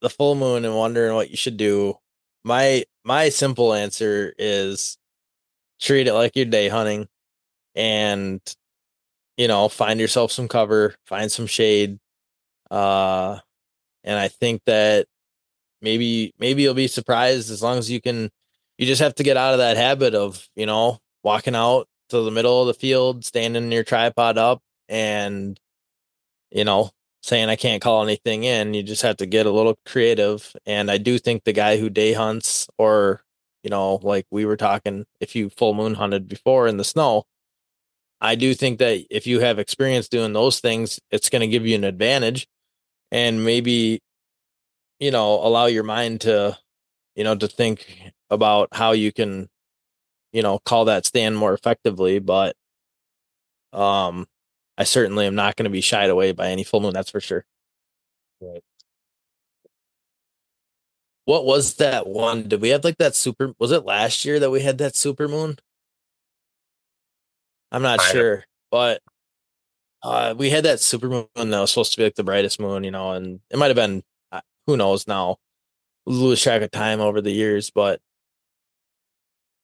the 0.00 0.10
full 0.10 0.34
moon 0.34 0.64
and 0.64 0.76
wondering 0.76 1.14
what 1.14 1.30
you 1.30 1.36
should 1.36 1.56
do, 1.56 1.96
my 2.44 2.84
my 3.04 3.28
simple 3.28 3.72
answer 3.74 4.34
is 4.38 4.98
treat 5.80 6.08
it 6.08 6.14
like 6.14 6.36
you're 6.36 6.46
day 6.46 6.68
hunting 6.68 7.08
and 7.76 8.40
you 9.38 9.48
know, 9.48 9.68
find 9.68 10.00
yourself 10.00 10.32
some 10.32 10.48
cover, 10.48 10.94
find 11.06 11.30
some 11.32 11.46
shade. 11.46 11.98
Uh 12.70 13.38
and 14.04 14.18
I 14.18 14.28
think 14.28 14.62
that 14.66 15.06
maybe 15.82 16.34
maybe 16.38 16.62
you'll 16.62 16.74
be 16.74 16.88
surprised 16.88 17.50
as 17.50 17.62
long 17.62 17.78
as 17.78 17.90
you 17.90 18.00
can 18.00 18.30
you 18.78 18.86
just 18.86 19.02
have 19.02 19.14
to 19.16 19.24
get 19.24 19.36
out 19.38 19.54
of 19.54 19.58
that 19.60 19.76
habit 19.78 20.14
of, 20.14 20.48
you 20.56 20.66
know, 20.66 21.00
walking 21.24 21.56
out 21.56 21.88
to 22.10 22.22
the 22.22 22.30
middle 22.30 22.60
of 22.60 22.66
the 22.66 22.74
field, 22.74 23.24
standing 23.24 23.72
your 23.72 23.84
tripod 23.84 24.38
up, 24.38 24.62
and 24.88 25.58
you 26.50 26.64
know, 26.64 26.90
saying 27.22 27.48
I 27.48 27.56
can't 27.56 27.82
call 27.82 28.02
anything 28.02 28.44
in. 28.44 28.74
You 28.74 28.82
just 28.82 29.02
have 29.02 29.16
to 29.18 29.26
get 29.26 29.46
a 29.46 29.50
little 29.50 29.76
creative. 29.84 30.54
And 30.64 30.90
I 30.90 30.98
do 30.98 31.18
think 31.18 31.44
the 31.44 31.52
guy 31.52 31.76
who 31.76 31.90
day 31.90 32.12
hunts, 32.12 32.68
or 32.78 33.24
you 33.62 33.70
know, 33.70 33.96
like 34.02 34.26
we 34.30 34.44
were 34.44 34.56
talking, 34.56 35.06
if 35.20 35.34
you 35.34 35.50
full 35.50 35.74
moon 35.74 35.94
hunted 35.94 36.28
before 36.28 36.68
in 36.68 36.76
the 36.76 36.84
snow, 36.84 37.24
I 38.20 38.36
do 38.36 38.54
think 38.54 38.78
that 38.78 39.04
if 39.10 39.26
you 39.26 39.40
have 39.40 39.58
experience 39.58 40.08
doing 40.08 40.32
those 40.32 40.60
things, 40.60 41.00
it's 41.10 41.28
going 41.28 41.40
to 41.40 41.48
give 41.48 41.66
you 41.66 41.74
an 41.74 41.84
advantage, 41.84 42.46
and 43.10 43.44
maybe, 43.44 44.00
you 45.00 45.10
know, 45.10 45.34
allow 45.34 45.66
your 45.66 45.82
mind 45.84 46.22
to, 46.22 46.56
you 47.16 47.24
know, 47.24 47.34
to 47.34 47.48
think 47.48 48.12
about 48.30 48.68
how 48.72 48.92
you 48.92 49.12
can 49.12 49.48
you 50.36 50.42
know, 50.42 50.58
call 50.58 50.84
that 50.84 51.06
stand 51.06 51.34
more 51.38 51.54
effectively. 51.54 52.18
But 52.18 52.54
um, 53.72 54.26
I 54.76 54.84
certainly 54.84 55.26
am 55.26 55.34
not 55.34 55.56
going 55.56 55.64
to 55.64 55.70
be 55.70 55.80
shied 55.80 56.10
away 56.10 56.32
by 56.32 56.48
any 56.48 56.62
full 56.62 56.80
moon. 56.80 56.92
That's 56.92 57.10
for 57.10 57.20
sure. 57.20 57.46
Right. 58.42 58.62
What 61.24 61.46
was 61.46 61.76
that 61.76 62.06
one? 62.06 62.48
Did 62.48 62.60
we 62.60 62.68
have 62.68 62.84
like 62.84 62.98
that 62.98 63.16
super? 63.16 63.54
Was 63.58 63.72
it 63.72 63.86
last 63.86 64.26
year 64.26 64.38
that 64.38 64.50
we 64.50 64.60
had 64.60 64.76
that 64.78 64.94
super 64.94 65.26
moon? 65.26 65.58
I'm 67.72 67.82
not 67.82 68.00
I 68.00 68.12
sure, 68.12 68.44
but 68.70 69.00
uh, 70.02 70.34
we 70.36 70.50
had 70.50 70.66
that 70.66 70.80
super 70.80 71.08
moon 71.08 71.26
that 71.34 71.60
was 71.60 71.70
supposed 71.70 71.92
to 71.92 71.96
be 71.96 72.04
like 72.04 72.14
the 72.14 72.22
brightest 72.22 72.60
moon, 72.60 72.84
you 72.84 72.90
know, 72.90 73.12
and 73.12 73.40
it 73.50 73.58
might 73.58 73.68
have 73.68 73.76
been, 73.76 74.02
uh, 74.30 74.42
who 74.66 74.76
knows 74.76 75.08
now, 75.08 75.38
lose 76.04 76.40
track 76.42 76.62
of 76.62 76.70
time 76.70 77.00
over 77.00 77.20
the 77.20 77.32
years, 77.32 77.70
but 77.70 78.00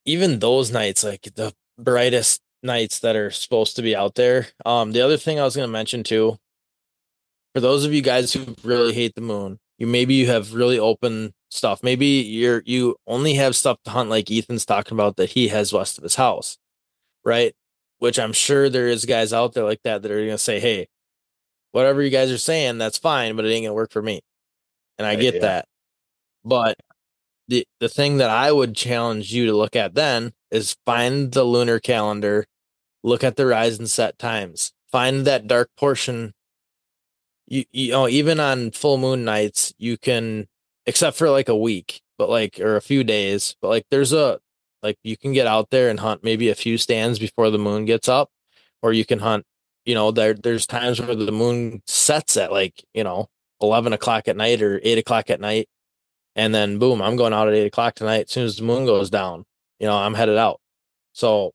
even 0.04 0.38
those 0.38 0.70
nights, 0.70 1.04
like 1.04 1.22
the 1.34 1.52
brightest 1.78 2.40
nights 2.62 3.00
that 3.00 3.16
are 3.16 3.30
supposed 3.30 3.76
to 3.76 3.82
be 3.82 3.96
out 3.96 4.14
there. 4.14 4.48
Um, 4.64 4.92
the 4.92 5.00
other 5.00 5.16
thing 5.16 5.38
I 5.40 5.44
was 5.44 5.56
going 5.56 5.68
to 5.68 5.72
mention 5.72 6.02
too, 6.02 6.38
for 7.54 7.60
those 7.60 7.84
of 7.84 7.92
you 7.92 8.02
guys 8.02 8.32
who 8.32 8.54
really 8.62 8.94
hate 8.94 9.14
the 9.14 9.20
moon, 9.20 9.58
you 9.78 9.86
maybe 9.86 10.14
you 10.14 10.26
have 10.28 10.54
really 10.54 10.78
open 10.78 11.34
stuff. 11.50 11.82
Maybe 11.82 12.06
you're 12.06 12.62
you 12.64 12.96
only 13.06 13.34
have 13.34 13.56
stuff 13.56 13.78
to 13.84 13.90
hunt 13.90 14.10
like 14.10 14.30
Ethan's 14.30 14.64
talking 14.64 14.96
about 14.96 15.16
that 15.16 15.30
he 15.30 15.48
has 15.48 15.72
west 15.72 15.98
of 15.98 16.04
his 16.04 16.14
house, 16.14 16.56
right? 17.24 17.54
Which 17.98 18.18
I'm 18.18 18.32
sure 18.32 18.68
there 18.68 18.88
is 18.88 19.04
guys 19.04 19.32
out 19.32 19.54
there 19.54 19.64
like 19.64 19.82
that 19.84 20.02
that 20.02 20.10
are 20.10 20.16
going 20.16 20.30
to 20.30 20.38
say, 20.38 20.60
"Hey, 20.60 20.88
whatever 21.72 22.02
you 22.02 22.10
guys 22.10 22.30
are 22.30 22.38
saying, 22.38 22.78
that's 22.78 22.98
fine, 22.98 23.36
but 23.36 23.44
it 23.44 23.48
ain't 23.48 23.64
going 23.64 23.70
to 23.70 23.74
work 23.74 23.92
for 23.92 24.02
me." 24.02 24.22
And 24.98 25.06
I 25.06 25.16
get 25.16 25.34
yeah. 25.34 25.40
that. 25.40 25.68
But 26.44 26.78
the 27.52 27.66
the 27.80 27.88
thing 27.88 28.16
that 28.16 28.30
I 28.30 28.50
would 28.50 28.74
challenge 28.74 29.32
you 29.34 29.44
to 29.44 29.52
look 29.52 29.76
at 29.76 29.94
then 29.94 30.32
is 30.50 30.76
find 30.86 31.32
the 31.32 31.44
lunar 31.44 31.78
calendar, 31.78 32.46
look 33.02 33.22
at 33.22 33.36
the 33.36 33.44
rise 33.44 33.78
and 33.78 33.90
set 33.90 34.18
times, 34.18 34.72
find 34.90 35.26
that 35.26 35.46
dark 35.46 35.68
portion. 35.76 36.32
You 37.46 37.64
you 37.70 37.92
know 37.92 38.08
even 38.08 38.40
on 38.40 38.70
full 38.70 38.96
moon 38.96 39.24
nights 39.26 39.74
you 39.76 39.98
can 39.98 40.46
except 40.86 41.18
for 41.18 41.28
like 41.28 41.50
a 41.50 41.56
week, 41.56 42.00
but 42.16 42.30
like 42.30 42.58
or 42.58 42.76
a 42.76 42.80
few 42.80 43.04
days, 43.04 43.54
but 43.60 43.68
like 43.68 43.84
there's 43.90 44.14
a 44.14 44.40
like 44.82 44.96
you 45.02 45.18
can 45.18 45.34
get 45.34 45.46
out 45.46 45.68
there 45.68 45.90
and 45.90 46.00
hunt 46.00 46.24
maybe 46.24 46.48
a 46.48 46.54
few 46.54 46.78
stands 46.78 47.18
before 47.18 47.50
the 47.50 47.58
moon 47.58 47.84
gets 47.84 48.08
up, 48.08 48.30
or 48.80 48.94
you 48.94 49.04
can 49.04 49.18
hunt. 49.18 49.44
You 49.84 49.94
know 49.94 50.10
there 50.10 50.32
there's 50.32 50.66
times 50.66 51.02
where 51.02 51.14
the 51.14 51.32
moon 51.32 51.82
sets 51.86 52.38
at 52.38 52.50
like 52.50 52.82
you 52.94 53.04
know 53.04 53.28
eleven 53.60 53.92
o'clock 53.92 54.26
at 54.28 54.36
night 54.38 54.62
or 54.62 54.80
eight 54.82 54.98
o'clock 54.98 55.28
at 55.28 55.40
night 55.40 55.68
and 56.34 56.54
then 56.54 56.78
boom, 56.78 57.02
I'm 57.02 57.16
going 57.16 57.32
out 57.32 57.48
at 57.48 57.54
eight 57.54 57.66
o'clock 57.66 57.94
tonight. 57.94 58.26
As 58.26 58.30
soon 58.30 58.44
as 58.44 58.56
the 58.56 58.62
moon 58.62 58.86
goes 58.86 59.10
down, 59.10 59.44
you 59.78 59.86
know, 59.86 59.96
I'm 59.96 60.14
headed 60.14 60.38
out. 60.38 60.60
So 61.12 61.52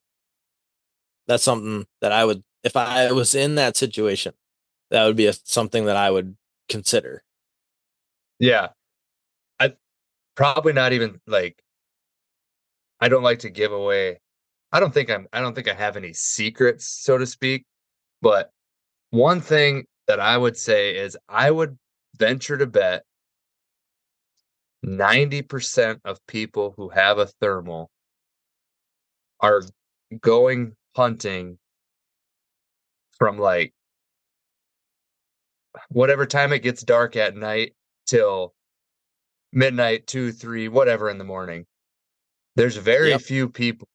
that's 1.28 1.44
something 1.44 1.86
that 2.02 2.12
I 2.12 2.26
would, 2.26 2.44
if 2.64 2.76
I 2.76 3.12
was 3.12 3.36
in 3.36 3.56
that 3.56 3.76
situation, 3.76 4.34
that 4.92 5.06
would 5.06 5.16
be 5.16 5.28
a, 5.28 5.34
something 5.34 5.86
that 5.86 5.96
I 5.98 6.12
would 6.12 6.36
consider. 6.70 7.24
Yeah. 8.40 8.70
I 9.60 9.74
probably 10.36 10.74
not 10.74 10.94
even 10.94 11.20
like, 11.28 11.62
I 13.00 13.10
don't 13.10 13.24
like 13.24 13.40
to 13.40 13.50
give 13.50 13.72
away. 13.72 14.20
I 14.72 14.80
don't 14.80 14.94
think 14.94 15.10
I'm, 15.10 15.28
I 15.34 15.42
don't 15.42 15.54
think 15.54 15.68
I 15.68 15.74
have 15.74 15.98
any 15.98 16.14
secrets, 16.14 16.88
so 16.88 17.18
to 17.18 17.26
speak. 17.26 17.66
But 18.22 18.52
one 19.10 19.42
thing 19.42 19.86
that 20.08 20.20
I 20.20 20.38
would 20.38 20.58
say 20.58 20.96
is 20.96 21.18
I 21.28 21.52
would 21.52 21.78
venture 22.18 22.58
to 22.58 22.66
bet 22.66 23.04
90% 24.86 26.00
of 26.06 26.26
people 26.28 26.74
who 26.78 26.90
have 26.90 27.18
a 27.18 27.26
thermal 27.26 27.90
are 29.40 29.64
going 30.22 30.76
hunting 30.96 31.58
from 33.18 33.38
like 33.38 33.74
whatever 35.90 36.26
time 36.26 36.54
it 36.54 36.64
gets 36.64 36.84
dark 36.84 37.16
at 37.16 37.36
night 37.36 37.74
till 38.06 38.54
midnight, 39.52 40.08
two, 40.08 40.32
three, 40.32 40.68
whatever 40.68 41.10
in 41.10 41.18
the 41.18 41.24
morning. 41.24 41.66
There's 42.56 42.78
very 42.78 43.10
yep. 43.10 43.22
few 43.22 43.50
people 43.50 43.88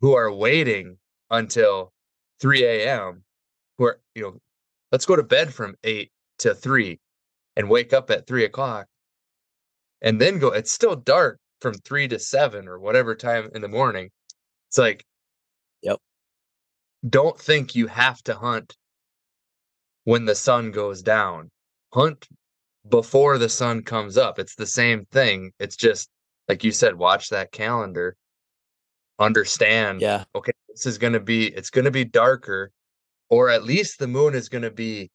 who 0.00 0.14
are 0.14 0.32
waiting 0.32 0.96
until 1.30 1.92
3 2.40 2.64
a.m. 2.64 3.22
who 3.76 3.84
are, 3.84 4.00
you 4.14 4.22
know, 4.22 4.36
let's 4.90 5.06
go 5.06 5.16
to 5.16 5.22
bed 5.22 5.52
from 5.52 5.74
8 5.84 6.10
to 6.38 6.54
3 6.54 6.98
and 7.56 7.68
wake 7.68 7.92
up 7.92 8.10
at 8.10 8.26
3 8.26 8.44
o'clock 8.44 8.86
and 10.02 10.20
then 10.20 10.38
go 10.38 10.48
it's 10.48 10.70
still 10.70 10.96
dark 10.96 11.38
from 11.60 11.74
three 11.74 12.08
to 12.08 12.18
seven 12.18 12.68
or 12.68 12.78
whatever 12.78 13.14
time 13.14 13.50
in 13.54 13.62
the 13.62 13.68
morning 13.68 14.10
it's 14.68 14.78
like 14.78 15.04
yep. 15.82 15.98
don't 17.08 17.38
think 17.38 17.74
you 17.74 17.86
have 17.86 18.22
to 18.22 18.34
hunt 18.34 18.76
when 20.04 20.24
the 20.24 20.34
sun 20.34 20.70
goes 20.70 21.02
down. 21.02 21.50
Hunt 21.92 22.26
before 22.88 23.38
the 23.38 23.48
sun 23.48 23.82
comes 23.82 24.16
up. 24.16 24.38
It's 24.38 24.54
the 24.54 24.66
same 24.66 25.04
thing. 25.12 25.52
It's 25.58 25.76
just 25.76 26.08
like 26.48 26.64
you 26.64 26.72
said, 26.72 26.96
watch 26.96 27.28
that 27.28 27.52
calendar. 27.52 28.16
Understand, 29.18 30.00
Yeah. 30.00 30.24
okay, 30.34 30.52
this 30.68 30.86
is 30.86 30.98
going 30.98 31.12
to 31.12 31.20
be 31.20 31.46
it's 31.48 31.70
going 31.70 31.84
to 31.84 31.90
be 31.90 32.04
darker 32.04 32.70
or 33.28 33.50
at 33.50 33.64
least 33.64 33.98
the 33.98 34.08
moon 34.08 34.34
is 34.34 34.48
going 34.48 34.62
to 34.62 34.70
be 34.70 35.10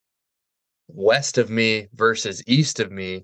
west 0.87 1.37
of 1.37 1.49
me 1.49 1.87
versus 1.93 2.43
east 2.47 2.79
of 2.79 2.91
me. 2.91 3.23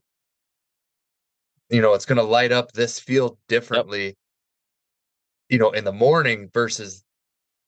You 1.72 1.82
know, 1.82 1.93
it's 1.93 2.05
going 2.05 2.17
to 2.17 2.24
light 2.24 2.51
up 2.51 2.72
this 2.74 2.99
field 2.99 3.38
differently. 3.47 4.15
You 5.49 5.57
know, 5.57 5.72
in 5.72 5.84
the 5.84 5.91
morning 5.91 6.49
versus 6.53 7.03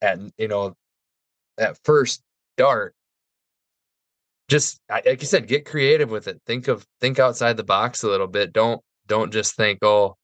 at 0.01 0.19
you 0.37 0.47
know 0.47 0.75
at 1.57 1.77
first 1.83 2.21
dart. 2.57 2.95
Just 4.49 4.79
like 4.89 5.21
you 5.21 5.27
said 5.27 5.47
get 5.47 5.65
creative 5.65 6.11
with 6.11 6.27
it. 6.27 6.41
Think 6.45 6.67
of 6.67 6.85
think 7.01 7.17
outside 7.17 7.57
the 7.57 7.63
box 7.63 8.03
a 8.03 8.07
little 8.07 8.27
bit. 8.27 8.53
Don't 8.53 8.81
don't 9.07 9.31
just 9.33 9.55
think 9.55 9.79
oh 9.81 10.15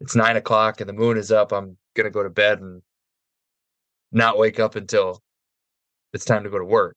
it's 0.00 0.16
nine 0.16 0.36
o'clock 0.36 0.80
and 0.80 0.88
the 0.88 0.94
moon 0.94 1.18
is 1.18 1.30
up 1.30 1.52
i'm 1.52 1.76
gonna 1.94 2.10
go 2.10 2.22
to 2.22 2.30
bed 2.30 2.58
and 2.60 2.82
not 4.12 4.38
wake 4.38 4.58
up 4.58 4.76
until 4.76 5.20
it's 6.12 6.24
time 6.24 6.44
to 6.44 6.50
go 6.50 6.58
to 6.58 6.64
work. 6.64 6.96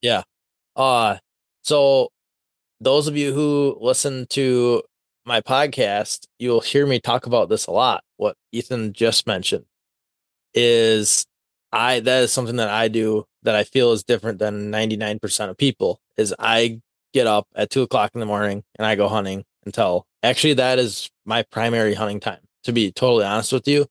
Yeah. 0.00 0.22
Uh, 0.76 1.16
so 1.62 2.10
those 2.80 3.08
of 3.08 3.16
you 3.16 3.32
who 3.32 3.76
listen 3.80 4.26
to 4.30 4.82
my 5.24 5.40
podcast, 5.40 6.26
you'll 6.38 6.60
hear 6.60 6.86
me 6.86 7.00
talk 7.00 7.26
about 7.26 7.48
this 7.48 7.66
a 7.66 7.70
lot. 7.70 8.02
What 8.16 8.36
Ethan 8.52 8.92
just 8.92 9.26
mentioned 9.26 9.66
is 10.54 11.26
I 11.72 12.00
that 12.00 12.24
is 12.24 12.32
something 12.32 12.56
that 12.56 12.70
I 12.70 12.88
do 12.88 13.26
that 13.42 13.54
I 13.54 13.64
feel 13.64 13.92
is 13.92 14.02
different 14.02 14.38
than 14.38 14.72
99% 14.72 15.50
of 15.50 15.56
people 15.56 16.00
is 16.16 16.34
I 16.38 16.80
get 17.12 17.26
up 17.26 17.46
at 17.54 17.70
two 17.70 17.82
o'clock 17.82 18.12
in 18.14 18.20
the 18.20 18.26
morning 18.26 18.64
and 18.76 18.86
I 18.86 18.96
go 18.96 19.08
hunting 19.08 19.44
until 19.64 20.06
actually 20.22 20.54
that 20.54 20.78
is 20.78 21.10
my 21.24 21.42
primary 21.42 21.94
hunting 21.94 22.20
time, 22.20 22.40
to 22.64 22.72
be 22.72 22.90
totally 22.90 23.24
honest 23.24 23.52
with 23.52 23.68
you. 23.68 23.86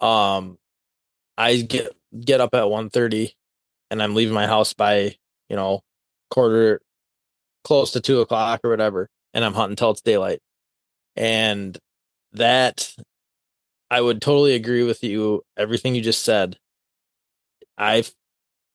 Um 0.00 0.58
I 1.36 1.56
get 1.58 1.92
get 2.24 2.40
up 2.40 2.54
at 2.54 2.64
1.30 2.64 3.32
and 3.90 4.02
I'm 4.02 4.14
leaving 4.14 4.34
my 4.34 4.46
house 4.46 4.72
by 4.72 5.16
you 5.48 5.56
know, 5.56 5.82
quarter 6.30 6.80
close 7.64 7.92
to 7.92 8.00
two 8.00 8.20
o'clock 8.20 8.60
or 8.64 8.70
whatever, 8.70 9.08
and 9.34 9.44
I'm 9.44 9.54
hunting 9.54 9.76
till 9.76 9.90
it's 9.90 10.00
daylight. 10.00 10.40
And 11.16 11.78
that 12.32 12.94
I 13.90 14.00
would 14.00 14.22
totally 14.22 14.54
agree 14.54 14.84
with 14.84 15.02
you, 15.02 15.42
everything 15.56 15.94
you 15.94 16.02
just 16.02 16.24
said. 16.24 16.56
I've 17.76 18.12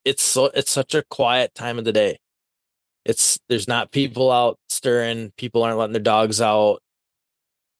it's 0.03 0.23
so 0.23 0.45
it's 0.53 0.71
such 0.71 0.93
a 0.95 1.03
quiet 1.03 1.55
time 1.55 1.79
of 1.79 1.85
the 1.85 1.91
day. 1.91 2.19
It's 3.05 3.39
there's 3.49 3.67
not 3.67 3.91
people 3.91 4.31
out 4.31 4.57
stirring, 4.69 5.31
people 5.37 5.63
aren't 5.63 5.77
letting 5.77 5.93
their 5.93 6.01
dogs 6.01 6.41
out. 6.41 6.81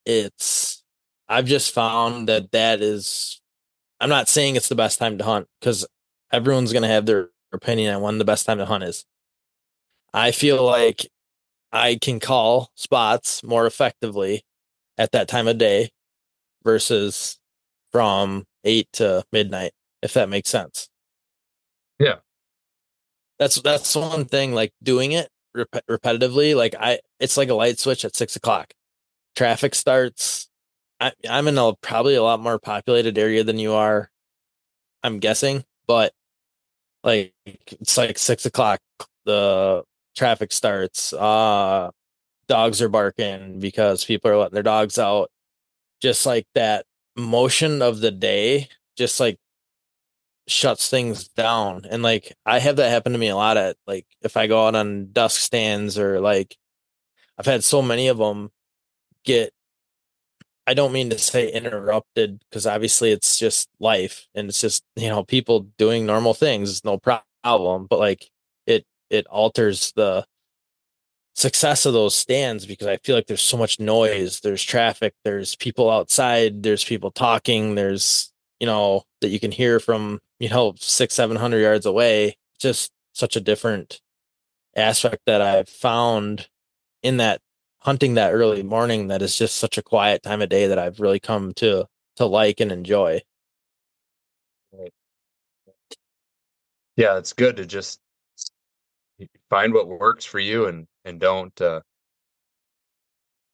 It's 0.05 0.83
I've 1.27 1.45
just 1.45 1.73
found 1.73 2.29
that 2.29 2.51
that 2.51 2.81
is 2.81 3.41
I'm 3.99 4.09
not 4.09 4.29
saying 4.29 4.55
it's 4.55 4.69
the 4.69 4.75
best 4.75 4.99
time 4.99 5.17
to 5.17 5.23
hunt 5.23 5.47
because 5.59 5.85
everyone's 6.31 6.73
to 6.83 6.87
have 6.87 7.05
their 7.05 7.29
opinion 7.53 7.95
on 7.95 8.01
when 8.01 8.17
the 8.17 8.25
best 8.25 8.45
time 8.45 8.57
to 8.59 8.65
hunt 8.65 8.83
is. 8.83 9.05
I 10.15 10.31
feel 10.31 10.63
like 10.63 11.09
I 11.73 11.97
can 12.01 12.21
call 12.21 12.71
spots 12.75 13.43
more 13.43 13.67
effectively 13.67 14.45
at 14.97 15.11
that 15.11 15.27
time 15.27 15.45
of 15.45 15.57
day 15.57 15.89
versus 16.63 17.37
from 17.91 18.45
eight 18.63 18.87
to 18.93 19.25
midnight, 19.33 19.73
if 20.01 20.13
that 20.13 20.29
makes 20.29 20.49
sense. 20.49 20.87
Yeah. 21.99 22.15
That's 23.39 23.61
that's 23.61 23.93
one 23.93 24.23
thing. 24.23 24.53
Like 24.53 24.71
doing 24.81 25.11
it 25.11 25.27
rep- 25.53 25.85
repetitively, 25.89 26.55
like 26.55 26.75
I, 26.79 26.99
it's 27.19 27.35
like 27.35 27.49
a 27.49 27.53
light 27.53 27.77
switch 27.77 28.05
at 28.05 28.15
six 28.15 28.37
o'clock. 28.37 28.73
Traffic 29.35 29.75
starts. 29.75 30.49
I, 31.01 31.11
I'm 31.29 31.49
in 31.49 31.57
a 31.57 31.73
probably 31.81 32.15
a 32.15 32.23
lot 32.23 32.39
more 32.39 32.57
populated 32.57 33.17
area 33.17 33.43
than 33.43 33.59
you 33.59 33.73
are. 33.73 34.09
I'm 35.03 35.19
guessing, 35.19 35.65
but 35.87 36.13
like 37.03 37.33
it's 37.45 37.97
like 37.97 38.17
six 38.17 38.45
o'clock. 38.45 38.79
The 39.25 39.83
traffic 40.15 40.51
starts. 40.51 41.13
Uh, 41.13 41.91
dogs 42.47 42.81
are 42.81 42.89
barking 42.89 43.59
because 43.59 44.05
people 44.05 44.31
are 44.31 44.37
letting 44.37 44.53
their 44.53 44.63
dogs 44.63 44.99
out. 44.99 45.31
Just 46.01 46.25
like 46.25 46.47
that 46.55 46.85
motion 47.15 47.81
of 47.81 47.99
the 47.99 48.11
day, 48.11 48.69
just 48.97 49.19
like 49.19 49.39
shuts 50.47 50.89
things 50.89 51.27
down. 51.29 51.85
And 51.89 52.03
like 52.03 52.33
I 52.45 52.59
have 52.59 52.75
that 52.77 52.89
happen 52.89 53.13
to 53.13 53.17
me 53.17 53.29
a 53.29 53.35
lot 53.35 53.57
at 53.57 53.77
like 53.87 54.05
if 54.21 54.37
I 54.37 54.47
go 54.47 54.67
out 54.67 54.75
on 54.75 55.11
dusk 55.11 55.41
stands 55.41 55.97
or 55.97 56.19
like 56.19 56.57
I've 57.37 57.45
had 57.45 57.63
so 57.63 57.81
many 57.81 58.07
of 58.09 58.17
them 58.17 58.51
get 59.25 59.53
I 60.67 60.73
don't 60.73 60.93
mean 60.93 61.09
to 61.11 61.17
say 61.19 61.51
interrupted 61.51 62.39
because 62.49 62.65
obviously 62.65 63.11
it's 63.11 63.37
just 63.37 63.69
life 63.79 64.27
and 64.33 64.49
it's 64.49 64.59
just, 64.61 64.83
you 64.95 65.09
know, 65.09 65.23
people 65.23 65.67
doing 65.77 66.05
normal 66.05 66.33
things, 66.33 66.71
it's 66.71 66.83
no 66.83 66.97
problem, 66.97 67.85
but 67.87 67.99
like 67.99 68.29
it 69.09 69.27
alters 69.27 69.91
the 69.95 70.25
success 71.35 71.85
of 71.85 71.93
those 71.93 72.15
stands 72.15 72.65
because 72.65 72.87
I 72.87 72.97
feel 72.97 73.15
like 73.15 73.27
there's 73.27 73.41
so 73.41 73.57
much 73.57 73.79
noise, 73.79 74.39
there's 74.39 74.63
traffic, 74.63 75.13
there's 75.23 75.55
people 75.55 75.89
outside, 75.89 76.63
there's 76.63 76.83
people 76.83 77.11
talking, 77.11 77.75
there's 77.75 78.31
you 78.59 78.67
know 78.67 79.03
that 79.21 79.29
you 79.29 79.39
can 79.39 79.51
hear 79.51 79.79
from 79.79 80.21
you 80.39 80.49
know 80.49 80.73
six 80.79 81.13
seven 81.13 81.37
hundred 81.37 81.59
yards 81.59 81.85
away. 81.85 82.37
Just 82.59 82.91
such 83.13 83.35
a 83.35 83.41
different 83.41 84.01
aspect 84.75 85.23
that 85.25 85.41
I've 85.41 85.69
found 85.69 86.47
in 87.03 87.17
that 87.17 87.41
hunting 87.79 88.15
that 88.15 88.33
early 88.33 88.63
morning 88.63 89.07
that 89.09 89.21
is 89.21 89.37
just 89.37 89.55
such 89.55 89.77
a 89.77 89.83
quiet 89.83 90.23
time 90.23 90.41
of 90.41 90.49
day 90.49 90.67
that 90.67 90.79
I've 90.79 90.99
really 90.99 91.19
come 91.19 91.53
to 91.55 91.85
to 92.15 92.25
like 92.25 92.59
and 92.59 92.71
enjoy. 92.71 93.21
yeah 96.95 97.17
it's 97.17 97.33
good 97.33 97.57
to 97.57 97.65
just 97.65 97.99
find 99.49 99.73
what 99.73 99.87
works 99.87 100.25
for 100.25 100.39
you 100.39 100.65
and 100.65 100.87
and 101.05 101.19
don't 101.19 101.59
uh 101.61 101.79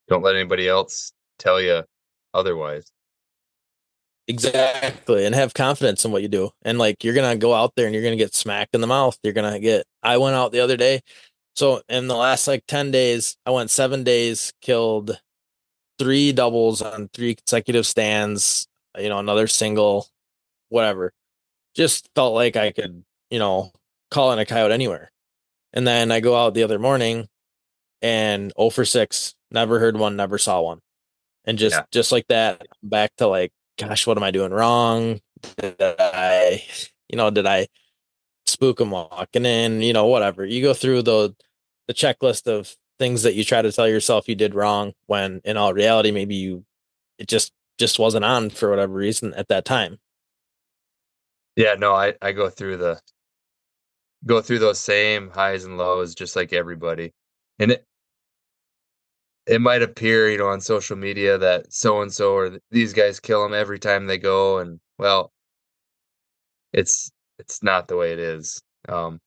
don't 0.07 0.23
let 0.23 0.35
anybody 0.35 0.67
else 0.67 1.13
tell 1.37 1.61
you 1.61 1.83
otherwise 2.33 2.91
Exactly. 4.27 5.25
And 5.25 5.35
have 5.35 5.53
confidence 5.53 6.05
in 6.05 6.11
what 6.11 6.21
you 6.21 6.27
do. 6.27 6.51
And 6.61 6.77
like 6.77 7.03
you're 7.03 7.13
gonna 7.13 7.35
go 7.35 7.53
out 7.53 7.73
there 7.75 7.85
and 7.85 7.93
you're 7.93 8.03
gonna 8.03 8.15
get 8.15 8.33
smacked 8.33 8.73
in 8.75 8.81
the 8.81 8.87
mouth. 8.87 9.17
You're 9.23 9.33
gonna 9.33 9.59
get 9.59 9.85
I 10.03 10.17
went 10.17 10.35
out 10.35 10.51
the 10.51 10.61
other 10.61 10.77
day. 10.77 11.01
So 11.55 11.81
in 11.89 12.07
the 12.07 12.15
last 12.15 12.47
like 12.47 12.63
10 12.67 12.91
days, 12.91 13.35
I 13.45 13.51
went 13.51 13.69
seven 13.69 14.03
days, 14.03 14.53
killed 14.61 15.19
three 15.99 16.31
doubles 16.31 16.81
on 16.81 17.09
three 17.13 17.35
consecutive 17.35 17.85
stands, 17.85 18.67
you 18.97 19.09
know, 19.09 19.19
another 19.19 19.47
single, 19.47 20.07
whatever. 20.69 21.11
Just 21.75 22.09
felt 22.15 22.33
like 22.33 22.55
I 22.55 22.71
could, 22.71 23.03
you 23.29 23.39
know, 23.39 23.71
call 24.11 24.31
in 24.31 24.39
a 24.39 24.45
coyote 24.45 24.71
anywhere. 24.71 25.11
And 25.73 25.87
then 25.87 26.11
I 26.11 26.19
go 26.19 26.35
out 26.35 26.53
the 26.53 26.63
other 26.63 26.79
morning 26.79 27.27
and 28.01 28.51
0 28.57 28.69
for 28.71 28.85
6, 28.85 29.35
never 29.51 29.79
heard 29.79 29.97
one, 29.97 30.15
never 30.15 30.37
saw 30.37 30.61
one. 30.61 30.79
And 31.45 31.57
just 31.57 31.75
Yeah. 31.75 31.83
just 31.91 32.11
like 32.11 32.27
that, 32.27 32.65
back 32.83 33.15
to 33.17 33.27
like, 33.27 33.51
gosh, 33.77 34.05
what 34.05 34.17
am 34.17 34.23
I 34.23 34.31
doing 34.31 34.51
wrong? 34.51 35.21
Did 35.57 35.75
I, 35.79 36.63
you 37.09 37.17
know, 37.17 37.29
did 37.31 37.47
I 37.47 37.67
spook 38.45 38.77
them 38.77 38.91
walking 38.91 39.45
in? 39.45 39.81
You 39.81 39.93
know, 39.93 40.05
whatever. 40.07 40.45
You 40.45 40.61
go 40.61 40.73
through 40.73 41.03
the 41.03 41.35
the 41.87 41.93
checklist 41.93 42.47
of 42.47 42.75
things 42.99 43.23
that 43.23 43.33
you 43.33 43.43
try 43.43 43.61
to 43.61 43.71
tell 43.71 43.87
yourself 43.87 44.29
you 44.29 44.35
did 44.35 44.53
wrong 44.53 44.93
when 45.07 45.41
in 45.43 45.57
all 45.57 45.73
reality 45.73 46.11
maybe 46.11 46.35
you 46.35 46.63
it 47.17 47.27
just 47.27 47.51
just 47.79 47.97
wasn't 47.97 48.23
on 48.23 48.49
for 48.51 48.69
whatever 48.69 48.93
reason 48.93 49.33
at 49.33 49.47
that 49.47 49.65
time. 49.65 49.99
Yeah, 51.55 51.73
no, 51.73 51.93
I 51.95 52.13
I 52.21 52.31
go 52.31 52.49
through 52.49 52.77
the 52.77 53.01
go 54.25 54.41
through 54.41 54.59
those 54.59 54.79
same 54.79 55.29
highs 55.31 55.63
and 55.65 55.77
lows 55.77 56.15
just 56.15 56.35
like 56.35 56.53
everybody. 56.53 57.13
And 57.59 57.71
it 57.71 57.85
it 59.47 59.59
might 59.61 59.81
appear, 59.81 60.29
you 60.29 60.37
know, 60.37 60.47
on 60.49 60.61
social 60.61 60.95
media 60.95 61.37
that 61.37 61.73
so 61.73 62.01
and 62.01 62.13
so 62.13 62.33
or 62.33 62.59
these 62.69 62.93
guys 62.93 63.19
kill 63.19 63.43
them 63.43 63.53
every 63.53 63.79
time 63.79 64.05
they 64.07 64.17
go 64.17 64.59
and 64.59 64.79
well 64.97 65.31
it's 66.73 67.11
it's 67.39 67.63
not 67.63 67.87
the 67.87 67.97
way 67.97 68.13
it 68.13 68.19
is. 68.19 68.61
Um 68.87 69.19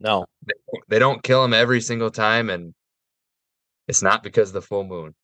No. 0.00 0.26
they, 0.46 0.54
they 0.88 0.98
don't 0.98 1.22
kill 1.22 1.42
them 1.42 1.54
every 1.54 1.80
single 1.80 2.10
time 2.10 2.50
and 2.50 2.74
it's 3.88 4.02
not 4.02 4.22
because 4.22 4.50
of 4.50 4.54
the 4.54 4.62
full 4.62 4.84
moon. 4.84 5.14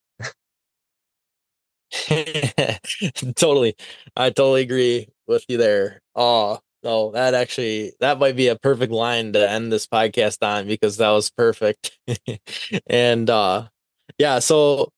totally. 3.36 3.76
I 4.16 4.30
totally 4.30 4.62
agree 4.62 5.08
with 5.26 5.44
you 5.48 5.58
there. 5.58 6.00
Oh, 6.14 6.60
no, 6.82 7.12
that 7.12 7.34
actually 7.34 7.92
that 8.00 8.18
might 8.18 8.36
be 8.36 8.48
a 8.48 8.58
perfect 8.58 8.92
line 8.92 9.32
to 9.34 9.50
end 9.50 9.72
this 9.72 9.86
podcast 9.86 10.38
on 10.42 10.66
because 10.66 10.96
that 10.96 11.10
was 11.10 11.30
perfect. 11.30 11.96
and 12.86 13.30
uh 13.30 13.68
yeah, 14.18 14.40
so 14.40 14.90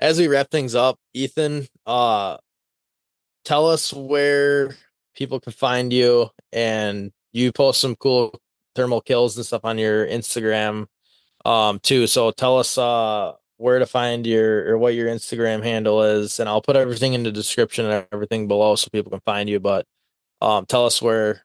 as 0.00 0.18
we 0.18 0.28
wrap 0.28 0.50
things 0.50 0.74
up, 0.74 0.98
Ethan, 1.14 1.66
uh 1.86 2.36
tell 3.44 3.68
us 3.68 3.92
where 3.92 4.76
people 5.14 5.40
can 5.40 5.52
find 5.52 5.92
you 5.92 6.30
and 6.52 7.12
you 7.32 7.52
post 7.52 7.80
some 7.80 7.96
cool 7.96 8.38
thermal 8.74 9.00
kills 9.00 9.36
and 9.36 9.46
stuff 9.46 9.64
on 9.64 9.78
your 9.78 10.06
Instagram 10.06 10.86
um 11.44 11.80
too. 11.80 12.06
So 12.06 12.30
tell 12.30 12.58
us 12.58 12.78
uh 12.78 13.32
where 13.58 13.78
to 13.80 13.86
find 13.86 14.26
your 14.26 14.68
or 14.70 14.78
what 14.78 14.94
your 14.94 15.08
Instagram 15.08 15.62
handle 15.64 16.02
is 16.02 16.38
and 16.38 16.48
I'll 16.48 16.62
put 16.62 16.76
everything 16.76 17.14
in 17.14 17.24
the 17.24 17.32
description 17.32 17.86
and 17.86 18.06
everything 18.12 18.46
below 18.48 18.76
so 18.76 18.88
people 18.92 19.10
can 19.10 19.20
find 19.20 19.48
you 19.48 19.58
but 19.58 19.86
um 20.40 20.66
tell 20.66 20.86
us 20.86 21.00
where 21.00 21.42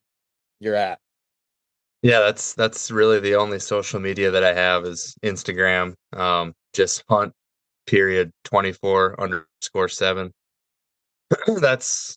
you're 0.59 0.75
at. 0.75 0.99
Yeah, 2.01 2.19
that's 2.19 2.53
that's 2.53 2.91
really 2.91 3.19
the 3.19 3.35
only 3.35 3.59
social 3.59 3.99
media 3.99 4.31
that 4.31 4.43
I 4.43 4.53
have 4.53 4.85
is 4.85 5.15
Instagram. 5.23 5.93
Um 6.13 6.53
just 6.73 7.03
hunt 7.09 7.33
period 7.85 8.31
24 8.45 9.19
underscore 9.21 9.89
7. 9.89 10.31
that's 11.59 12.15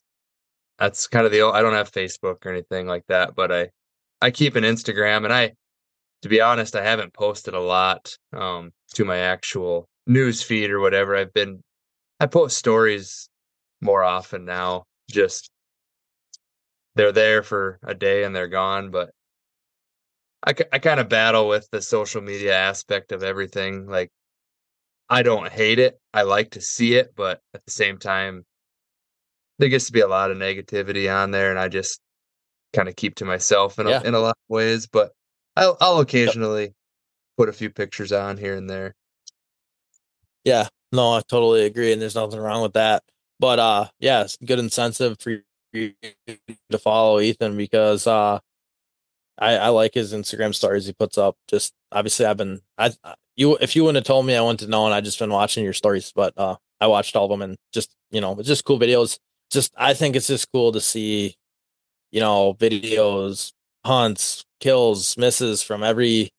that's 0.78 1.06
kind 1.06 1.24
of 1.24 1.32
the 1.32 1.40
old, 1.40 1.54
I 1.54 1.62
don't 1.62 1.72
have 1.72 1.90
Facebook 1.90 2.44
or 2.44 2.52
anything 2.52 2.86
like 2.86 3.04
that, 3.08 3.34
but 3.34 3.52
I 3.52 3.70
I 4.20 4.30
keep 4.30 4.56
an 4.56 4.64
Instagram 4.64 5.24
and 5.24 5.32
I 5.32 5.52
to 6.22 6.28
be 6.28 6.40
honest, 6.40 6.74
I 6.74 6.82
haven't 6.82 7.12
posted 7.12 7.52
a 7.52 7.60
lot 7.60 8.16
um, 8.32 8.70
to 8.94 9.04
my 9.04 9.18
actual 9.18 9.86
news 10.06 10.42
feed 10.42 10.70
or 10.70 10.80
whatever. 10.80 11.14
I've 11.14 11.34
been 11.34 11.62
I 12.18 12.26
post 12.26 12.56
stories 12.56 13.28
more 13.82 14.02
often 14.02 14.44
now. 14.46 14.84
Just 15.10 15.50
they're 16.94 17.12
there 17.12 17.42
for 17.42 17.78
a 17.82 17.94
day 17.94 18.24
and 18.24 18.34
they're 18.34 18.48
gone, 18.48 18.90
but 18.90 19.10
I, 20.46 20.54
I 20.72 20.78
kind 20.78 21.00
of 21.00 21.08
battle 21.08 21.48
with 21.48 21.68
the 21.70 21.80
social 21.80 22.20
media 22.20 22.54
aspect 22.54 23.12
of 23.12 23.22
everything. 23.22 23.86
Like 23.86 24.10
I 25.08 25.22
don't 25.22 25.50
hate 25.50 25.78
it. 25.78 25.98
I 26.12 26.22
like 26.22 26.50
to 26.52 26.60
see 26.60 26.94
it, 26.94 27.14
but 27.16 27.40
at 27.54 27.64
the 27.64 27.72
same 27.72 27.98
time 27.98 28.44
there 29.58 29.68
gets 29.68 29.86
to 29.86 29.92
be 29.92 30.00
a 30.00 30.08
lot 30.08 30.30
of 30.30 30.36
negativity 30.36 31.12
on 31.14 31.30
there 31.30 31.50
and 31.50 31.58
I 31.58 31.68
just 31.68 32.00
kind 32.72 32.88
of 32.88 32.96
keep 32.96 33.14
to 33.16 33.24
myself 33.24 33.78
in 33.78 33.86
a, 33.86 33.90
Yeah. 33.90 34.02
in 34.04 34.14
a 34.14 34.18
lot 34.18 34.36
of 34.36 34.48
ways, 34.48 34.86
but 34.86 35.12
I'll, 35.56 35.76
I'll 35.80 36.00
occasionally 36.00 36.74
put 37.36 37.48
a 37.48 37.52
few 37.52 37.70
pictures 37.70 38.12
on 38.12 38.36
here 38.36 38.56
and 38.56 38.68
there. 38.68 38.94
Yeah, 40.42 40.68
no, 40.92 41.14
I 41.14 41.22
totally 41.22 41.64
agree, 41.64 41.92
and 41.92 42.02
there's 42.02 42.16
nothing 42.16 42.40
wrong 42.40 42.62
with 42.62 42.74
that. 42.74 43.02
But 43.38 43.58
uh, 43.58 43.88
yeah, 43.98 44.22
it's 44.22 44.36
good 44.36 44.58
incentive 44.58 45.16
for 45.20 45.38
to 45.74 46.78
follow 46.78 47.20
Ethan 47.20 47.56
because 47.56 48.06
uh, 48.06 48.38
I 49.38 49.56
I 49.56 49.68
like 49.68 49.94
his 49.94 50.12
Instagram 50.12 50.54
stories 50.54 50.86
he 50.86 50.92
puts 50.92 51.18
up. 51.18 51.36
Just 51.48 51.72
obviously, 51.92 52.26
I've 52.26 52.36
been 52.36 52.60
I 52.78 52.92
you 53.36 53.56
if 53.56 53.74
you 53.76 53.84
wouldn't 53.84 54.04
have 54.04 54.06
told 54.06 54.26
me, 54.26 54.36
I 54.36 54.40
wouldn't 54.40 54.60
have 54.60 54.70
known. 54.70 54.92
I 54.92 55.00
just 55.00 55.18
been 55.18 55.30
watching 55.30 55.64
your 55.64 55.72
stories, 55.72 56.12
but 56.14 56.34
uh, 56.36 56.56
I 56.80 56.86
watched 56.86 57.16
all 57.16 57.24
of 57.24 57.30
them 57.30 57.42
and 57.42 57.56
just 57.72 57.94
you 58.10 58.20
know, 58.20 58.38
it's 58.38 58.48
just 58.48 58.64
cool 58.64 58.78
videos. 58.78 59.18
Just 59.50 59.72
I 59.76 59.94
think 59.94 60.16
it's 60.16 60.28
just 60.28 60.50
cool 60.52 60.72
to 60.72 60.80
see, 60.80 61.36
you 62.10 62.20
know, 62.20 62.54
videos, 62.54 63.52
hunts, 63.84 64.44
kills, 64.60 65.16
misses 65.16 65.62
from 65.62 65.82
every 65.82 66.30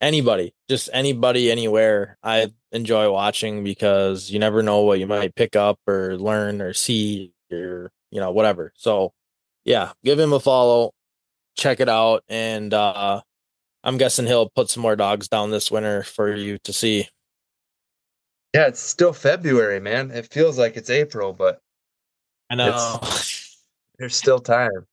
anybody, 0.00 0.54
just 0.68 0.90
anybody, 0.92 1.50
anywhere. 1.50 2.18
I 2.22 2.52
enjoy 2.72 3.10
watching 3.10 3.64
because 3.64 4.30
you 4.30 4.38
never 4.38 4.62
know 4.62 4.82
what 4.82 4.98
you 4.98 5.06
might 5.06 5.34
pick 5.34 5.56
up 5.56 5.78
or 5.86 6.16
learn 6.16 6.60
or 6.60 6.72
see 6.74 7.32
or 7.52 7.92
you 8.14 8.20
know 8.20 8.30
whatever. 8.30 8.72
So 8.76 9.12
yeah, 9.64 9.92
give 10.04 10.18
him 10.18 10.32
a 10.32 10.40
follow, 10.40 10.92
check 11.58 11.80
it 11.80 11.88
out, 11.88 12.22
and 12.28 12.72
uh 12.72 13.20
I'm 13.82 13.98
guessing 13.98 14.26
he'll 14.26 14.48
put 14.48 14.70
some 14.70 14.82
more 14.82 14.96
dogs 14.96 15.28
down 15.28 15.50
this 15.50 15.70
winter 15.70 16.04
for 16.04 16.34
you 16.34 16.56
to 16.58 16.72
see. 16.72 17.08
Yeah, 18.54 18.68
it's 18.68 18.80
still 18.80 19.12
February, 19.12 19.80
man. 19.80 20.10
It 20.10 20.32
feels 20.32 20.58
like 20.58 20.76
it's 20.76 20.88
April, 20.88 21.34
but 21.34 21.60
I 22.48 22.54
know. 22.54 23.00
there's 23.98 24.16
still 24.16 24.38
time. 24.38 24.86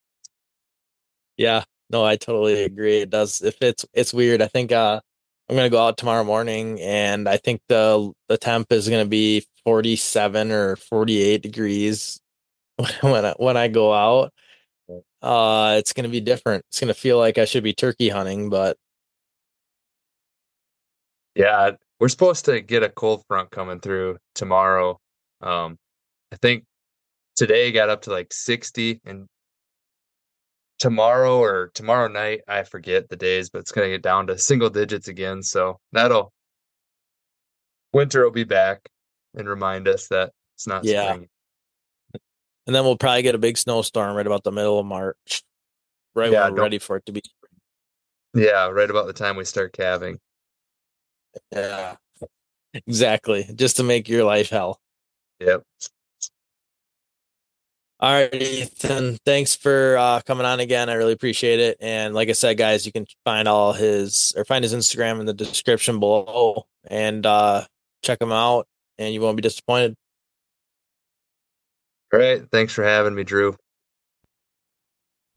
yeah, 1.38 1.64
no, 1.92 2.04
I 2.04 2.16
totally 2.16 2.64
agree. 2.64 3.02
It 3.02 3.12
does. 3.12 3.42
If 3.44 3.62
it's 3.62 3.86
it's 3.94 4.14
weird. 4.14 4.42
I 4.42 4.48
think 4.48 4.72
uh 4.72 5.00
I'm 5.48 5.56
gonna 5.56 5.70
go 5.70 5.86
out 5.86 5.98
tomorrow 5.98 6.24
morning, 6.24 6.82
and 6.82 7.30
I 7.30 7.38
think 7.38 7.62
the 7.68 8.12
the 8.30 8.38
temp 8.38 8.72
is 8.72 8.90
gonna 8.90 9.06
be 9.06 9.46
47 9.64 10.52
or 10.52 10.76
48 10.76 11.44
degrees 11.44 12.21
when 13.02 13.26
I, 13.26 13.34
when 13.38 13.58
I 13.58 13.68
go 13.68 13.94
out. 13.94 14.34
Uh, 15.22 15.76
it's 15.78 15.94
gonna 15.94 16.10
be 16.10 16.20
different. 16.20 16.66
It's 16.70 16.80
gonna 16.80 16.94
feel 16.94 17.18
like 17.18 17.38
I 17.38 17.46
should 17.46 17.64
be 17.64 17.74
turkey 17.74 18.10
hunting, 18.10 18.50
but 18.50 18.78
Yeah, 21.36 21.72
we're 22.00 22.10
supposed 22.10 22.46
to 22.46 22.60
get 22.62 22.84
a 22.84 22.90
cold 22.90 23.24
front 23.28 23.52
coming 23.52 23.80
through 23.80 24.18
tomorrow. 24.36 25.00
Um, 25.42 25.78
I 26.32 26.38
think 26.38 26.66
today 27.36 27.72
got 27.72 27.90
up 27.90 28.02
to 28.04 28.10
like 28.12 28.34
60 28.34 29.00
and 29.06 29.28
tomorrow 30.80 31.38
or 31.40 31.72
tomorrow 31.76 32.08
night, 32.08 32.42
I 32.48 32.64
forget 32.64 33.08
the 33.08 33.16
days, 33.16 33.50
but 33.50 33.60
it's 33.60 33.72
going 33.72 33.88
to 33.88 33.96
get 33.96 34.02
down 34.02 34.28
to 34.28 34.38
single 34.38 34.70
digits 34.70 35.08
again. 35.08 35.44
So 35.44 35.78
that'll 35.92 36.34
winter 37.94 38.24
will 38.24 38.32
be 38.32 38.44
back 38.44 38.90
and 39.36 39.48
remind 39.48 39.88
us 39.88 40.08
that 40.08 40.32
it's 40.56 40.68
not 40.68 40.84
Yeah. 40.84 41.04
spring. 41.04 41.30
And 42.66 42.76
then 42.76 42.84
we'll 42.84 42.98
probably 42.98 43.22
get 43.22 43.36
a 43.36 43.40
big 43.40 43.58
snowstorm 43.58 44.16
right 44.16 44.28
about 44.28 44.44
the 44.44 44.52
middle 44.52 44.80
of 44.80 44.86
March, 44.86 45.44
right 46.16 46.32
Yeah, 46.32 46.46
when 46.46 46.56
we're 46.56 46.62
ready 46.62 46.80
for 46.80 46.98
it 46.98 47.06
to 47.08 47.12
be. 47.12 47.22
Yeah, 48.34 48.68
right 48.70 48.90
about 48.90 49.08
the 49.08 49.14
time 49.14 49.36
we 49.36 49.46
start 49.46 49.74
calving. 49.74 50.20
Yeah, 51.52 51.96
exactly. 52.74 53.50
Just 53.56 53.78
to 53.78 53.84
make 53.84 54.08
your 54.08 54.24
life 54.24 54.50
hell. 54.50 54.80
Yep. 55.40 55.64
All 58.00 58.12
right, 58.12 58.34
Ethan. 58.34 59.20
Thanks 59.26 59.56
for 59.56 59.96
uh, 59.96 60.22
coming 60.26 60.46
on 60.46 60.60
again. 60.60 60.90
I 60.90 60.96
really 60.96 61.14
appreciate 61.14 61.60
it. 61.60 61.78
And 61.80 62.16
like 62.16 62.30
I 62.30 62.32
said, 62.32 62.58
guys, 62.58 62.84
you 62.84 62.92
can 62.92 63.06
find 63.24 63.48
all 63.48 63.74
his 63.74 64.34
or 64.36 64.44
find 64.44 64.64
his 64.64 64.74
Instagram 64.74 65.20
in 65.20 65.28
the 65.28 65.36
description 65.36 66.00
below 66.00 66.66
and 66.90 67.24
uh, 67.26 67.64
check 68.04 68.20
him 68.20 68.32
out, 68.32 68.68
and 68.98 69.14
you 69.14 69.22
won't 69.22 69.38
be 69.38 69.42
disappointed. 69.42 69.96
All 72.14 72.20
right. 72.20 72.44
Thanks 72.52 72.74
for 72.74 72.84
having 72.84 73.16
me, 73.16 73.24
Drew. 73.24 73.56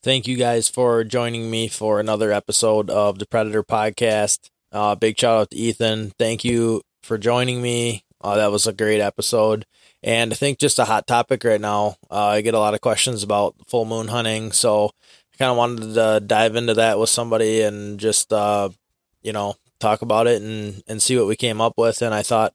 Thank 0.03 0.27
you 0.27 0.37
guys 0.37 0.68
for 0.68 1.05
joining 1.05 1.51
me 1.51 1.68
for 1.68 2.01
another 2.01 2.33
episode 2.33 2.91
of 2.91 3.18
the 3.18 3.27
Predator 3.27 3.62
Podcast. 3.62 4.51
Uh, 4.72 4.95
big 4.95 5.18
shout 5.18 5.41
out 5.41 5.51
to 5.51 5.57
Ethan. 5.57 6.12
Thank 6.18 6.45
you 6.45 6.83
for 7.03 7.16
joining 7.16 7.62
me. 7.62 8.05
Uh, 8.20 8.37
that 8.37 8.51
was 8.51 8.66
a 8.66 8.72
great 8.72 9.01
episode. 9.01 9.66
And 10.03 10.33
I 10.33 10.37
think 10.37 10.59
just 10.59 10.79
a 10.79 10.85
hot 10.85 11.07
topic 11.07 11.45
right 11.45 11.61
now. 11.61 11.97
Uh, 12.11 12.27
I 12.27 12.41
get 12.41 12.55
a 12.55 12.59
lot 12.59 12.75
of 12.75 12.81
questions 12.81 13.22
about 13.22 13.55
full 13.66 13.85
moon 13.85 14.09
hunting. 14.09 14.51
So 14.53 14.91
I 15.33 15.37
kind 15.39 15.51
of 15.51 15.57
wanted 15.57 15.95
to 15.95 16.20
dive 16.27 16.57
into 16.57 16.75
that 16.75 16.99
with 16.99 17.09
somebody 17.09 17.62
and 17.62 17.99
just, 17.99 18.33
uh, 18.33 18.70
you 19.22 19.33
know, 19.33 19.55
talk 19.79 20.03
about 20.03 20.27
it 20.27 20.43
and, 20.43 20.83
and 20.87 21.01
see 21.01 21.16
what 21.16 21.29
we 21.29 21.37
came 21.37 21.61
up 21.61 21.75
with. 21.79 22.03
And 22.03 22.12
I 22.12 22.22
thought, 22.22 22.53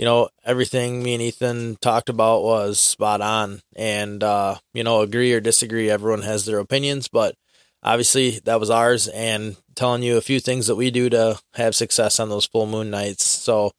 you 0.00 0.06
know, 0.06 0.30
everything 0.46 1.02
me 1.02 1.12
and 1.12 1.22
Ethan 1.22 1.76
talked 1.76 2.08
about 2.08 2.42
was 2.42 2.80
spot 2.80 3.20
on. 3.20 3.60
And, 3.76 4.24
uh, 4.24 4.54
you 4.72 4.82
know, 4.82 5.02
agree 5.02 5.34
or 5.34 5.40
disagree, 5.40 5.90
everyone 5.90 6.22
has 6.22 6.46
their 6.46 6.58
opinions, 6.58 7.06
but 7.06 7.34
obviously 7.82 8.38
that 8.46 8.58
was 8.58 8.70
ours 8.70 9.08
and 9.08 9.58
telling 9.74 10.02
you 10.02 10.16
a 10.16 10.22
few 10.22 10.40
things 10.40 10.68
that 10.68 10.76
we 10.76 10.90
do 10.90 11.10
to 11.10 11.38
have 11.52 11.74
success 11.74 12.18
on 12.18 12.30
those 12.30 12.46
full 12.46 12.64
moon 12.64 12.88
nights. 12.88 13.26
So 13.26 13.72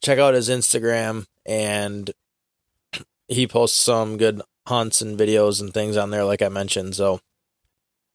check 0.00 0.20
out 0.20 0.34
his 0.34 0.48
Instagram 0.48 1.26
and 1.44 2.08
he 3.26 3.48
posts 3.48 3.76
some 3.80 4.16
good 4.16 4.42
hunts 4.68 5.02
and 5.02 5.18
videos 5.18 5.60
and 5.60 5.74
things 5.74 5.96
on 5.96 6.10
there, 6.10 6.24
like 6.24 6.40
I 6.40 6.50
mentioned. 6.50 6.94
So 6.94 7.18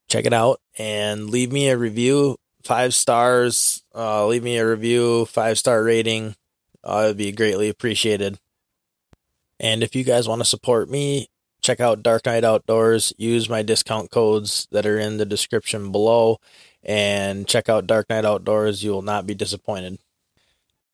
check 0.08 0.26
it 0.26 0.32
out 0.32 0.62
and 0.78 1.30
leave 1.30 1.52
me 1.52 1.68
a 1.68 1.78
review, 1.78 2.38
five 2.64 2.94
stars. 2.94 3.84
Uh, 3.94 4.26
leave 4.28 4.44
me 4.44 4.56
a 4.56 4.66
review, 4.66 5.26
five 5.26 5.60
star 5.60 5.84
rating. 5.84 6.38
Uh, 6.84 7.04
it'd 7.06 7.18
be 7.18 7.32
greatly 7.32 7.70
appreciated. 7.70 8.40
And 9.60 9.84
if 9.84 9.96
you 9.96 10.04
guys 10.04 10.28
want 10.28 10.42
to 10.42 10.46
support 10.46 10.90
me, 10.90 11.28
check 11.62 11.80
out 11.80 12.04
Dark 12.04 12.26
Night 12.26 12.44
Outdoors. 12.44 13.14
Use 13.18 13.50
my 13.50 13.62
discount 13.62 14.12
codes 14.12 14.68
that 14.72 14.86
are 14.86 14.98
in 14.98 15.18
the 15.18 15.26
description 15.26 15.92
below 15.92 16.40
and 16.84 17.48
check 17.48 17.68
out 17.68 17.88
Dark 17.88 18.10
Night 18.10 18.26
Outdoors. 18.26 18.84
You 18.84 18.92
will 18.92 19.02
not 19.02 19.28
be 19.28 19.36
disappointed. 19.36 20.00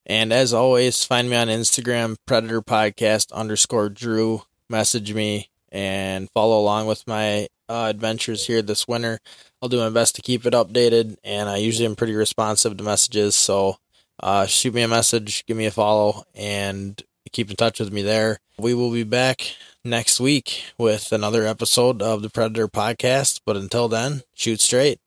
And 0.05 0.31
as 0.31 0.53
always, 0.53 1.03
find 1.03 1.29
me 1.29 1.35
on 1.35 1.47
Instagram, 1.47 2.15
Predator 2.25 2.61
Podcast 2.61 3.31
underscore 3.33 3.89
Drew. 3.89 4.43
Message 4.69 5.13
me 5.13 5.49
and 5.71 6.29
follow 6.31 6.59
along 6.59 6.87
with 6.87 7.07
my 7.07 7.47
uh, 7.67 7.87
adventures 7.89 8.45
here 8.45 8.61
this 8.61 8.87
winter. 8.87 9.19
I'll 9.61 9.69
do 9.69 9.77
my 9.77 9.89
best 9.89 10.15
to 10.15 10.21
keep 10.21 10.45
it 10.45 10.53
updated, 10.53 11.17
and 11.23 11.49
I 11.49 11.57
usually 11.57 11.87
am 11.87 11.95
pretty 11.95 12.13
responsive 12.13 12.77
to 12.77 12.83
messages. 12.83 13.35
So 13.35 13.77
uh, 14.19 14.45
shoot 14.45 14.73
me 14.73 14.81
a 14.81 14.87
message, 14.87 15.45
give 15.45 15.57
me 15.57 15.65
a 15.65 15.71
follow, 15.71 16.23
and 16.33 17.01
keep 17.31 17.49
in 17.49 17.55
touch 17.55 17.79
with 17.79 17.91
me 17.91 18.01
there. 18.01 18.39
We 18.57 18.73
will 18.73 18.91
be 18.91 19.03
back 19.03 19.55
next 19.83 20.19
week 20.19 20.63
with 20.77 21.11
another 21.11 21.45
episode 21.45 22.01
of 22.01 22.21
the 22.21 22.29
Predator 22.29 22.67
Podcast. 22.67 23.41
But 23.45 23.57
until 23.57 23.87
then, 23.87 24.23
shoot 24.33 24.61
straight. 24.61 24.99